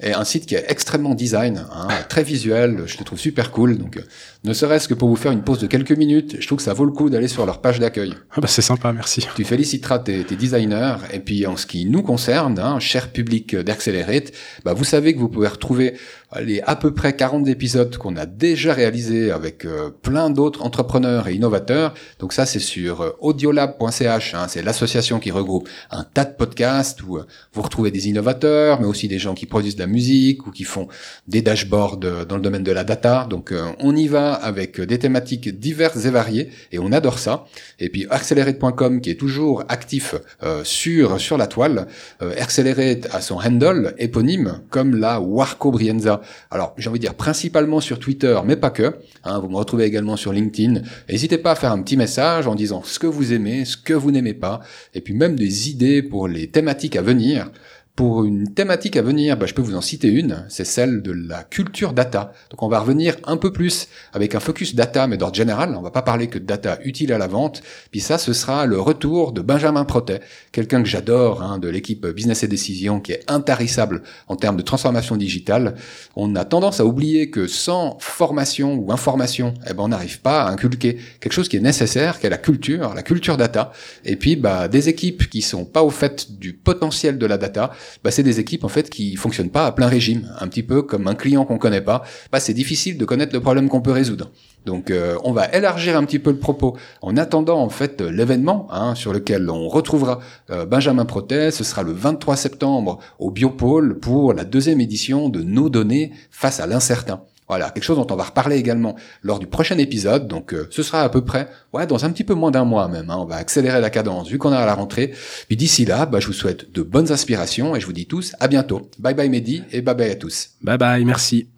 Et 0.00 0.12
un 0.12 0.22
site 0.22 0.46
qui 0.46 0.54
est 0.54 0.64
extrêmement 0.68 1.14
design, 1.14 1.64
hein, 1.72 1.88
très 2.08 2.22
visuel, 2.22 2.84
je 2.86 2.98
le 2.98 3.04
trouve 3.04 3.18
super 3.18 3.50
cool. 3.50 3.78
Donc, 3.78 4.00
ne 4.44 4.52
serait-ce 4.52 4.86
que 4.86 4.94
pour 4.94 5.08
vous 5.08 5.16
faire 5.16 5.32
une 5.32 5.42
pause 5.42 5.58
de 5.58 5.66
quelques 5.66 5.90
minutes, 5.90 6.36
je 6.38 6.46
trouve 6.46 6.58
que 6.58 6.62
ça 6.62 6.72
vaut 6.72 6.84
le 6.84 6.92
coup 6.92 7.10
d'aller 7.10 7.26
sur 7.26 7.44
leur 7.46 7.60
page 7.60 7.80
d'accueil. 7.80 8.14
Ah 8.30 8.40
bah 8.40 8.46
c'est 8.46 8.62
sympa, 8.62 8.92
merci. 8.92 9.26
Tu 9.34 9.44
féliciteras 9.44 9.98
tes, 9.98 10.22
tes, 10.22 10.36
designers. 10.36 10.98
Et 11.12 11.18
puis 11.18 11.48
en 11.48 11.56
ce 11.56 11.66
qui 11.66 11.84
nous 11.86 12.02
concerne, 12.02 12.60
hein, 12.60 12.78
cher 12.78 13.10
public 13.10 13.56
d'Accelerate, 13.56 14.30
bah, 14.64 14.72
vous 14.72 14.84
savez 14.84 15.14
que 15.14 15.18
vous 15.18 15.28
pouvez 15.28 15.48
retrouver 15.48 15.94
les 16.40 16.60
à 16.62 16.76
peu 16.76 16.92
près 16.92 17.14
40 17.16 17.48
épisodes 17.48 17.96
qu'on 17.96 18.16
a 18.16 18.26
déjà 18.26 18.72
réalisés 18.72 19.30
avec 19.30 19.64
euh, 19.64 19.90
plein 19.90 20.30
d'autres 20.30 20.62
entrepreneurs 20.62 21.28
et 21.28 21.34
innovateurs. 21.34 21.94
Donc 22.18 22.32
ça, 22.32 22.46
c'est 22.46 22.58
sur 22.58 23.00
euh, 23.00 23.10
audiolab.ch. 23.20 24.34
Hein, 24.34 24.46
c'est 24.48 24.62
l'association 24.62 25.20
qui 25.20 25.30
regroupe 25.30 25.68
un 25.90 26.04
tas 26.04 26.24
de 26.24 26.34
podcasts 26.34 27.02
où 27.02 27.18
vous 27.52 27.62
retrouvez 27.62 27.90
des 27.90 28.08
innovateurs, 28.08 28.80
mais 28.80 28.86
aussi 28.86 29.08
des 29.08 29.18
gens 29.18 29.34
qui 29.34 29.46
produisent 29.46 29.76
de 29.76 29.80
la 29.80 29.86
musique 29.86 30.46
ou 30.46 30.50
qui 30.50 30.64
font 30.64 30.88
des 31.26 31.42
dashboards 31.42 31.98
dans 31.98 32.36
le 32.36 32.42
domaine 32.42 32.64
de 32.64 32.72
la 32.72 32.84
data. 32.84 33.26
Donc 33.28 33.52
on 33.80 33.96
y 33.96 34.08
va 34.08 34.34
avec 34.34 34.80
des 34.80 34.98
thématiques 34.98 35.58
diverses 35.58 36.04
et 36.04 36.10
variées 36.10 36.50
et 36.72 36.78
on 36.78 36.92
adore 36.92 37.18
ça. 37.18 37.44
Et 37.78 37.88
puis 37.88 38.06
Accelerate.com 38.10 39.00
qui 39.00 39.10
est 39.10 39.18
toujours 39.18 39.64
actif 39.68 40.14
euh, 40.42 40.62
sur 40.64 41.20
sur 41.20 41.36
la 41.38 41.46
toile. 41.46 41.86
Euh, 42.22 42.34
Accelerate 42.38 43.08
a 43.12 43.20
son 43.20 43.36
handle 43.36 43.94
éponyme 43.98 44.60
comme 44.70 44.96
la 44.96 45.20
Warco 45.20 45.70
Brienza. 45.70 46.17
Alors 46.50 46.74
j'ai 46.76 46.88
envie 46.88 46.98
de 46.98 47.04
dire 47.04 47.14
principalement 47.14 47.80
sur 47.80 47.98
Twitter, 47.98 48.38
mais 48.44 48.56
pas 48.56 48.70
que. 48.70 48.96
Hein, 49.24 49.38
vous 49.38 49.48
me 49.48 49.56
retrouvez 49.56 49.84
également 49.84 50.16
sur 50.16 50.32
LinkedIn. 50.32 50.82
N'hésitez 51.08 51.38
pas 51.38 51.52
à 51.52 51.54
faire 51.54 51.72
un 51.72 51.82
petit 51.82 51.96
message 51.96 52.46
en 52.46 52.54
disant 52.54 52.82
ce 52.84 52.98
que 52.98 53.06
vous 53.06 53.32
aimez, 53.32 53.64
ce 53.64 53.76
que 53.76 53.94
vous 53.94 54.10
n'aimez 54.10 54.34
pas, 54.34 54.60
et 54.94 55.00
puis 55.00 55.14
même 55.14 55.36
des 55.36 55.70
idées 55.70 56.02
pour 56.02 56.28
les 56.28 56.48
thématiques 56.48 56.96
à 56.96 57.02
venir. 57.02 57.50
Pour 57.98 58.22
une 58.22 58.54
thématique 58.54 58.96
à 58.96 59.02
venir, 59.02 59.36
bah, 59.36 59.46
je 59.46 59.54
peux 59.54 59.60
vous 59.60 59.74
en 59.74 59.80
citer 59.80 60.06
une, 60.06 60.44
c'est 60.48 60.64
celle 60.64 61.02
de 61.02 61.10
la 61.10 61.42
culture 61.42 61.92
data. 61.92 62.32
Donc 62.48 62.62
on 62.62 62.68
va 62.68 62.78
revenir 62.78 63.16
un 63.24 63.36
peu 63.36 63.52
plus 63.52 63.88
avec 64.12 64.36
un 64.36 64.38
focus 64.38 64.76
data, 64.76 65.08
mais 65.08 65.16
d'ordre 65.16 65.34
général, 65.34 65.74
on 65.76 65.82
va 65.82 65.90
pas 65.90 66.02
parler 66.02 66.28
que 66.28 66.38
de 66.38 66.44
data 66.44 66.78
utile 66.84 67.12
à 67.12 67.18
la 67.18 67.26
vente. 67.26 67.60
Puis 67.90 67.98
ça, 67.98 68.16
ce 68.16 68.32
sera 68.32 68.66
le 68.66 68.78
retour 68.78 69.32
de 69.32 69.40
Benjamin 69.40 69.84
Protet, 69.84 70.20
quelqu'un 70.52 70.80
que 70.80 70.88
j'adore, 70.88 71.42
hein, 71.42 71.58
de 71.58 71.68
l'équipe 71.68 72.06
Business 72.06 72.44
et 72.44 72.46
Décision, 72.46 73.00
qui 73.00 73.10
est 73.10 73.24
intarissable 73.26 74.04
en 74.28 74.36
termes 74.36 74.56
de 74.56 74.62
transformation 74.62 75.16
digitale. 75.16 75.74
On 76.14 76.36
a 76.36 76.44
tendance 76.44 76.78
à 76.78 76.86
oublier 76.86 77.30
que 77.30 77.48
sans 77.48 77.98
formation 77.98 78.76
ou 78.76 78.92
information, 78.92 79.54
eh 79.68 79.74
ben, 79.74 79.82
on 79.82 79.88
n'arrive 79.88 80.20
pas 80.20 80.44
à 80.44 80.50
inculquer 80.52 80.98
quelque 81.18 81.32
chose 81.32 81.48
qui 81.48 81.56
est 81.56 81.60
nécessaire, 81.60 82.20
qui 82.20 82.28
est 82.28 82.30
la 82.30 82.38
culture, 82.38 82.94
la 82.94 83.02
culture 83.02 83.36
data. 83.36 83.72
Et 84.04 84.14
puis 84.14 84.36
bah, 84.36 84.68
des 84.68 84.88
équipes 84.88 85.28
qui 85.28 85.42
sont 85.42 85.64
pas 85.64 85.82
au 85.82 85.90
fait 85.90 86.38
du 86.38 86.52
potentiel 86.52 87.18
de 87.18 87.26
la 87.26 87.38
data, 87.38 87.72
bah, 88.04 88.10
c'est 88.10 88.22
des 88.22 88.40
équipes 88.40 88.64
en 88.64 88.68
fait 88.68 88.90
qui 88.90 89.16
fonctionnent 89.16 89.50
pas 89.50 89.66
à 89.66 89.72
plein 89.72 89.86
régime, 89.86 90.30
un 90.40 90.48
petit 90.48 90.62
peu 90.62 90.82
comme 90.82 91.06
un 91.06 91.14
client 91.14 91.44
qu'on 91.44 91.58
connaît 91.58 91.80
pas. 91.80 92.02
Bah, 92.32 92.40
c'est 92.40 92.54
difficile 92.54 92.98
de 92.98 93.04
connaître 93.04 93.34
le 93.34 93.40
problème 93.40 93.68
qu'on 93.68 93.80
peut 93.80 93.92
résoudre. 93.92 94.30
Donc 94.66 94.90
euh, 94.90 95.16
on 95.24 95.32
va 95.32 95.46
élargir 95.52 95.96
un 95.96 96.04
petit 96.04 96.18
peu 96.18 96.30
le 96.30 96.38
propos 96.38 96.76
en 97.00 97.16
attendant 97.16 97.60
en 97.60 97.70
fait 97.70 98.00
l'événement 98.00 98.68
hein, 98.70 98.94
sur 98.94 99.12
lequel 99.12 99.48
on 99.50 99.68
retrouvera 99.68 100.20
euh, 100.50 100.66
Benjamin 100.66 101.04
Protet. 101.04 101.50
Ce 101.50 101.64
sera 101.64 101.82
le 101.82 101.92
23 101.92 102.36
septembre 102.36 102.98
au 103.18 103.30
Biopôle 103.30 103.98
pour 103.98 104.34
la 104.34 104.44
deuxième 104.44 104.80
édition 104.80 105.28
de 105.28 105.42
Nos 105.42 105.68
données 105.68 106.12
face 106.30 106.60
à 106.60 106.66
l'incertain. 106.66 107.22
Voilà, 107.48 107.70
quelque 107.70 107.84
chose 107.84 107.96
dont 107.96 108.06
on 108.10 108.16
va 108.16 108.24
reparler 108.24 108.56
également 108.56 108.96
lors 109.22 109.38
du 109.38 109.46
prochain 109.46 109.78
épisode. 109.78 110.28
Donc 110.28 110.52
euh, 110.52 110.68
ce 110.70 110.82
sera 110.82 111.02
à 111.02 111.08
peu 111.08 111.24
près, 111.24 111.48
ouais, 111.72 111.86
dans 111.86 112.04
un 112.04 112.10
petit 112.10 112.24
peu 112.24 112.34
moins 112.34 112.50
d'un 112.50 112.64
mois 112.64 112.88
même. 112.88 113.10
Hein. 113.10 113.16
on 113.18 113.24
va 113.24 113.36
accélérer 113.36 113.80
la 113.80 113.90
cadence 113.90 114.28
vu 114.28 114.38
qu'on 114.38 114.52
est 114.52 114.56
à 114.56 114.66
la 114.66 114.74
rentrée. 114.74 115.12
Puis 115.46 115.56
d'ici 115.56 115.84
là, 115.84 116.06
bah, 116.06 116.20
je 116.20 116.26
vous 116.26 116.32
souhaite 116.32 116.72
de 116.72 116.82
bonnes 116.82 117.10
inspirations 117.10 117.74
et 117.74 117.80
je 117.80 117.86
vous 117.86 117.92
dis 117.92 118.06
tous 118.06 118.34
à 118.40 118.48
bientôt. 118.48 118.90
Bye 118.98 119.14
bye 119.14 119.28
Mehdi 119.28 119.62
et 119.72 119.80
bye 119.80 119.94
bye 119.94 120.10
à 120.10 120.16
tous. 120.16 120.50
Bye 120.62 120.78
bye, 120.78 121.04
merci. 121.04 121.48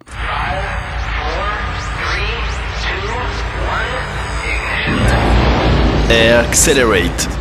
Accelerate 6.09 7.40